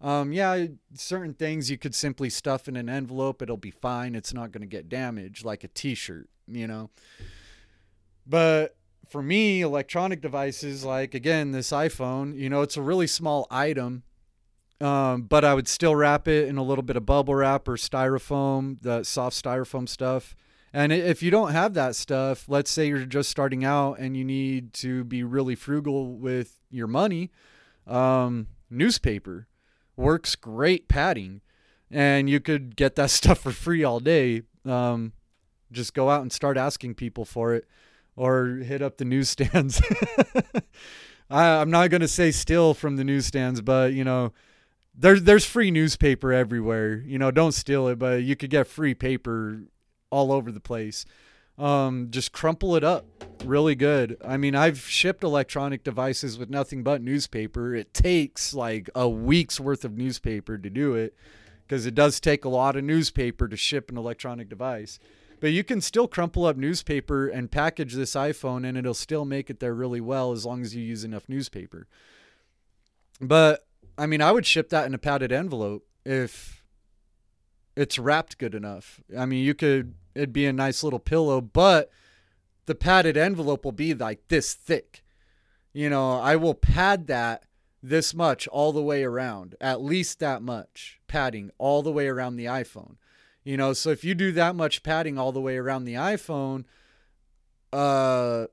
Um, 0.00 0.32
yeah, 0.32 0.66
certain 0.94 1.34
things 1.34 1.70
you 1.70 1.76
could 1.76 1.94
simply 1.94 2.30
stuff 2.30 2.68
in 2.68 2.76
an 2.76 2.88
envelope, 2.88 3.42
it'll 3.42 3.58
be 3.58 3.70
fine. 3.70 4.14
It's 4.14 4.32
not 4.32 4.50
going 4.50 4.62
to 4.62 4.66
get 4.66 4.88
damaged, 4.88 5.44
like 5.44 5.62
a 5.64 5.68
t 5.68 5.94
shirt, 5.94 6.28
you 6.46 6.66
know. 6.66 6.90
But 8.26 8.76
for 9.08 9.22
me, 9.22 9.60
electronic 9.60 10.22
devices, 10.22 10.84
like 10.84 11.14
again, 11.14 11.52
this 11.52 11.70
iPhone, 11.70 12.38
you 12.38 12.48
know, 12.48 12.62
it's 12.62 12.76
a 12.76 12.82
really 12.82 13.06
small 13.06 13.46
item. 13.50 14.04
Um, 14.80 15.22
but 15.22 15.44
I 15.44 15.52
would 15.52 15.68
still 15.68 15.94
wrap 15.94 16.26
it 16.26 16.48
in 16.48 16.56
a 16.56 16.62
little 16.62 16.82
bit 16.82 16.96
of 16.96 17.04
bubble 17.04 17.34
wrap 17.34 17.68
or 17.68 17.76
styrofoam, 17.76 18.80
the 18.80 19.04
soft 19.04 19.42
styrofoam 19.42 19.88
stuff. 19.88 20.34
And 20.72 20.92
if 20.92 21.22
you 21.22 21.30
don't 21.30 21.52
have 21.52 21.74
that 21.74 21.96
stuff, 21.96 22.48
let's 22.48 22.70
say 22.70 22.88
you're 22.88 23.04
just 23.04 23.28
starting 23.28 23.64
out 23.64 23.98
and 23.98 24.16
you 24.16 24.24
need 24.24 24.72
to 24.74 25.04
be 25.04 25.22
really 25.22 25.54
frugal 25.54 26.16
with 26.16 26.60
your 26.70 26.86
money, 26.86 27.30
um, 27.86 28.46
newspaper 28.70 29.48
works 29.96 30.36
great 30.36 30.88
padding. 30.88 31.40
And 31.90 32.30
you 32.30 32.40
could 32.40 32.76
get 32.76 32.94
that 32.96 33.10
stuff 33.10 33.40
for 33.40 33.50
free 33.50 33.84
all 33.84 34.00
day. 34.00 34.42
Um, 34.64 35.12
just 35.72 35.92
go 35.92 36.08
out 36.08 36.22
and 36.22 36.32
start 36.32 36.56
asking 36.56 36.94
people 36.94 37.24
for 37.24 37.54
it 37.54 37.66
or 38.16 38.46
hit 38.64 38.80
up 38.80 38.98
the 38.98 39.04
newsstands. 39.04 39.82
I, 41.30 41.60
I'm 41.60 41.70
not 41.70 41.90
going 41.90 42.00
to 42.00 42.08
say 42.08 42.30
steal 42.30 42.74
from 42.74 42.96
the 42.96 43.04
newsstands, 43.04 43.60
but, 43.60 43.92
you 43.92 44.04
know, 44.04 44.32
there's 45.00 45.22
there's 45.22 45.44
free 45.44 45.70
newspaper 45.70 46.32
everywhere. 46.32 46.96
You 47.06 47.18
know, 47.18 47.30
don't 47.30 47.52
steal 47.52 47.88
it, 47.88 47.98
but 47.98 48.22
you 48.22 48.36
could 48.36 48.50
get 48.50 48.66
free 48.66 48.94
paper 48.94 49.62
all 50.10 50.32
over 50.32 50.52
the 50.52 50.60
place. 50.60 51.04
Um, 51.58 52.08
just 52.10 52.32
crumple 52.32 52.76
it 52.76 52.84
up 52.84 53.06
really 53.44 53.74
good. 53.74 54.16
I 54.24 54.36
mean, 54.36 54.54
I've 54.54 54.80
shipped 54.80 55.24
electronic 55.24 55.82
devices 55.84 56.38
with 56.38 56.50
nothing 56.50 56.82
but 56.82 57.02
newspaper. 57.02 57.74
It 57.74 57.94
takes 57.94 58.54
like 58.54 58.90
a 58.94 59.08
week's 59.08 59.60
worth 59.60 59.84
of 59.84 59.96
newspaper 59.96 60.58
to 60.58 60.70
do 60.70 60.94
it 60.94 61.14
because 61.66 61.86
it 61.86 61.94
does 61.94 62.20
take 62.20 62.44
a 62.44 62.48
lot 62.48 62.76
of 62.76 62.84
newspaper 62.84 63.48
to 63.48 63.56
ship 63.56 63.90
an 63.90 63.96
electronic 63.96 64.48
device. 64.48 64.98
But 65.40 65.52
you 65.52 65.64
can 65.64 65.80
still 65.80 66.06
crumple 66.06 66.44
up 66.44 66.56
newspaper 66.56 67.26
and 67.26 67.50
package 67.50 67.94
this 67.94 68.12
iPhone 68.12 68.68
and 68.68 68.76
it'll 68.76 68.92
still 68.92 69.24
make 69.24 69.48
it 69.48 69.60
there 69.60 69.74
really 69.74 70.00
well 70.00 70.32
as 70.32 70.44
long 70.44 70.60
as 70.60 70.74
you 70.74 70.82
use 70.82 71.04
enough 71.04 71.28
newspaper. 71.28 71.86
But 73.20 73.66
I 74.00 74.06
mean, 74.06 74.22
I 74.22 74.32
would 74.32 74.46
ship 74.46 74.70
that 74.70 74.86
in 74.86 74.94
a 74.94 74.98
padded 74.98 75.30
envelope 75.30 75.86
if 76.06 76.64
it's 77.76 77.98
wrapped 77.98 78.38
good 78.38 78.54
enough. 78.54 78.98
I 79.16 79.26
mean, 79.26 79.44
you 79.44 79.52
could 79.52 79.92
it'd 80.14 80.32
be 80.32 80.46
a 80.46 80.54
nice 80.54 80.82
little 80.82 80.98
pillow, 80.98 81.42
but 81.42 81.90
the 82.64 82.74
padded 82.74 83.18
envelope 83.18 83.62
will 83.62 83.72
be 83.72 83.92
like 83.92 84.28
this 84.28 84.54
thick. 84.54 85.04
You 85.74 85.90
know, 85.90 86.12
I 86.12 86.36
will 86.36 86.54
pad 86.54 87.08
that 87.08 87.44
this 87.82 88.14
much 88.14 88.48
all 88.48 88.72
the 88.72 88.82
way 88.82 89.04
around, 89.04 89.54
at 89.60 89.82
least 89.82 90.18
that 90.20 90.40
much 90.40 90.98
padding 91.06 91.50
all 91.58 91.82
the 91.82 91.92
way 91.92 92.08
around 92.08 92.36
the 92.36 92.46
iPhone. 92.46 92.96
You 93.44 93.58
know, 93.58 93.74
so 93.74 93.90
if 93.90 94.02
you 94.02 94.14
do 94.14 94.32
that 94.32 94.56
much 94.56 94.82
padding 94.82 95.18
all 95.18 95.30
the 95.30 95.42
way 95.42 95.58
around 95.58 95.84
the 95.84 95.94
iPhone, 95.94 96.64
uh, 97.70 98.46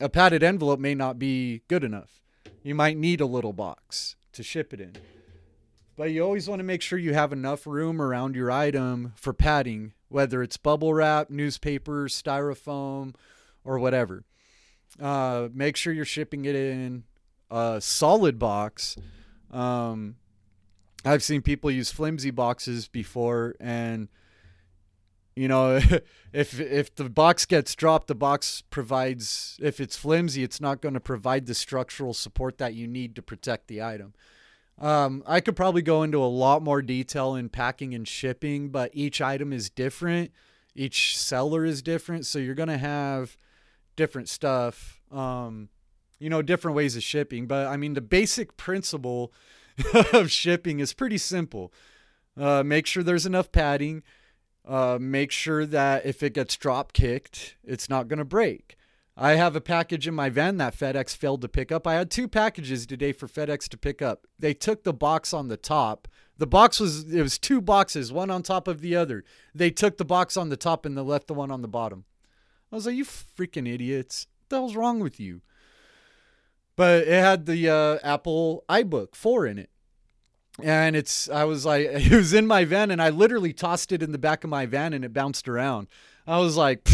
a 0.00 0.08
padded 0.08 0.42
envelope 0.42 0.80
may 0.80 0.96
not 0.96 1.20
be 1.20 1.62
good 1.68 1.84
enough. 1.84 2.20
You 2.64 2.74
might 2.74 2.96
need 2.96 3.20
a 3.20 3.26
little 3.26 3.52
box 3.52 4.16
to 4.38 4.42
ship 4.44 4.72
it 4.72 4.80
in. 4.80 4.96
But 5.96 6.12
you 6.12 6.22
always 6.22 6.48
want 6.48 6.60
to 6.60 6.64
make 6.64 6.80
sure 6.80 6.96
you 6.96 7.12
have 7.12 7.32
enough 7.32 7.66
room 7.66 8.00
around 8.00 8.36
your 8.36 8.52
item 8.52 9.12
for 9.16 9.32
padding, 9.32 9.94
whether 10.08 10.44
it's 10.44 10.56
bubble 10.56 10.94
wrap, 10.94 11.28
newspaper, 11.28 12.06
styrofoam, 12.06 13.16
or 13.64 13.80
whatever. 13.80 14.22
Uh, 15.00 15.48
make 15.52 15.76
sure 15.76 15.92
you're 15.92 16.04
shipping 16.04 16.44
it 16.44 16.54
in 16.54 17.02
a 17.50 17.80
solid 17.80 18.38
box. 18.38 18.96
Um, 19.50 20.14
I've 21.04 21.24
seen 21.24 21.42
people 21.42 21.68
use 21.68 21.90
flimsy 21.90 22.30
boxes 22.30 22.86
before, 22.86 23.56
and 23.58 24.06
you 25.38 25.46
know, 25.46 25.76
if 26.32 26.58
if 26.58 26.94
the 26.96 27.08
box 27.08 27.46
gets 27.46 27.74
dropped, 27.76 28.08
the 28.08 28.14
box 28.14 28.62
provides. 28.70 29.56
If 29.62 29.80
it's 29.80 29.96
flimsy, 29.96 30.42
it's 30.42 30.60
not 30.60 30.82
going 30.82 30.94
to 30.94 31.00
provide 31.00 31.46
the 31.46 31.54
structural 31.54 32.12
support 32.12 32.58
that 32.58 32.74
you 32.74 32.88
need 32.88 33.14
to 33.16 33.22
protect 33.22 33.68
the 33.68 33.80
item. 33.80 34.14
Um, 34.80 35.22
I 35.26 35.40
could 35.40 35.56
probably 35.56 35.82
go 35.82 36.02
into 36.02 36.22
a 36.22 36.26
lot 36.26 36.62
more 36.62 36.82
detail 36.82 37.34
in 37.34 37.48
packing 37.48 37.94
and 37.94 38.06
shipping, 38.06 38.70
but 38.70 38.90
each 38.92 39.20
item 39.20 39.52
is 39.52 39.70
different. 39.70 40.32
Each 40.74 41.16
seller 41.16 41.64
is 41.64 41.82
different, 41.82 42.26
so 42.26 42.38
you're 42.38 42.54
gonna 42.54 42.78
have 42.78 43.36
different 43.96 44.28
stuff. 44.28 45.00
Um, 45.12 45.68
you 46.18 46.30
know, 46.30 46.42
different 46.42 46.76
ways 46.76 46.96
of 46.96 47.04
shipping. 47.04 47.46
But 47.46 47.68
I 47.68 47.76
mean, 47.76 47.94
the 47.94 48.00
basic 48.00 48.56
principle 48.56 49.32
of 50.12 50.32
shipping 50.32 50.80
is 50.80 50.92
pretty 50.92 51.18
simple. 51.18 51.72
Uh, 52.36 52.64
make 52.64 52.86
sure 52.86 53.04
there's 53.04 53.26
enough 53.26 53.52
padding. 53.52 54.02
Uh, 54.68 54.98
make 55.00 55.32
sure 55.32 55.64
that 55.64 56.04
if 56.04 56.22
it 56.22 56.34
gets 56.34 56.54
drop 56.54 56.92
kicked, 56.92 57.56
it's 57.64 57.88
not 57.88 58.06
gonna 58.06 58.24
break. 58.24 58.76
I 59.16 59.32
have 59.32 59.56
a 59.56 59.62
package 59.62 60.06
in 60.06 60.14
my 60.14 60.28
van 60.28 60.58
that 60.58 60.76
FedEx 60.76 61.16
failed 61.16 61.40
to 61.40 61.48
pick 61.48 61.72
up. 61.72 61.86
I 61.86 61.94
had 61.94 62.10
two 62.10 62.28
packages 62.28 62.86
today 62.86 63.12
for 63.12 63.26
FedEx 63.26 63.68
to 63.70 63.78
pick 63.78 64.02
up. 64.02 64.26
They 64.38 64.52
took 64.52 64.84
the 64.84 64.92
box 64.92 65.32
on 65.32 65.48
the 65.48 65.56
top. 65.56 66.06
The 66.36 66.46
box 66.46 66.78
was 66.78 67.12
it 67.12 67.22
was 67.22 67.38
two 67.38 67.62
boxes, 67.62 68.12
one 68.12 68.30
on 68.30 68.42
top 68.42 68.68
of 68.68 68.82
the 68.82 68.94
other. 68.94 69.24
They 69.54 69.70
took 69.70 69.96
the 69.96 70.04
box 70.04 70.36
on 70.36 70.50
the 70.50 70.56
top 70.56 70.84
and 70.84 70.96
they 70.96 71.02
left 71.02 71.28
the 71.28 71.34
one 71.34 71.50
on 71.50 71.62
the 71.62 71.68
bottom. 71.68 72.04
I 72.70 72.76
was 72.76 72.86
like, 72.86 72.94
"You 72.94 73.04
freaking 73.04 73.66
idiots! 73.66 74.26
What 74.42 74.48
the 74.50 74.56
hell's 74.56 74.76
wrong 74.76 75.00
with 75.00 75.18
you?" 75.18 75.40
But 76.76 77.08
it 77.08 77.20
had 77.20 77.46
the 77.46 77.68
uh, 77.68 77.98
Apple 78.04 78.64
iBook 78.68 79.16
4 79.16 79.46
in 79.46 79.58
it. 79.58 79.70
And 80.62 80.96
it's 80.96 81.28
I 81.28 81.44
was 81.44 81.64
like 81.64 81.86
it 81.90 82.12
was 82.12 82.32
in 82.32 82.46
my 82.46 82.64
van 82.64 82.90
and 82.90 83.00
I 83.00 83.10
literally 83.10 83.52
tossed 83.52 83.92
it 83.92 84.02
in 84.02 84.12
the 84.12 84.18
back 84.18 84.44
of 84.44 84.50
my 84.50 84.66
van 84.66 84.92
and 84.92 85.04
it 85.04 85.12
bounced 85.12 85.48
around. 85.48 85.88
I 86.26 86.38
was 86.38 86.56
like, 86.56 86.88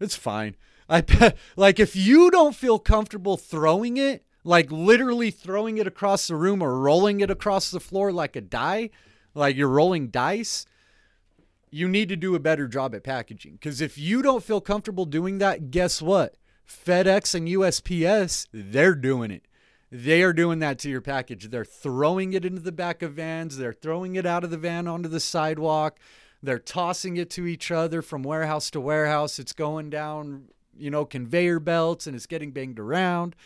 "It's 0.00 0.16
fine." 0.16 0.56
I 0.88 1.04
like 1.56 1.80
if 1.80 1.96
you 1.96 2.30
don't 2.30 2.54
feel 2.54 2.78
comfortable 2.78 3.36
throwing 3.36 3.96
it, 3.96 4.24
like 4.44 4.70
literally 4.70 5.30
throwing 5.30 5.78
it 5.78 5.86
across 5.86 6.26
the 6.26 6.36
room 6.36 6.62
or 6.62 6.78
rolling 6.78 7.20
it 7.20 7.30
across 7.30 7.70
the 7.70 7.80
floor 7.80 8.12
like 8.12 8.36
a 8.36 8.40
die, 8.40 8.90
like 9.34 9.56
you're 9.56 9.68
rolling 9.68 10.08
dice, 10.08 10.66
you 11.70 11.88
need 11.88 12.08
to 12.08 12.16
do 12.16 12.34
a 12.34 12.40
better 12.40 12.68
job 12.68 12.94
at 12.94 13.04
packaging. 13.04 13.54
Because 13.54 13.80
if 13.80 13.96
you 13.96 14.22
don't 14.22 14.44
feel 14.44 14.60
comfortable 14.60 15.06
doing 15.06 15.38
that, 15.38 15.70
guess 15.70 16.02
what? 16.02 16.36
FedEx 16.68 17.34
and 17.34 17.48
USPS, 17.48 18.46
they're 18.52 18.94
doing 18.94 19.30
it. 19.30 19.46
They 19.94 20.22
are 20.22 20.32
doing 20.32 20.60
that 20.60 20.78
to 20.80 20.88
your 20.88 21.02
package. 21.02 21.50
They're 21.50 21.66
throwing 21.66 22.32
it 22.32 22.46
into 22.46 22.62
the 22.62 22.72
back 22.72 23.02
of 23.02 23.12
vans, 23.12 23.58
they're 23.58 23.74
throwing 23.74 24.16
it 24.16 24.24
out 24.24 24.42
of 24.42 24.50
the 24.50 24.56
van 24.56 24.88
onto 24.88 25.08
the 25.08 25.20
sidewalk. 25.20 25.98
They're 26.42 26.58
tossing 26.58 27.18
it 27.18 27.30
to 27.30 27.46
each 27.46 27.70
other 27.70 28.02
from 28.02 28.24
warehouse 28.24 28.68
to 28.72 28.80
warehouse. 28.80 29.38
It's 29.38 29.52
going 29.52 29.90
down 29.90 30.48
you 30.76 30.90
know, 30.90 31.04
conveyor 31.04 31.60
belts 31.60 32.06
and 32.06 32.16
it's 32.16 32.26
getting 32.26 32.50
banged 32.50 32.78
around. 32.78 33.36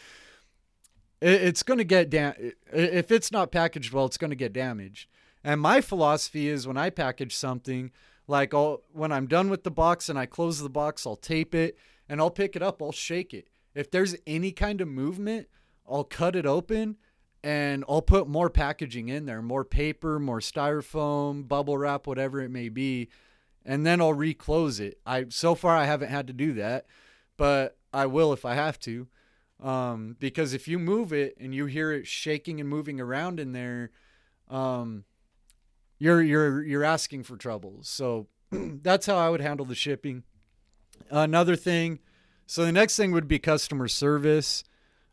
It's 1.20 1.62
going 1.62 1.78
to 1.78 1.84
get 1.84 2.11
down. 2.11 2.34
If 2.72 3.11
it's 3.11 3.32
not 3.32 3.51
packaged 3.51 3.92
well, 3.92 4.07
it's 4.07 4.18
going 4.18 4.30
to 4.30 4.36
get 4.36 4.53
damaged. 4.53 5.09
And 5.42 5.61
my 5.61 5.80
philosophy 5.80 6.49
is 6.49 6.66
when 6.66 6.76
I 6.76 6.90
package 6.90 7.34
something, 7.34 7.90
like 8.28 8.55
I'll, 8.55 8.82
when 8.92 9.12
I'm 9.12 9.26
done 9.26 9.49
with 9.49 9.64
the 9.64 9.70
box 9.70 10.09
and 10.09 10.18
I 10.18 10.26
close 10.26 10.61
the 10.61 10.68
box, 10.68 11.07
I'll 11.07 11.16
tape 11.16 11.55
it 11.55 11.78
and 12.09 12.20
I'll 12.20 12.30
pick 12.30 12.55
it 12.57 12.62
up, 12.62 12.82
I'll 12.82 12.92
shake 12.92 13.34
it. 13.34 13.49
If 13.74 13.90
there's 13.90 14.16
any 14.26 14.53
kind 14.53 14.80
of 14.80 14.88
movement, 14.88 15.49
I'll 15.89 16.05
cut 16.05 16.37
it 16.37 16.47
open 16.47 16.97
and 17.43 17.84
I'll 17.89 18.03
put 18.03 18.28
more 18.28 18.51
packaging 18.51 19.09
in 19.09 19.26
there, 19.26 19.43
more 19.43 19.64
paper, 19.64 20.18
more 20.18 20.41
styrofoam, 20.41 21.47
bubble 21.47 21.78
wrap, 21.78 22.07
whatever 22.07 22.41
it 22.41 22.51
may 22.51 22.68
be, 22.68 23.09
and 23.64 23.87
then 23.87 24.01
I'll 24.01 24.14
reclose 24.14 24.80
it. 24.80 24.99
I 25.07 25.26
so 25.28 25.55
far 25.55 25.76
I 25.76 25.84
haven't 25.84 26.09
had 26.09 26.26
to 26.26 26.32
do 26.32 26.55
that 26.55 26.87
but 27.37 27.76
I 27.93 28.07
will 28.07 28.32
if 28.32 28.45
I 28.45 28.55
have 28.55 28.78
to. 28.80 29.09
Um, 29.62 30.16
because 30.18 30.53
if 30.53 30.68
you 30.68 30.78
move 30.78 31.12
it 31.12 31.37
and 31.41 31.55
you 31.55 31.66
hear 31.66 31.93
it 31.93 32.07
shaking 32.07 32.61
and 32.61 32.68
moving 32.68 33.01
around 33.01 33.41
in 33.41 33.53
there, 33.53 33.91
um, 34.51 35.05
you're 35.99 36.20
you're 36.20 36.62
you're 36.62 36.84
asking 36.84 37.22
for 37.22 37.37
trouble. 37.37 37.78
So 37.80 38.28
that's 38.51 39.07
how 39.07 39.16
I 39.16 39.30
would 39.30 39.41
handle 39.41 39.64
the 39.64 39.74
shipping. 39.74 40.24
Another 41.11 41.57
thing, 41.57 42.01
so 42.47 42.64
the 42.64 42.72
next 42.72 42.97
thing 42.97 43.12
would 43.12 43.28
be 43.28 43.39
customer 43.39 43.89
service. 43.89 44.62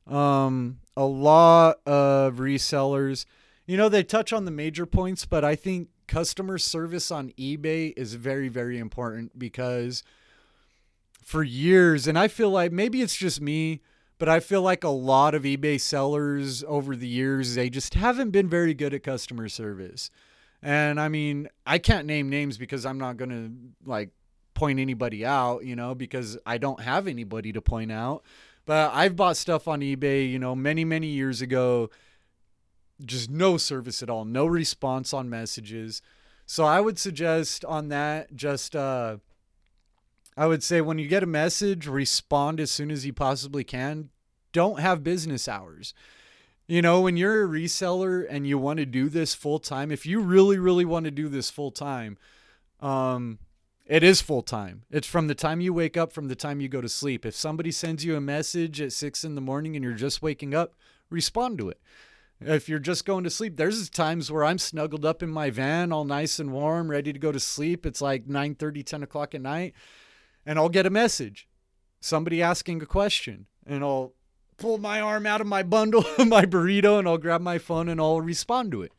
Um, 0.08 0.80
a 0.98 1.06
lot 1.06 1.80
of 1.86 2.36
resellers, 2.36 3.26
you 3.66 3.78
know, 3.78 3.90
they 3.90 4.04
touch 4.04 4.34
on 4.34 4.46
the 4.46 4.52
major 4.52 4.86
points, 4.86 5.26
but 5.26 5.46
I 5.46 5.56
think 5.56 5.90
customer 6.08 6.58
service 6.58 7.10
on 7.12 7.30
eBay 7.32 7.94
is 7.96 8.16
very 8.16 8.50
very 8.50 8.78
important 8.78 9.40
because 9.40 10.04
for 11.24 11.44
years, 11.44 12.08
and 12.08 12.20
I 12.20 12.28
feel 12.28 12.50
like 12.50 12.72
maybe 12.72 13.02
it's 13.02 13.16
just 13.16 13.42
me, 13.42 13.82
but 14.20 14.30
I 14.30 14.40
feel 14.40 14.62
like 14.62 14.84
a 14.84 14.90
lot 14.90 15.34
of 15.34 15.44
eBay 15.44 15.80
sellers 15.80 16.64
over 16.66 16.96
the 16.96 17.08
years, 17.08 17.56
they 17.56 17.70
just 17.70 17.94
haven't 17.94 18.32
been 18.32 18.48
very 18.50 18.74
good 18.74 18.94
at 18.94 19.04
customer 19.04 19.50
service. 19.50 20.10
And 20.62 21.00
I 21.00 21.10
mean, 21.10 21.50
I 21.66 21.78
can't 21.78 22.08
name 22.08 22.30
names 22.30 22.58
because 22.58 22.86
I'm 22.86 22.98
not 22.98 23.18
going 23.18 23.30
to 23.32 23.90
like 23.90 24.10
point 24.54 24.80
anybody 24.80 25.26
out, 25.26 25.66
you 25.66 25.76
know, 25.76 25.96
because 25.96 26.38
I 26.46 26.58
don't 26.58 26.80
have 26.80 27.08
anybody 27.08 27.52
to 27.54 27.62
point 27.62 27.92
out. 27.92 28.24
But 28.66 28.94
I've 28.94 29.16
bought 29.16 29.38
stuff 29.38 29.68
on 29.68 29.82
eBay, 29.82 30.30
you 30.30 30.40
know, 30.40 30.56
many, 30.56 30.86
many 30.86 31.08
years 31.08 31.42
ago. 31.42 31.90
just 33.04 33.30
no 33.30 33.58
service 33.58 34.02
at 34.04 34.10
all, 34.10 34.26
no 34.26 34.46
response 34.46 35.14
on 35.14 35.30
messages. 35.30 36.02
So 36.46 36.64
I 36.66 36.80
would 36.82 37.00
suggest 37.00 37.66
on 37.66 37.90
that 37.90 38.36
just 38.36 38.76
uh 38.76 39.18
I 40.36 40.48
would 40.48 40.64
say 40.64 40.82
when 40.82 40.98
you 40.98 41.08
get 41.08 41.24
a 41.24 41.28
message, 41.28 41.86
respond 41.88 42.60
as 42.60 42.72
soon 42.72 42.90
as 42.90 43.06
you 43.06 43.14
possibly 43.14 43.64
can. 43.64 44.10
Don't 44.52 44.80
have 44.80 45.04
business 45.04 45.48
hours. 45.48 45.94
You 46.68 46.82
know, 46.82 47.02
when 47.02 47.18
you're 47.18 47.44
a 47.44 47.48
reseller 47.48 48.26
and 48.28 48.48
you 48.48 48.58
want 48.58 48.80
to 48.80 48.86
do 48.86 49.10
this 49.10 49.36
full 49.36 49.60
time, 49.60 49.92
if 49.92 50.06
you 50.06 50.22
really, 50.22 50.58
really 50.58 50.86
want 50.86 51.06
to 51.06 51.12
do 51.12 51.28
this 51.30 51.52
full 51.52 51.70
time, 51.72 52.18
um, 52.80 53.38
it 53.86 54.04
is 54.04 54.22
full 54.22 54.42
time. 54.42 54.84
It's 54.90 55.08
from 55.08 55.28
the 55.28 55.36
time 55.36 55.62
you 55.62 55.74
wake 55.74 55.98
up, 55.98 56.14
from 56.14 56.28
the 56.28 56.36
time 56.36 56.62
you 56.62 56.70
go 56.70 56.82
to 56.82 56.90
sleep. 56.90 57.26
If 57.26 57.36
somebody 57.36 57.72
sends 57.72 58.06
you 58.06 58.16
a 58.16 58.22
message 58.22 58.80
at 58.80 58.94
six 58.94 59.24
in 59.24 59.36
the 59.36 59.42
morning 59.42 59.76
and 59.76 59.84
you're 59.84 59.94
just 59.94 60.22
waking 60.22 60.54
up, 60.54 60.74
respond 61.10 61.58
to 61.60 61.70
it. 61.70 61.80
If 62.40 62.68
you're 62.68 62.80
just 62.80 63.06
going 63.06 63.24
to 63.24 63.30
sleep, 63.30 63.56
there's 63.56 63.90
times 63.90 64.32
where 64.32 64.44
I'm 64.44 64.58
snuggled 64.58 65.06
up 65.06 65.24
in 65.24 65.30
my 65.30 65.50
van, 65.50 65.92
all 65.92 66.06
nice 66.06 66.40
and 66.40 66.52
warm, 66.52 66.90
ready 66.90 67.14
to 67.14 67.20
go 67.20 67.32
to 67.32 67.40
sleep. 67.40 67.86
It's 67.86 68.02
like 68.02 68.28
9 68.28 68.56
30, 68.56 68.84
10 68.84 69.04
o'clock 69.04 69.36
at 69.36 69.42
night, 69.42 69.74
and 70.46 70.60
I'll 70.60 70.70
get 70.70 70.86
a 70.86 70.90
message, 70.90 71.48
somebody 72.02 72.42
asking 72.42 72.82
a 72.82 72.86
question, 72.86 73.46
and 73.66 73.84
I'll 73.84 74.14
pull 74.58 74.78
my 74.78 75.00
arm 75.00 75.26
out 75.26 75.42
of 75.42 75.48
my 75.48 75.64
bundle, 75.64 76.06
my 76.26 76.46
burrito, 76.46 77.00
and 77.00 77.08
I'll 77.08 77.18
grab 77.18 77.42
my 77.42 77.58
phone 77.58 77.90
and 77.90 78.00
I'll 78.00 78.22
respond 78.22 78.72
to 78.72 78.82
it. 78.82 78.94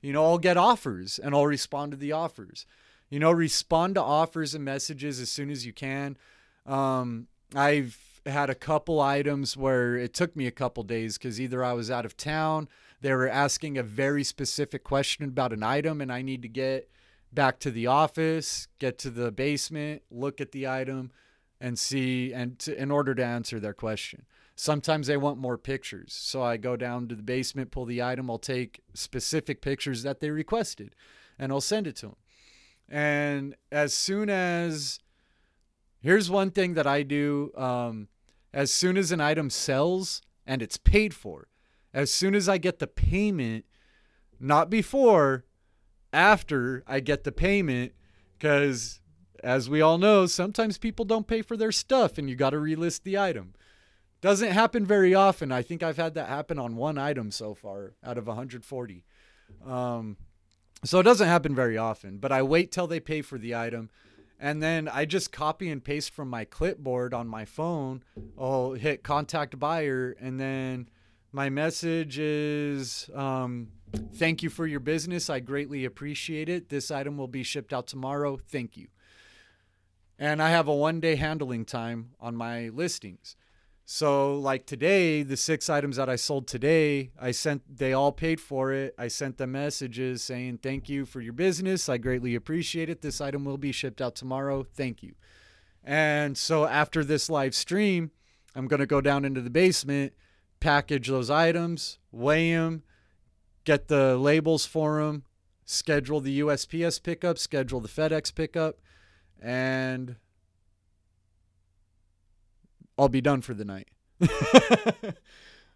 You 0.00 0.12
know, 0.12 0.24
I'll 0.24 0.38
get 0.38 0.56
offers 0.56 1.18
and 1.18 1.34
I'll 1.34 1.46
respond 1.46 1.92
to 1.92 1.96
the 1.98 2.12
offers. 2.12 2.66
You 3.10 3.18
know, 3.18 3.32
respond 3.32 3.96
to 3.96 4.02
offers 4.02 4.54
and 4.54 4.64
messages 4.64 5.20
as 5.20 5.28
soon 5.30 5.50
as 5.50 5.66
you 5.66 5.72
can. 5.72 6.16
Um, 6.64 7.26
I've 7.54 7.98
had 8.24 8.50
a 8.50 8.54
couple 8.54 9.00
items 9.00 9.56
where 9.56 9.96
it 9.96 10.14
took 10.14 10.36
me 10.36 10.46
a 10.46 10.52
couple 10.52 10.82
days 10.84 11.18
because 11.18 11.40
either 11.40 11.64
I 11.64 11.72
was 11.72 11.90
out 11.90 12.04
of 12.06 12.16
town, 12.16 12.68
they 13.00 13.12
were 13.12 13.28
asking 13.28 13.78
a 13.78 13.82
very 13.82 14.22
specific 14.22 14.84
question 14.84 15.24
about 15.24 15.52
an 15.52 15.62
item, 15.62 16.00
and 16.00 16.12
I 16.12 16.22
need 16.22 16.42
to 16.42 16.48
get 16.48 16.88
back 17.32 17.58
to 17.60 17.70
the 17.70 17.86
office, 17.86 18.68
get 18.78 18.98
to 18.98 19.10
the 19.10 19.32
basement, 19.32 20.02
look 20.10 20.40
at 20.40 20.52
the 20.52 20.68
item, 20.68 21.10
and 21.60 21.78
see, 21.78 22.32
and 22.32 22.58
to, 22.60 22.80
in 22.80 22.90
order 22.90 23.14
to 23.14 23.24
answer 23.24 23.58
their 23.58 23.74
question. 23.74 24.24
Sometimes 24.54 25.06
they 25.06 25.16
want 25.16 25.38
more 25.38 25.56
pictures. 25.56 26.12
So 26.12 26.42
I 26.42 26.58
go 26.58 26.76
down 26.76 27.08
to 27.08 27.14
the 27.14 27.22
basement, 27.22 27.70
pull 27.70 27.86
the 27.86 28.02
item, 28.02 28.30
I'll 28.30 28.38
take 28.38 28.82
specific 28.92 29.62
pictures 29.62 30.02
that 30.02 30.20
they 30.20 30.30
requested, 30.30 30.94
and 31.38 31.50
I'll 31.50 31.60
send 31.60 31.86
it 31.86 31.96
to 31.96 32.08
them. 32.08 32.16
And 32.90 33.54
as 33.70 33.94
soon 33.94 34.28
as, 34.28 34.98
here's 36.00 36.28
one 36.28 36.50
thing 36.50 36.74
that 36.74 36.86
I 36.86 37.02
do 37.02 37.52
um, 37.56 38.08
as 38.52 38.72
soon 38.72 38.96
as 38.96 39.12
an 39.12 39.20
item 39.20 39.48
sells 39.48 40.20
and 40.44 40.60
it's 40.60 40.76
paid 40.76 41.14
for, 41.14 41.48
as 41.94 42.10
soon 42.10 42.34
as 42.34 42.48
I 42.48 42.58
get 42.58 42.80
the 42.80 42.86
payment, 42.88 43.64
not 44.40 44.70
before, 44.70 45.44
after 46.12 46.82
I 46.86 47.00
get 47.00 47.22
the 47.22 47.32
payment, 47.32 47.92
because 48.36 49.00
as 49.44 49.70
we 49.70 49.80
all 49.80 49.98
know, 49.98 50.26
sometimes 50.26 50.78
people 50.78 51.04
don't 51.04 51.26
pay 51.26 51.42
for 51.42 51.56
their 51.56 51.72
stuff 51.72 52.18
and 52.18 52.28
you 52.28 52.36
got 52.36 52.50
to 52.50 52.56
relist 52.56 53.02
the 53.04 53.18
item. 53.18 53.54
Doesn't 54.20 54.50
happen 54.50 54.84
very 54.84 55.14
often. 55.14 55.50
I 55.50 55.62
think 55.62 55.82
I've 55.82 55.96
had 55.96 56.14
that 56.14 56.28
happen 56.28 56.58
on 56.58 56.76
one 56.76 56.98
item 56.98 57.30
so 57.30 57.54
far 57.54 57.94
out 58.04 58.18
of 58.18 58.26
140. 58.26 59.04
Um, 59.64 60.16
so 60.84 61.00
it 61.00 61.04
doesn't 61.04 61.28
happen 61.28 61.54
very 61.54 61.76
often, 61.76 62.18
but 62.18 62.32
I 62.32 62.42
wait 62.42 62.72
till 62.72 62.86
they 62.86 63.00
pay 63.00 63.22
for 63.22 63.38
the 63.38 63.54
item 63.54 63.90
and 64.40 64.62
then 64.62 64.88
I 64.88 65.04
just 65.04 65.32
copy 65.32 65.68
and 65.68 65.84
paste 65.84 66.14
from 66.14 66.30
my 66.30 66.44
clipboard 66.44 67.12
on 67.12 67.28
my 67.28 67.44
phone. 67.44 68.02
I'll 68.38 68.72
hit 68.72 69.02
contact 69.02 69.58
buyer 69.58 70.16
and 70.18 70.40
then 70.40 70.88
my 71.30 71.50
message 71.50 72.18
is 72.18 73.10
um, 73.14 73.68
thank 74.14 74.42
you 74.42 74.48
for 74.48 74.66
your 74.66 74.80
business. 74.80 75.28
I 75.28 75.40
greatly 75.40 75.84
appreciate 75.84 76.48
it. 76.48 76.70
This 76.70 76.90
item 76.90 77.18
will 77.18 77.28
be 77.28 77.42
shipped 77.42 77.72
out 77.72 77.86
tomorrow. 77.86 78.38
Thank 78.48 78.78
you. 78.78 78.88
And 80.18 80.42
I 80.42 80.50
have 80.50 80.68
a 80.68 80.74
one 80.74 81.00
day 81.00 81.16
handling 81.16 81.66
time 81.66 82.10
on 82.18 82.34
my 82.34 82.70
listings. 82.70 83.36
So 83.92 84.38
like 84.38 84.66
today, 84.66 85.24
the 85.24 85.36
six 85.36 85.68
items 85.68 85.96
that 85.96 86.08
I 86.08 86.14
sold 86.14 86.46
today, 86.46 87.10
I 87.20 87.32
sent 87.32 87.62
they 87.76 87.92
all 87.92 88.12
paid 88.12 88.40
for 88.40 88.72
it. 88.72 88.94
I 88.96 89.08
sent 89.08 89.36
them 89.36 89.50
messages 89.50 90.22
saying 90.22 90.58
thank 90.58 90.88
you 90.88 91.04
for 91.04 91.20
your 91.20 91.32
business. 91.32 91.88
I 91.88 91.98
greatly 91.98 92.36
appreciate 92.36 92.88
it. 92.88 93.02
This 93.02 93.20
item 93.20 93.44
will 93.44 93.58
be 93.58 93.72
shipped 93.72 94.00
out 94.00 94.14
tomorrow. 94.14 94.62
Thank 94.62 95.02
you. 95.02 95.16
And 95.82 96.38
so 96.38 96.66
after 96.66 97.02
this 97.02 97.28
live 97.28 97.52
stream, 97.52 98.12
I'm 98.54 98.68
going 98.68 98.78
to 98.78 98.86
go 98.86 99.00
down 99.00 99.24
into 99.24 99.40
the 99.40 99.50
basement, 99.50 100.12
package 100.60 101.08
those 101.08 101.28
items, 101.28 101.98
weigh 102.12 102.52
them, 102.52 102.84
get 103.64 103.88
the 103.88 104.16
labels 104.16 104.64
for 104.64 105.02
them, 105.02 105.24
schedule 105.64 106.20
the 106.20 106.38
USPS 106.38 107.02
pickup, 107.02 107.38
schedule 107.38 107.80
the 107.80 107.88
FedEx 107.88 108.32
pickup, 108.32 108.78
and 109.42 110.14
I'll 113.00 113.08
be 113.08 113.22
done 113.22 113.40
for 113.40 113.54
the 113.54 113.64
night. 113.64 113.88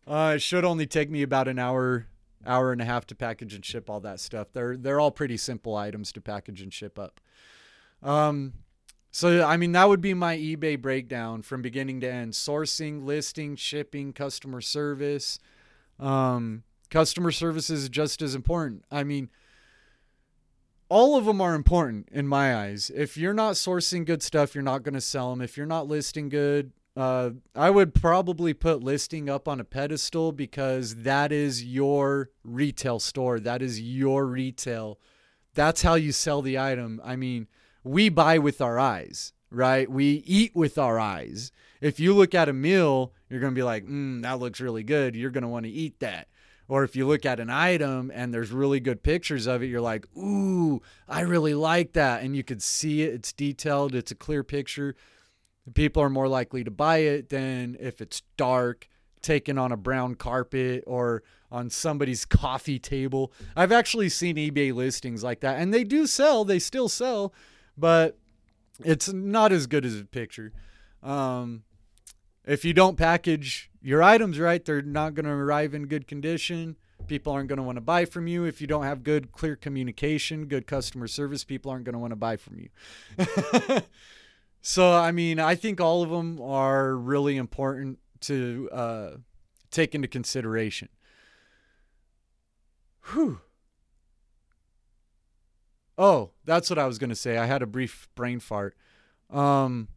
uh, 0.06 0.32
it 0.36 0.42
should 0.42 0.64
only 0.64 0.86
take 0.86 1.10
me 1.10 1.22
about 1.22 1.48
an 1.48 1.58
hour, 1.58 2.06
hour 2.46 2.70
and 2.70 2.82
a 2.82 2.84
half 2.84 3.06
to 3.06 3.14
package 3.14 3.54
and 3.54 3.64
ship 3.64 3.88
all 3.88 4.00
that 4.00 4.20
stuff. 4.20 4.48
They're 4.52 4.76
they're 4.76 5.00
all 5.00 5.10
pretty 5.10 5.38
simple 5.38 5.74
items 5.74 6.12
to 6.12 6.20
package 6.20 6.60
and 6.60 6.72
ship 6.72 6.98
up. 6.98 7.20
Um, 8.02 8.52
so 9.10 9.42
I 9.42 9.56
mean 9.56 9.72
that 9.72 9.88
would 9.88 10.02
be 10.02 10.12
my 10.12 10.36
eBay 10.36 10.80
breakdown 10.80 11.40
from 11.40 11.62
beginning 11.62 12.00
to 12.02 12.12
end: 12.12 12.34
sourcing, 12.34 13.06
listing, 13.06 13.56
shipping, 13.56 14.12
customer 14.12 14.60
service. 14.60 15.38
Um, 15.98 16.64
customer 16.90 17.30
service 17.30 17.70
is 17.70 17.88
just 17.88 18.20
as 18.20 18.34
important. 18.34 18.84
I 18.90 19.02
mean 19.02 19.30
all 20.90 21.16
of 21.16 21.24
them 21.24 21.40
are 21.40 21.54
important 21.54 22.10
in 22.12 22.28
my 22.28 22.54
eyes. 22.54 22.90
If 22.94 23.16
you're 23.16 23.32
not 23.32 23.54
sourcing 23.54 24.04
good 24.04 24.22
stuff, 24.22 24.54
you're 24.54 24.62
not 24.62 24.82
going 24.82 24.94
to 24.94 25.00
sell 25.00 25.30
them. 25.30 25.40
If 25.40 25.56
you're 25.56 25.64
not 25.64 25.88
listing 25.88 26.28
good, 26.28 26.72
uh, 26.96 27.30
I 27.56 27.70
would 27.70 27.92
probably 27.94 28.54
put 28.54 28.82
listing 28.82 29.28
up 29.28 29.48
on 29.48 29.60
a 29.60 29.64
pedestal 29.64 30.30
because 30.30 30.96
that 30.96 31.32
is 31.32 31.64
your 31.64 32.30
retail 32.44 33.00
store. 33.00 33.40
That 33.40 33.62
is 33.62 33.80
your 33.80 34.26
retail. 34.26 35.00
That's 35.54 35.82
how 35.82 35.94
you 35.94 36.12
sell 36.12 36.40
the 36.40 36.58
item. 36.58 37.00
I 37.04 37.16
mean, 37.16 37.48
we 37.82 38.08
buy 38.08 38.38
with 38.38 38.60
our 38.60 38.78
eyes, 38.78 39.32
right? 39.50 39.90
We 39.90 40.22
eat 40.26 40.54
with 40.54 40.78
our 40.78 40.98
eyes. 40.98 41.50
If 41.80 41.98
you 41.98 42.14
look 42.14 42.34
at 42.34 42.48
a 42.48 42.52
meal, 42.52 43.12
you're 43.28 43.40
going 43.40 43.54
to 43.54 43.58
be 43.58 43.64
like, 43.64 43.86
mm, 43.86 44.22
that 44.22 44.38
looks 44.38 44.60
really 44.60 44.84
good. 44.84 45.16
You're 45.16 45.30
going 45.30 45.42
to 45.42 45.48
want 45.48 45.66
to 45.66 45.72
eat 45.72 45.98
that. 45.98 46.28
Or 46.66 46.82
if 46.82 46.96
you 46.96 47.06
look 47.06 47.26
at 47.26 47.40
an 47.40 47.50
item 47.50 48.10
and 48.14 48.32
there's 48.32 48.50
really 48.50 48.80
good 48.80 49.02
pictures 49.02 49.46
of 49.46 49.62
it, 49.62 49.66
you're 49.66 49.80
like, 49.80 50.06
ooh, 50.16 50.80
I 51.08 51.20
really 51.20 51.54
like 51.54 51.92
that. 51.92 52.22
And 52.22 52.34
you 52.34 52.42
could 52.42 52.62
see 52.62 53.02
it. 53.02 53.12
It's 53.12 53.32
detailed, 53.32 53.94
it's 53.94 54.12
a 54.12 54.16
clear 54.16 54.42
picture 54.42 54.94
people 55.72 56.02
are 56.02 56.10
more 56.10 56.28
likely 56.28 56.62
to 56.64 56.70
buy 56.70 56.98
it 56.98 57.30
than 57.30 57.76
if 57.80 58.00
it's 58.00 58.22
dark, 58.36 58.88
taken 59.22 59.56
on 59.56 59.72
a 59.72 59.76
brown 59.76 60.14
carpet 60.14 60.84
or 60.86 61.22
on 61.50 61.70
somebody's 61.70 62.24
coffee 62.26 62.78
table. 62.78 63.32
I've 63.56 63.72
actually 63.72 64.10
seen 64.10 64.36
eBay 64.36 64.74
listings 64.74 65.24
like 65.24 65.40
that, 65.40 65.58
and 65.58 65.72
they 65.72 65.84
do 65.84 66.06
sell, 66.06 66.44
they 66.44 66.58
still 66.58 66.88
sell, 66.88 67.32
but 67.76 68.18
it's 68.84 69.12
not 69.12 69.52
as 69.52 69.66
good 69.66 69.84
as 69.84 69.98
a 69.98 70.04
picture. 70.04 70.52
Um, 71.02 71.62
if 72.46 72.64
you 72.64 72.74
don't 72.74 72.96
package 72.96 73.70
your 73.80 74.02
items 74.02 74.38
right, 74.38 74.64
they're 74.64 74.82
not 74.82 75.14
going 75.14 75.24
to 75.24 75.32
arrive 75.32 75.74
in 75.74 75.86
good 75.86 76.06
condition. 76.06 76.76
People 77.06 77.32
aren't 77.32 77.48
going 77.48 77.58
to 77.58 77.62
want 77.62 77.76
to 77.76 77.82
buy 77.82 78.04
from 78.04 78.26
you. 78.26 78.44
If 78.44 78.60
you 78.60 78.66
don't 78.66 78.84
have 78.84 79.02
good, 79.02 79.32
clear 79.32 79.56
communication, 79.56 80.46
good 80.46 80.66
customer 80.66 81.06
service, 81.06 81.44
people 81.44 81.70
aren't 81.70 81.84
going 81.84 81.94
to 81.94 81.98
want 81.98 82.12
to 82.12 82.16
buy 82.16 82.36
from 82.36 82.58
you. 82.58 82.68
So, 84.66 84.94
I 84.94 85.12
mean, 85.12 85.38
I 85.38 85.56
think 85.56 85.78
all 85.78 86.02
of 86.02 86.08
them 86.08 86.40
are 86.40 86.96
really 86.96 87.36
important 87.36 87.98
to 88.20 88.70
uh, 88.72 89.10
take 89.70 89.94
into 89.94 90.08
consideration. 90.08 90.88
Whew. 93.12 93.42
Oh, 95.98 96.30
that's 96.46 96.70
what 96.70 96.78
I 96.78 96.86
was 96.86 96.98
to 96.98 97.14
say. 97.14 97.36
I 97.36 97.44
had 97.44 97.60
a 97.60 97.66
brief 97.66 98.08
brain 98.14 98.40
fart. 98.40 98.74
Um, 99.28 99.88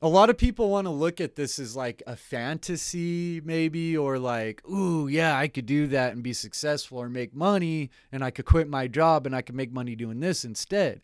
a 0.00 0.08
lot 0.08 0.30
of 0.30 0.38
people 0.38 0.70
want 0.70 0.86
to 0.86 0.90
look 0.90 1.20
at 1.20 1.36
this 1.36 1.58
as 1.58 1.76
like 1.76 2.02
a 2.06 2.16
fantasy, 2.16 3.42
maybe, 3.44 3.94
or 3.94 4.18
like, 4.18 4.66
ooh, 4.66 5.08
yeah, 5.08 5.36
I 5.36 5.46
could 5.46 5.66
do 5.66 5.88
that 5.88 6.14
and 6.14 6.22
be 6.22 6.32
successful 6.32 6.96
or 6.96 7.10
make 7.10 7.34
money, 7.34 7.90
and 8.10 8.24
I 8.24 8.30
could 8.30 8.46
quit 8.46 8.66
my 8.66 8.88
job 8.88 9.26
and 9.26 9.36
I 9.36 9.42
could 9.42 9.54
make 9.54 9.74
money 9.74 9.94
doing 9.94 10.20
this 10.20 10.42
instead. 10.42 11.02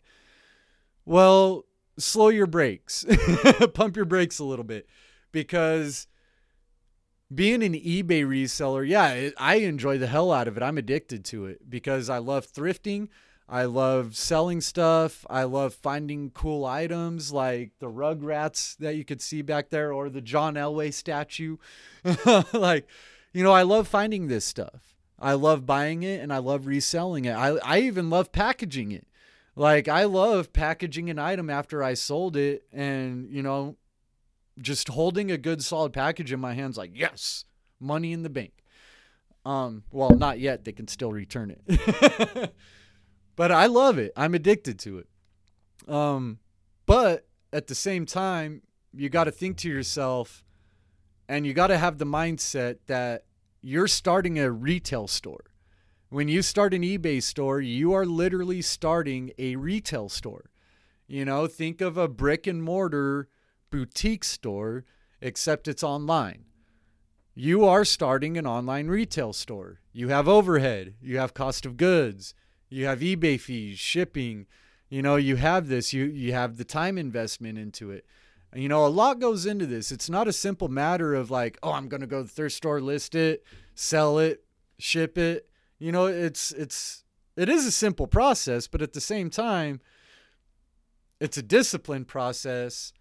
Well, 1.05 1.65
slow 1.99 2.29
your 2.29 2.47
brakes, 2.47 3.05
pump 3.73 3.95
your 3.95 4.05
brakes 4.05 4.39
a 4.39 4.43
little 4.43 4.65
bit 4.65 4.87
because 5.31 6.07
being 7.33 7.63
an 7.63 7.73
eBay 7.73 8.25
reseller, 8.25 8.87
yeah, 8.87 9.29
I 9.37 9.55
enjoy 9.55 9.97
the 9.97 10.07
hell 10.07 10.31
out 10.31 10.47
of 10.47 10.57
it. 10.57 10.63
I'm 10.63 10.77
addicted 10.77 11.23
to 11.25 11.45
it 11.45 11.69
because 11.69 12.09
I 12.09 12.17
love 12.17 12.51
thrifting. 12.51 13.09
I 13.47 13.65
love 13.65 14.15
selling 14.15 14.61
stuff. 14.61 15.25
I 15.29 15.43
love 15.43 15.73
finding 15.73 16.29
cool 16.31 16.65
items 16.65 17.31
like 17.31 17.71
the 17.79 17.89
Rugrats 17.89 18.77
that 18.77 18.95
you 18.95 19.03
could 19.03 19.21
see 19.21 19.41
back 19.41 19.69
there 19.69 19.91
or 19.91 20.09
the 20.09 20.21
John 20.21 20.53
Elway 20.53 20.93
statue. 20.93 21.57
like, 22.53 22.87
you 23.33 23.43
know, 23.43 23.51
I 23.51 23.63
love 23.63 23.87
finding 23.87 24.27
this 24.27 24.45
stuff. 24.45 24.95
I 25.19 25.33
love 25.33 25.65
buying 25.65 26.03
it 26.03 26.21
and 26.21 26.31
I 26.31 26.37
love 26.37 26.67
reselling 26.67 27.25
it. 27.25 27.33
I, 27.33 27.57
I 27.63 27.79
even 27.79 28.09
love 28.09 28.31
packaging 28.31 28.91
it. 28.91 29.07
Like 29.59 29.89
I 29.89 30.05
love 30.05 30.53
packaging 30.53 31.09
an 31.09 31.19
item 31.19 31.49
after 31.49 31.83
I 31.83 31.93
sold 31.93 32.37
it 32.37 32.63
and, 32.71 33.29
you 33.29 33.43
know, 33.43 33.75
just 34.57 34.87
holding 34.87 35.31
a 35.31 35.37
good 35.37 35.61
solid 35.61 35.91
package 35.91 36.31
in 36.31 36.39
my 36.39 36.53
hands 36.53 36.77
like, 36.77 36.91
yes, 36.93 37.43
money 37.77 38.13
in 38.13 38.23
the 38.23 38.29
bank. 38.29 38.53
Um, 39.43 39.83
well, 39.91 40.11
not 40.11 40.39
yet. 40.39 40.63
They 40.63 40.71
can 40.71 40.87
still 40.87 41.11
return 41.11 41.53
it. 41.67 42.53
but 43.35 43.51
I 43.51 43.65
love 43.65 43.97
it. 43.97 44.13
I'm 44.15 44.33
addicted 44.33 44.79
to 44.79 44.99
it. 44.99 45.09
Um, 45.93 46.39
but 46.85 47.27
at 47.51 47.67
the 47.67 47.75
same 47.75 48.05
time, 48.05 48.61
you 48.93 49.09
got 49.09 49.25
to 49.25 49.31
think 49.31 49.57
to 49.57 49.67
yourself 49.67 50.45
and 51.27 51.45
you 51.45 51.53
got 51.53 51.67
to 51.67 51.77
have 51.77 51.97
the 51.97 52.05
mindset 52.05 52.77
that 52.87 53.25
you're 53.61 53.87
starting 53.89 54.39
a 54.39 54.49
retail 54.49 55.09
store. 55.09 55.48
When 56.11 56.27
you 56.27 56.41
start 56.41 56.73
an 56.73 56.81
eBay 56.81 57.21
store, 57.21 57.61
you 57.61 57.93
are 57.93 58.05
literally 58.05 58.63
starting 58.63 59.31
a 59.37 59.57
retail 59.57 60.09
store. 60.09 60.49
You 61.07 61.23
know, 61.23 61.45
think 61.45 61.81
of 61.81 61.97
a 61.97 62.07
brick 62.07 62.47
and 62.47 62.63
mortar 62.63 63.29
boutique 63.69 64.23
store, 64.23 64.85
except 65.21 65.67
it's 65.67 65.83
online. 65.83 66.45
You 67.35 67.63
are 67.63 67.85
starting 67.85 68.39
an 68.39 68.47
online 68.47 68.87
retail 68.87 69.33
store. 69.33 69.81
You 69.93 70.07
have 70.07 70.27
overhead, 70.27 70.95
you 70.99 71.19
have 71.19 71.35
cost 71.35 71.63
of 71.67 71.77
goods, 71.77 72.33
you 72.69 72.85
have 72.85 73.01
eBay 73.01 73.39
fees, 73.39 73.77
shipping. 73.77 74.47
You 74.89 75.03
know, 75.03 75.15
you 75.15 75.35
have 75.35 75.67
this, 75.67 75.93
you, 75.93 76.05
you 76.05 76.33
have 76.33 76.57
the 76.57 76.63
time 76.63 76.97
investment 76.97 77.59
into 77.59 77.91
it. 77.91 78.03
You 78.55 78.67
know, 78.67 78.83
a 78.83 78.87
lot 78.87 79.19
goes 79.19 79.45
into 79.45 79.67
this. 79.67 79.91
It's 79.91 80.09
not 80.09 80.27
a 80.27 80.33
simple 80.33 80.69
matter 80.69 81.13
of 81.13 81.29
like, 81.29 81.59
oh, 81.61 81.73
I'm 81.73 81.87
going 81.87 82.01
to 82.01 82.07
go 82.07 82.17
to 82.17 82.23
the 82.23 82.29
thrift 82.29 82.55
store, 82.55 82.81
list 82.81 83.13
it, 83.13 83.43
sell 83.75 84.17
it, 84.17 84.43
ship 84.79 85.15
it. 85.19 85.48
You 85.79 85.91
know, 85.91 86.05
it's 86.05 86.51
it's 86.51 87.03
it 87.35 87.49
is 87.49 87.65
a 87.65 87.71
simple 87.71 88.07
process, 88.07 88.67
but 88.67 88.81
at 88.81 88.93
the 88.93 89.01
same 89.01 89.29
time, 89.29 89.79
it's 91.19 91.37
a 91.37 91.41
disciplined 91.41 92.07
process 92.07 92.93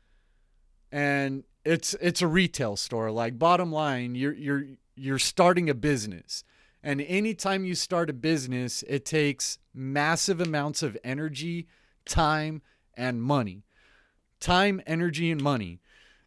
and 0.90 1.44
it's 1.64 1.94
it's 2.00 2.22
a 2.22 2.26
retail 2.26 2.76
store. 2.76 3.10
Like 3.10 3.38
bottom 3.38 3.72
line, 3.72 4.14
you're 4.14 4.34
you're 4.34 4.64
you're 4.94 5.18
starting 5.18 5.68
a 5.68 5.74
business. 5.74 6.44
And 6.82 7.00
anytime 7.02 7.64
you 7.64 7.74
start 7.74 8.08
a 8.08 8.12
business, 8.12 8.84
it 8.88 9.04
takes 9.04 9.58
massive 9.74 10.40
amounts 10.40 10.82
of 10.84 10.96
energy, 11.02 11.66
time, 12.06 12.62
and 12.96 13.20
money 13.20 13.64
time, 14.40 14.80
energy, 14.86 15.30
and 15.30 15.42
money. 15.42 15.80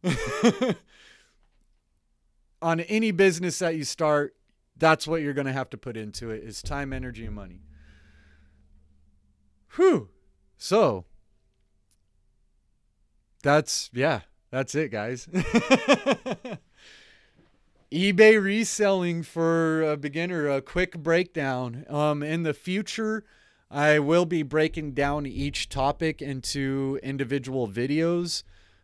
On 2.61 2.79
any 2.81 3.11
business 3.11 3.59
that 3.59 3.75
you 3.75 3.83
start, 3.83 4.35
that's 4.81 5.07
what 5.07 5.21
you're 5.21 5.33
going 5.33 5.47
to 5.47 5.53
have 5.53 5.69
to 5.69 5.77
put 5.77 5.95
into 5.95 6.31
it 6.31 6.43
is 6.43 6.63
time, 6.63 6.91
energy, 6.91 7.27
and 7.27 7.35
money. 7.35 7.61
Whew. 9.75 10.09
So 10.57 11.05
that's 13.43 13.91
yeah, 13.93 14.21
that's 14.49 14.73
it, 14.73 14.89
guys. 14.91 15.27
eBay 17.91 18.41
reselling 18.41 19.21
for 19.21 19.83
a 19.83 19.95
beginner, 19.95 20.49
a 20.49 20.61
quick 20.61 20.97
breakdown. 20.97 21.85
Um, 21.87 22.23
in 22.23 22.41
the 22.41 22.53
future, 22.55 23.23
I 23.69 23.99
will 23.99 24.25
be 24.25 24.41
breaking 24.41 24.93
down 24.93 25.27
each 25.27 25.69
topic 25.69 26.23
into 26.23 26.99
individual 27.03 27.67
videos. 27.67 28.41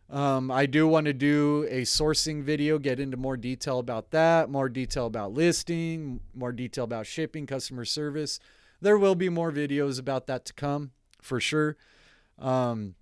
Um, 0.09 0.49
I 0.49 0.65
do 0.65 0.87
want 0.87 1.05
to 1.07 1.13
do 1.13 1.67
a 1.69 1.81
sourcing 1.81 2.41
video, 2.41 2.79
get 2.79 2.99
into 2.99 3.17
more 3.17 3.35
detail 3.35 3.79
about 3.79 4.11
that, 4.11 4.49
more 4.49 4.69
detail 4.69 5.05
about 5.05 5.33
listing, 5.33 6.21
more 6.33 6.53
detail 6.53 6.85
about 6.85 7.05
shipping, 7.05 7.45
customer 7.45 7.83
service. 7.83 8.39
There 8.79 8.97
will 8.97 9.15
be 9.15 9.27
more 9.27 9.51
videos 9.51 9.99
about 9.99 10.27
that 10.27 10.45
to 10.45 10.53
come 10.53 10.91
for 11.21 11.41
sure. 11.41 11.75
Um, 12.39 12.95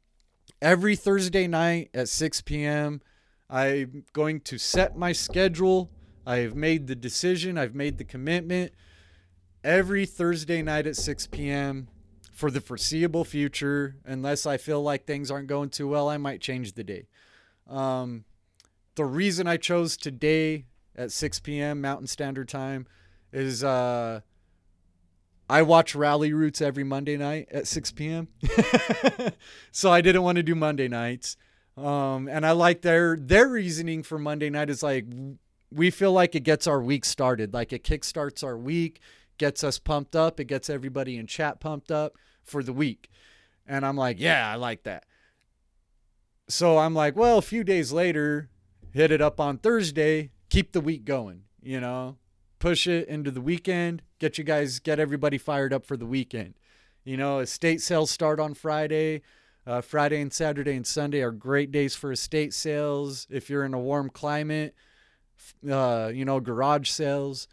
every 0.61 0.95
Thursday 0.95 1.47
night 1.47 1.89
at 1.93 2.09
6 2.09 2.41
p.m., 2.41 3.01
I'm 3.49 4.05
going 4.13 4.39
to 4.41 4.57
set 4.57 4.97
my 4.97 5.11
schedule. 5.11 5.91
I've 6.25 6.55
made 6.55 6.87
the 6.87 6.95
decision, 6.95 7.57
I've 7.57 7.75
made 7.75 7.99
the 7.99 8.03
commitment 8.03 8.71
every 9.63 10.07
Thursday 10.07 10.63
night 10.63 10.87
at 10.87 10.95
6 10.95 11.27
p.m. 11.27 11.87
for 12.35 12.51
the 12.51 12.61
foreseeable 12.61 13.23
future. 13.23 13.95
Unless 14.05 14.45
I 14.45 14.57
feel 14.57 14.83
like 14.83 15.05
things 15.05 15.31
aren't 15.31 15.47
going 15.47 15.69
too 15.69 15.87
well, 15.87 16.07
I 16.09 16.17
might 16.17 16.41
change 16.41 16.73
the 16.73 16.83
day. 16.83 17.07
Um, 17.67 18.25
the 18.95 19.05
reason 19.05 19.47
I 19.47 19.57
chose 19.57 19.97
today 19.97 20.65
at 20.95 21.11
6 21.11 21.39
p.m. 21.39 21.81
Mountain 21.81 22.07
Standard 22.07 22.47
Time 22.47 22.85
is 23.31 23.63
uh, 23.63 24.19
I 25.49 25.61
watch 25.61 25.95
Ralli 25.95 26.33
Roots 26.33 26.61
every 26.61 26.83
Monday 26.83 27.17
night 27.17 27.47
at 27.51 27.67
6 27.67 27.91
p.m. 27.91 28.27
so 29.71 29.91
I 29.91 30.01
didn't 30.01 30.23
want 30.23 30.35
to 30.35 30.43
do 30.43 30.55
Monday 30.55 30.87
nights. 30.87 31.37
Um, 31.77 32.27
and 32.27 32.45
I 32.45 32.51
like 32.51 32.81
their 32.81 33.17
their 33.17 33.49
reasoning 33.49 34.03
for 34.03 34.17
Monday 34.17 34.49
night 34.49 34.69
is 34.69 34.81
like 34.81 35.05
we 35.71 35.91
feel 35.91 36.13
like 36.13 36.33
it 36.33 36.43
gets 36.43 36.67
our 36.67 36.81
week 36.81 37.03
started, 37.03 37.53
like 37.53 37.73
it 37.73 37.83
kickstarts 37.83 38.45
our 38.45 38.57
week 38.57 39.01
gets 39.37 39.63
us 39.63 39.79
pumped 39.79 40.15
up. 40.15 40.39
It 40.39 40.45
gets 40.45 40.69
everybody 40.69 41.17
in 41.17 41.27
chat 41.27 41.59
pumped 41.59 41.91
up 41.91 42.13
for 42.43 42.63
the 42.63 42.73
week. 42.73 43.09
And 43.67 43.85
I'm 43.85 43.97
like, 43.97 44.19
yeah, 44.19 44.49
I 44.51 44.55
like 44.55 44.83
that. 44.83 45.05
So 46.47 46.77
I'm 46.77 46.93
like, 46.93 47.15
well, 47.15 47.37
a 47.37 47.43
few 47.43 47.63
days 47.63 47.91
later, 47.91 48.49
hit 48.91 49.11
it 49.11 49.21
up 49.21 49.39
on 49.39 49.57
Thursday, 49.57 50.31
keep 50.49 50.71
the 50.71 50.81
week 50.81 51.03
going, 51.03 51.43
you 51.61 51.79
know, 51.79 52.17
push 52.59 52.85
it 52.85 53.07
into 53.07 53.31
the 53.31 53.41
weekend, 53.41 54.03
get 54.19 54.37
you 54.37 54.43
guys, 54.43 54.79
get 54.79 54.99
everybody 54.99 55.37
fired 55.37 55.73
up 55.73 55.85
for 55.85 55.97
the 55.97 56.05
weekend. 56.05 56.53
You 57.03 57.17
know, 57.17 57.39
estate 57.39 57.81
sales 57.81 58.11
start 58.11 58.39
on 58.39 58.53
Friday. 58.53 59.21
Uh, 59.67 59.81
Friday 59.81 60.21
and 60.21 60.31
Saturday 60.31 60.75
and 60.75 60.85
Sunday 60.85 61.21
are 61.21 61.31
great 61.31 61.71
days 61.71 61.95
for 61.95 62.11
estate 62.11 62.53
sales. 62.53 63.25
If 63.31 63.49
you're 63.49 63.65
in 63.65 63.73
a 63.73 63.79
warm 63.79 64.09
climate, 64.09 64.75
uh, 65.69 66.11
you 66.13 66.23
know, 66.23 66.39
garage 66.39 66.89
sales. 66.89 67.47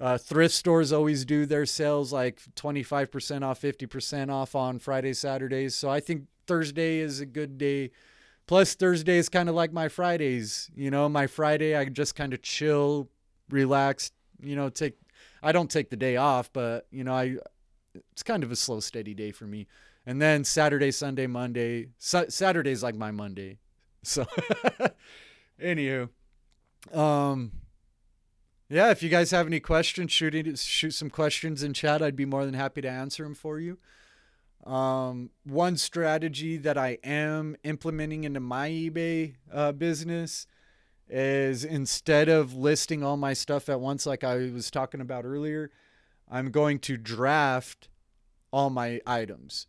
Uh, 0.00 0.16
thrift 0.16 0.54
stores 0.54 0.92
always 0.92 1.24
do 1.24 1.44
their 1.44 1.66
sales 1.66 2.12
like 2.12 2.40
25% 2.54 3.42
off, 3.42 3.60
50% 3.60 4.30
off 4.30 4.54
on 4.54 4.78
Fridays, 4.78 5.18
Saturdays. 5.18 5.74
So 5.74 5.90
I 5.90 5.98
think 5.98 6.26
Thursday 6.46 6.98
is 6.98 7.20
a 7.20 7.26
good 7.26 7.58
day. 7.58 7.90
Plus, 8.46 8.74
Thursday 8.74 9.18
is 9.18 9.28
kind 9.28 9.48
of 9.48 9.54
like 9.54 9.72
my 9.72 9.88
Fridays. 9.88 10.70
You 10.74 10.90
know, 10.90 11.08
my 11.08 11.26
Friday, 11.26 11.76
I 11.76 11.84
just 11.86 12.14
kind 12.14 12.32
of 12.32 12.42
chill, 12.42 13.08
relax, 13.50 14.12
you 14.40 14.54
know, 14.54 14.68
take, 14.68 14.94
I 15.42 15.52
don't 15.52 15.70
take 15.70 15.90
the 15.90 15.96
day 15.96 16.16
off, 16.16 16.50
but, 16.52 16.86
you 16.90 17.02
know, 17.02 17.12
I, 17.12 17.36
it's 18.12 18.22
kind 18.22 18.44
of 18.44 18.52
a 18.52 18.56
slow, 18.56 18.80
steady 18.80 19.14
day 19.14 19.32
for 19.32 19.44
me. 19.46 19.66
And 20.06 20.22
then 20.22 20.44
Saturday, 20.44 20.92
Sunday, 20.92 21.26
Monday, 21.26 21.88
Sa- 21.98 22.28
Saturday's 22.28 22.82
like 22.82 22.94
my 22.94 23.10
Monday. 23.10 23.58
So, 24.04 24.24
anywho, 25.62 26.08
um, 26.94 27.52
yeah, 28.70 28.90
if 28.90 29.02
you 29.02 29.08
guys 29.08 29.30
have 29.30 29.46
any 29.46 29.60
questions, 29.60 30.12
shoot 30.12 30.34
it, 30.34 30.58
shoot 30.58 30.92
some 30.92 31.08
questions 31.08 31.62
in 31.62 31.72
chat. 31.72 32.02
I'd 32.02 32.16
be 32.16 32.26
more 32.26 32.44
than 32.44 32.54
happy 32.54 32.82
to 32.82 32.88
answer 32.88 33.22
them 33.22 33.34
for 33.34 33.58
you. 33.58 33.78
Um, 34.66 35.30
one 35.44 35.78
strategy 35.78 36.58
that 36.58 36.76
I 36.76 36.98
am 37.02 37.56
implementing 37.64 38.24
into 38.24 38.40
my 38.40 38.68
eBay 38.68 39.36
uh, 39.50 39.72
business 39.72 40.46
is 41.08 41.64
instead 41.64 42.28
of 42.28 42.54
listing 42.54 43.02
all 43.02 43.16
my 43.16 43.32
stuff 43.32 43.70
at 43.70 43.80
once, 43.80 44.04
like 44.04 44.22
I 44.22 44.36
was 44.50 44.70
talking 44.70 45.00
about 45.00 45.24
earlier, 45.24 45.70
I'm 46.30 46.50
going 46.50 46.78
to 46.80 46.98
draft 46.98 47.88
all 48.52 48.68
my 48.68 49.00
items. 49.06 49.66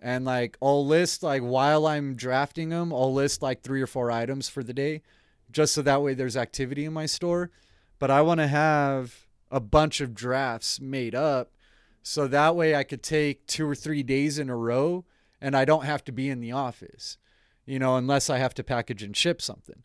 And 0.00 0.24
like 0.24 0.56
I'll 0.62 0.86
list 0.86 1.22
like 1.22 1.42
while 1.42 1.86
I'm 1.86 2.14
drafting 2.14 2.70
them, 2.70 2.94
I'll 2.94 3.12
list 3.12 3.42
like 3.42 3.62
three 3.62 3.82
or 3.82 3.86
four 3.86 4.10
items 4.10 4.48
for 4.48 4.62
the 4.62 4.72
day, 4.72 5.02
just 5.50 5.74
so 5.74 5.82
that 5.82 6.00
way 6.00 6.14
there's 6.14 6.36
activity 6.36 6.86
in 6.86 6.94
my 6.94 7.04
store 7.04 7.50
but 7.98 8.10
I 8.10 8.22
want 8.22 8.40
to 8.40 8.46
have 8.46 9.26
a 9.50 9.60
bunch 9.60 10.00
of 10.00 10.14
drafts 10.14 10.80
made 10.80 11.14
up 11.14 11.52
so 12.02 12.26
that 12.26 12.56
way 12.56 12.74
I 12.74 12.84
could 12.84 13.02
take 13.02 13.46
two 13.46 13.68
or 13.68 13.74
three 13.74 14.02
days 14.02 14.38
in 14.38 14.48
a 14.48 14.56
row 14.56 15.04
and 15.40 15.56
I 15.56 15.64
don't 15.64 15.84
have 15.84 16.04
to 16.04 16.12
be 16.12 16.30
in 16.30 16.40
the 16.40 16.52
office, 16.52 17.18
you 17.66 17.78
know, 17.78 17.96
unless 17.96 18.30
I 18.30 18.38
have 18.38 18.54
to 18.54 18.64
package 18.64 19.02
and 19.02 19.16
ship 19.16 19.42
something. 19.42 19.82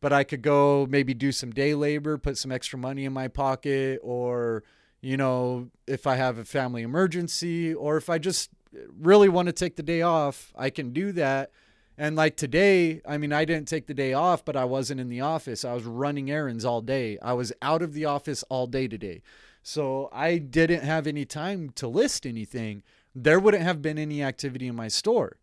But 0.00 0.12
I 0.12 0.24
could 0.24 0.42
go 0.42 0.86
maybe 0.88 1.12
do 1.12 1.32
some 1.32 1.50
day 1.50 1.74
labor, 1.74 2.18
put 2.18 2.38
some 2.38 2.52
extra 2.52 2.78
money 2.78 3.04
in 3.04 3.12
my 3.12 3.28
pocket, 3.28 3.98
or, 4.02 4.62
you 5.00 5.16
know, 5.16 5.70
if 5.86 6.06
I 6.06 6.14
have 6.14 6.38
a 6.38 6.44
family 6.44 6.82
emergency, 6.82 7.74
or 7.74 7.96
if 7.96 8.08
I 8.08 8.18
just 8.18 8.50
really 8.98 9.28
want 9.28 9.46
to 9.46 9.52
take 9.52 9.76
the 9.76 9.82
day 9.82 10.02
off, 10.02 10.52
I 10.56 10.70
can 10.70 10.92
do 10.92 11.12
that 11.12 11.50
and 11.98 12.14
like 12.14 12.36
today, 12.36 13.02
I 13.04 13.18
mean, 13.18 13.32
I 13.32 13.44
didn't 13.44 13.66
take 13.66 13.88
the 13.88 13.94
day 13.94 14.12
off, 14.12 14.44
but 14.44 14.56
I 14.56 14.64
wasn't 14.64 15.00
in 15.00 15.08
the 15.08 15.20
office. 15.20 15.64
I 15.64 15.74
was 15.74 15.82
running 15.82 16.30
errands 16.30 16.64
all 16.64 16.80
day. 16.80 17.18
I 17.20 17.32
was 17.32 17.52
out 17.60 17.82
of 17.82 17.92
the 17.92 18.04
office 18.04 18.44
all 18.48 18.68
day 18.68 18.86
today. 18.86 19.20
So 19.64 20.08
I 20.12 20.38
didn't 20.38 20.84
have 20.84 21.08
any 21.08 21.24
time 21.24 21.70
to 21.70 21.88
list 21.88 22.24
anything. 22.24 22.84
There 23.16 23.40
wouldn't 23.40 23.64
have 23.64 23.82
been 23.82 23.98
any 23.98 24.22
activity 24.22 24.68
in 24.68 24.76
my 24.76 24.86
store. 24.86 25.38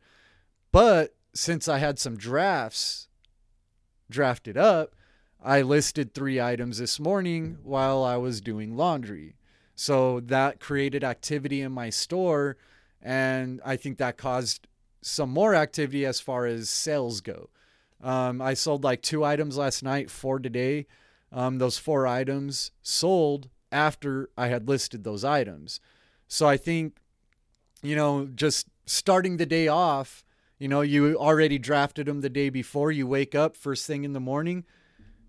But 0.72 1.14
since 1.34 1.68
I 1.68 1.80
had 1.80 2.00
some 2.00 2.16
drafts 2.16 3.10
drafted 4.10 4.56
up, 4.56 4.96
I 5.44 5.62
listed 5.62 6.14
three 6.14 6.40
items 6.40 6.78
this 6.78 7.02
morning 7.02 7.58
while 7.64 8.02
I 8.02 8.16
was 8.16 8.40
doing 8.40 8.78
laundry. 8.78 9.36
So 9.76 10.22
that 10.22 10.62
created 10.62 11.04
activity 11.04 11.62
in 11.62 11.74
my 11.74 11.90
store. 11.90 12.56
And 13.02 13.60
I 13.66 13.76
think 13.76 13.98
that 13.98 14.18
caused 14.18 14.68
some 15.06 15.30
more 15.30 15.54
activity 15.54 16.04
as 16.04 16.20
far 16.20 16.48
as 16.48 16.68
sales 16.68 17.22
go. 17.22 17.50
Um, 18.02 18.42
I 18.42 18.56
sold 18.56 18.84
like 18.84 19.04
two 19.04 19.24
items 19.24 19.56
last 19.56 19.84
night, 19.84 20.10
four 20.10 20.40
today. 20.40 20.88
Um, 21.32 21.60
those 21.60 21.78
four 21.78 22.08
items 22.08 22.72
sold 22.82 23.50
after 23.72 24.32
I 24.36 24.48
had 24.48 24.68
listed 24.68 25.04
those 25.04 25.24
items. 25.24 25.80
So 26.28 26.48
I 26.48 26.58
think, 26.58 26.98
you 27.84 27.96
know, 27.96 28.28
just 28.34 28.68
starting 28.88 29.38
the 29.38 29.46
day 29.46 29.68
off, 29.68 30.26
you 30.58 30.68
know, 30.68 30.82
you 30.82 31.16
already 31.16 31.60
drafted 31.60 32.08
them 32.08 32.22
the 32.22 32.30
day 32.30 32.50
before. 32.50 32.92
You 32.92 33.06
wake 33.06 33.36
up 33.36 33.56
first 33.56 33.86
thing 33.86 34.06
in 34.06 34.14
the 34.14 34.20
morning, 34.20 34.66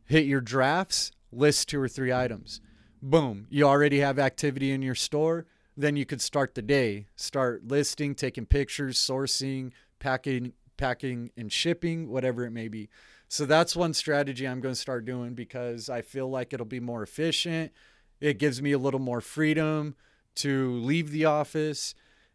hit 0.06 0.24
your 0.24 0.40
drafts, 0.40 1.12
list 1.30 1.68
two 1.68 1.80
or 1.80 1.88
three 1.88 2.14
items. 2.14 2.62
Boom, 3.02 3.46
you 3.50 3.64
already 3.64 3.98
have 4.00 4.18
activity 4.18 4.72
in 4.72 4.80
your 4.80 4.94
store. 4.94 5.44
Then 5.76 5.96
you 5.96 6.06
could 6.06 6.22
start 6.22 6.54
the 6.54 6.62
day, 6.62 7.06
start 7.16 7.66
listing, 7.66 8.14
taking 8.14 8.46
pictures, 8.46 8.98
sourcing, 8.98 9.72
packing, 9.98 10.52
packing 10.76 11.30
and 11.36 11.52
shipping, 11.52 12.08
whatever 12.08 12.44
it 12.44 12.50
may 12.50 12.68
be. 12.68 12.88
So 13.28 13.44
that's 13.44 13.74
one 13.74 13.92
strategy 13.92 14.46
I'm 14.46 14.60
going 14.60 14.74
to 14.74 14.80
start 14.80 15.04
doing 15.04 15.34
because 15.34 15.90
I 15.90 16.02
feel 16.02 16.30
like 16.30 16.52
it'll 16.52 16.64
be 16.64 16.80
more 16.80 17.02
efficient. 17.02 17.72
It 18.20 18.38
gives 18.38 18.62
me 18.62 18.72
a 18.72 18.78
little 18.78 19.00
more 19.00 19.20
freedom 19.20 19.96
to 20.36 20.74
leave 20.76 21.10
the 21.10 21.24
office 21.24 21.94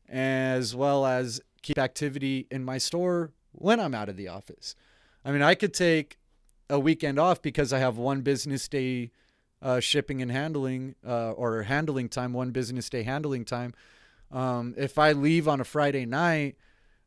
as 0.09 0.75
well 0.75 1.05
as 1.05 1.41
keep 1.61 1.77
activity 1.77 2.47
in 2.51 2.63
my 2.65 2.77
store 2.77 3.31
when 3.53 3.79
I'm 3.79 3.95
out 3.95 4.09
of 4.09 4.17
the 4.17 4.27
office. 4.27 4.75
I 5.23 5.31
mean, 5.31 5.41
I 5.41 5.55
could 5.55 5.73
take 5.73 6.17
a 6.69 6.79
weekend 6.79 7.19
off 7.19 7.41
because 7.41 7.71
I 7.71 7.79
have 7.79 7.97
one 7.97 8.21
business 8.21 8.67
day 8.67 9.11
uh, 9.61 9.79
shipping 9.79 10.21
and 10.21 10.31
handling 10.31 10.95
uh, 11.07 11.31
or 11.31 11.63
handling 11.63 12.09
time, 12.09 12.33
one 12.33 12.51
business 12.51 12.89
day 12.89 13.03
handling 13.03 13.45
time. 13.45 13.73
Um, 14.31 14.73
if 14.77 14.97
I 14.97 15.11
leave 15.11 15.47
on 15.47 15.59
a 15.59 15.65
Friday 15.65 16.05
night, 16.05 16.55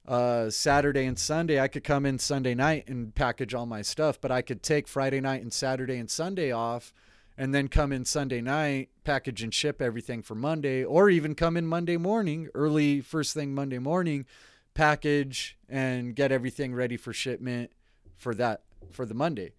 uh, 0.06 0.50
Saturday 0.50 1.06
and 1.06 1.18
Sunday, 1.18 1.58
I 1.58 1.68
could 1.68 1.84
come 1.84 2.04
in 2.04 2.18
Sunday 2.18 2.54
night 2.54 2.88
and 2.88 3.14
package 3.14 3.54
all 3.54 3.66
my 3.66 3.82
stuff, 3.82 4.20
but 4.20 4.30
I 4.30 4.42
could 4.42 4.62
take 4.62 4.86
Friday 4.86 5.20
night 5.20 5.42
and 5.42 5.52
Saturday 5.52 5.96
and 5.96 6.10
Sunday 6.10 6.52
off 6.52 6.92
and 7.36 7.54
then 7.54 7.68
come 7.68 7.90
in 7.90 8.04
Sunday 8.04 8.40
night, 8.40 8.90
package 9.02 9.42
and 9.42 9.52
ship 9.52 9.82
everything 9.82 10.22
for 10.22 10.34
Monday, 10.34 10.84
or 10.84 11.10
even 11.10 11.34
come 11.34 11.56
in 11.56 11.66
Monday 11.66 11.96
morning, 11.96 12.48
early 12.54 13.00
first 13.00 13.34
thing 13.34 13.54
Monday 13.54 13.78
morning, 13.78 14.26
package 14.74 15.56
and 15.68 16.14
get 16.14 16.30
everything 16.30 16.74
ready 16.74 16.96
for 16.96 17.12
shipment 17.12 17.70
for 18.16 18.34
that 18.34 18.62
for 18.90 19.06
the 19.06 19.14
Monday. 19.14 19.52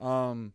Um, 0.00 0.52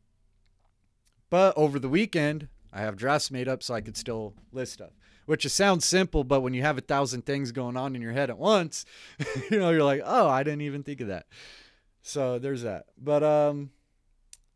but 1.30 1.58
over 1.58 1.80
the 1.80 1.90
weekend, 1.90 2.48
I 2.72 2.82
have 2.82 2.96
drafts 2.96 3.32
made 3.32 3.48
up 3.48 3.64
so 3.64 3.74
I 3.74 3.82
could 3.82 3.98
still 3.98 4.34
list 4.52 4.74
stuff. 4.74 4.92
Which 5.26 5.46
it 5.46 5.50
sounds 5.50 5.86
simple, 5.86 6.24
but 6.24 6.40
when 6.40 6.54
you 6.54 6.62
have 6.62 6.78
a 6.78 6.82
thousand 6.82 7.26
things 7.26 7.52
going 7.52 7.76
on 7.76 7.96
in 7.96 8.02
your 8.02 8.14
head 8.14 8.30
at 8.30 8.38
once, 8.38 8.86
you 9.52 9.60
know, 9.60 9.72
you're 9.72 9.84
like, 9.84 10.02
oh, 10.06 10.30
I 10.30 10.44
didn't 10.44 10.62
even 10.62 10.84
think 10.84 11.02
of 11.02 11.08
that. 11.08 11.26
So 12.02 12.40
there's 12.40 12.62
that. 12.62 12.86
But 12.98 13.24
um, 13.24 13.72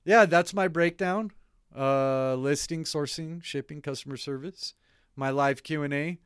yeah, 0.05 0.25
that's 0.25 0.53
my 0.53 0.69
breakdown 0.69 1.31
uh, 1.75 2.35
listing, 2.35 2.83
sourcing, 2.83 3.43
shipping, 3.43 3.81
customer 3.81 4.17
service, 4.17 4.73
my 5.15 5.29
live 5.29 5.63
Q&A. 5.63 6.19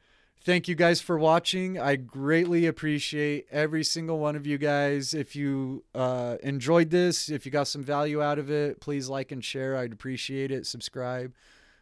Thank 0.45 0.67
you 0.67 0.75
guys 0.75 1.01
for 1.01 1.17
watching. 1.17 1.79
I 1.79 1.95
greatly 1.95 2.67
appreciate 2.67 3.47
every 3.49 3.83
single 3.83 4.19
one 4.19 4.35
of 4.35 4.45
you 4.45 4.59
guys. 4.59 5.15
If 5.15 5.35
you 5.35 5.83
uh, 5.95 6.37
enjoyed 6.43 6.91
this, 6.91 7.29
if 7.29 7.47
you 7.47 7.51
got 7.51 7.67
some 7.67 7.81
value 7.81 8.21
out 8.21 8.37
of 8.37 8.51
it, 8.51 8.79
please 8.79 9.09
like 9.09 9.31
and 9.31 9.43
share. 9.43 9.75
I'd 9.75 9.91
appreciate 9.91 10.51
it. 10.51 10.67
Subscribe. 10.67 11.33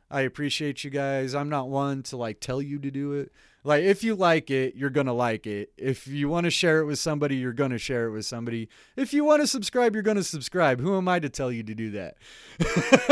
I 0.10 0.22
appreciate 0.22 0.86
you 0.86 0.92
guys. 0.92 1.36
I'm 1.36 1.50
not 1.50 1.68
one 1.68 2.04
to 2.04 2.16
like 2.16 2.40
tell 2.40 2.62
you 2.62 2.80
to 2.80 2.90
do 2.90 3.12
it. 3.12 3.34
Like 3.66 3.84
if 3.84 4.02
you 4.02 4.16
like 4.16 4.50
it, 4.50 4.76
you're 4.76 4.90
going 4.90 5.08
to 5.08 5.14
like 5.14 5.46
it. 5.46 5.74
If 5.78 6.08
you 6.08 6.30
want 6.30 6.46
to 6.46 6.50
share 6.50 6.80
it 6.80 6.86
with 6.86 7.00
somebody, 7.00 7.36
you're 7.36 7.52
going 7.52 7.72
to 7.72 7.78
share 7.78 8.08
it 8.08 8.12
with 8.12 8.26
somebody. 8.26 8.70
If 8.96 9.14
you 9.14 9.26
want 9.26 9.42
to 9.42 9.48
subscribe, 9.48 9.94
you're 9.94 10.04
going 10.04 10.16
to 10.16 10.24
subscribe. 10.24 10.80
Who 10.80 10.96
am 10.96 11.10
I 11.10 11.20
to 11.20 11.28
tell 11.28 11.52
you 11.52 11.64
to 11.64 11.76
do 11.76 11.92
that? 11.92 12.16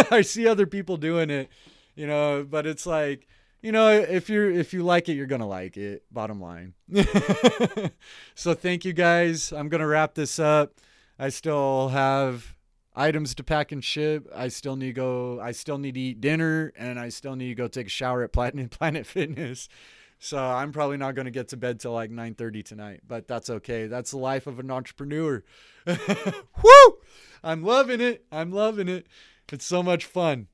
I 0.11 0.21
see 0.21 0.47
other 0.47 0.65
people 0.65 0.95
doing 0.95 1.29
it, 1.29 1.49
you 1.93 2.07
know, 2.07 2.47
but 2.49 2.65
it's 2.65 2.85
like, 2.85 3.27
you 3.61 3.71
know, 3.71 3.89
if 3.89 4.29
you're 4.29 4.49
if 4.49 4.73
you 4.73 4.83
like 4.83 5.07
it, 5.09 5.13
you're 5.13 5.27
to 5.41 5.47
like 5.47 5.77
it. 5.77 6.03
Bottom 6.11 6.41
line. 6.41 6.73
so 8.35 8.53
thank 8.53 8.85
you 8.85 8.93
guys. 8.93 9.51
I'm 9.51 9.69
to 9.81 9.87
wrap 9.87 10.15
this 10.15 10.39
up. 10.39 10.73
I 11.19 11.29
still 11.29 11.89
have 11.89 12.55
items 12.95 13.35
to 13.35 13.43
pack 13.43 13.71
and 13.71 13.83
ship. 13.83 14.27
I 14.35 14.47
still 14.47 14.75
need 14.75 14.87
to 14.87 14.93
go. 14.93 15.39
I 15.39 15.51
still 15.51 15.77
need 15.77 15.93
to 15.93 15.99
eat 15.99 16.21
dinner, 16.21 16.73
and 16.75 16.99
I 16.99 17.09
still 17.09 17.35
need 17.35 17.49
to 17.49 17.55
go 17.55 17.67
take 17.67 17.87
a 17.87 17.89
shower 17.89 18.23
at 18.23 18.31
Planet 18.31 18.71
Planet 18.79 19.05
Fitness. 19.05 19.69
So 20.17 20.37
I'm 20.37 20.71
probably 20.71 20.97
not 20.97 21.15
going 21.15 21.25
to 21.25 21.31
get 21.31 21.47
to 21.49 21.57
bed 21.57 21.79
till 21.79 21.93
like 21.93 22.11
9:30 22.11 22.63
tonight, 22.63 23.01
but 23.07 23.27
that's 23.27 23.49
okay. 23.49 23.87
That's 23.87 24.11
the 24.11 24.17
life 24.17 24.47
of 24.47 24.59
an 24.59 24.71
entrepreneur. 24.71 25.43
Woo! 25.85 26.97
I'm 27.43 27.63
loving 27.63 28.01
it. 28.01 28.25
I'm 28.31 28.51
loving 28.51 28.87
it. 28.87 29.07
It's 29.51 29.65
so 29.65 29.83
much 29.83 30.05
fun. 30.05 30.47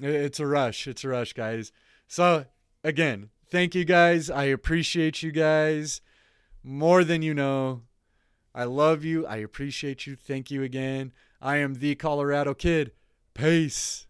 It's 0.00 0.40
a 0.40 0.46
rush. 0.46 0.86
It's 0.86 1.04
a 1.04 1.08
rush, 1.08 1.32
guys. 1.32 1.72
So 2.12 2.44
again, 2.84 3.30
thank 3.50 3.74
you 3.74 3.86
guys. 3.86 4.28
I 4.28 4.44
appreciate 4.44 5.22
you 5.22 5.32
guys 5.32 6.02
more 6.62 7.04
than 7.04 7.22
you 7.22 7.32
know. 7.32 7.84
I 8.54 8.64
love 8.64 9.02
you. 9.02 9.26
I 9.26 9.36
appreciate 9.36 10.06
you. 10.06 10.14
Thank 10.14 10.50
you 10.50 10.62
again. 10.62 11.14
I 11.40 11.56
am 11.56 11.76
the 11.76 11.94
Colorado 11.94 12.52
Kid. 12.52 12.92
Peace. 13.32 14.06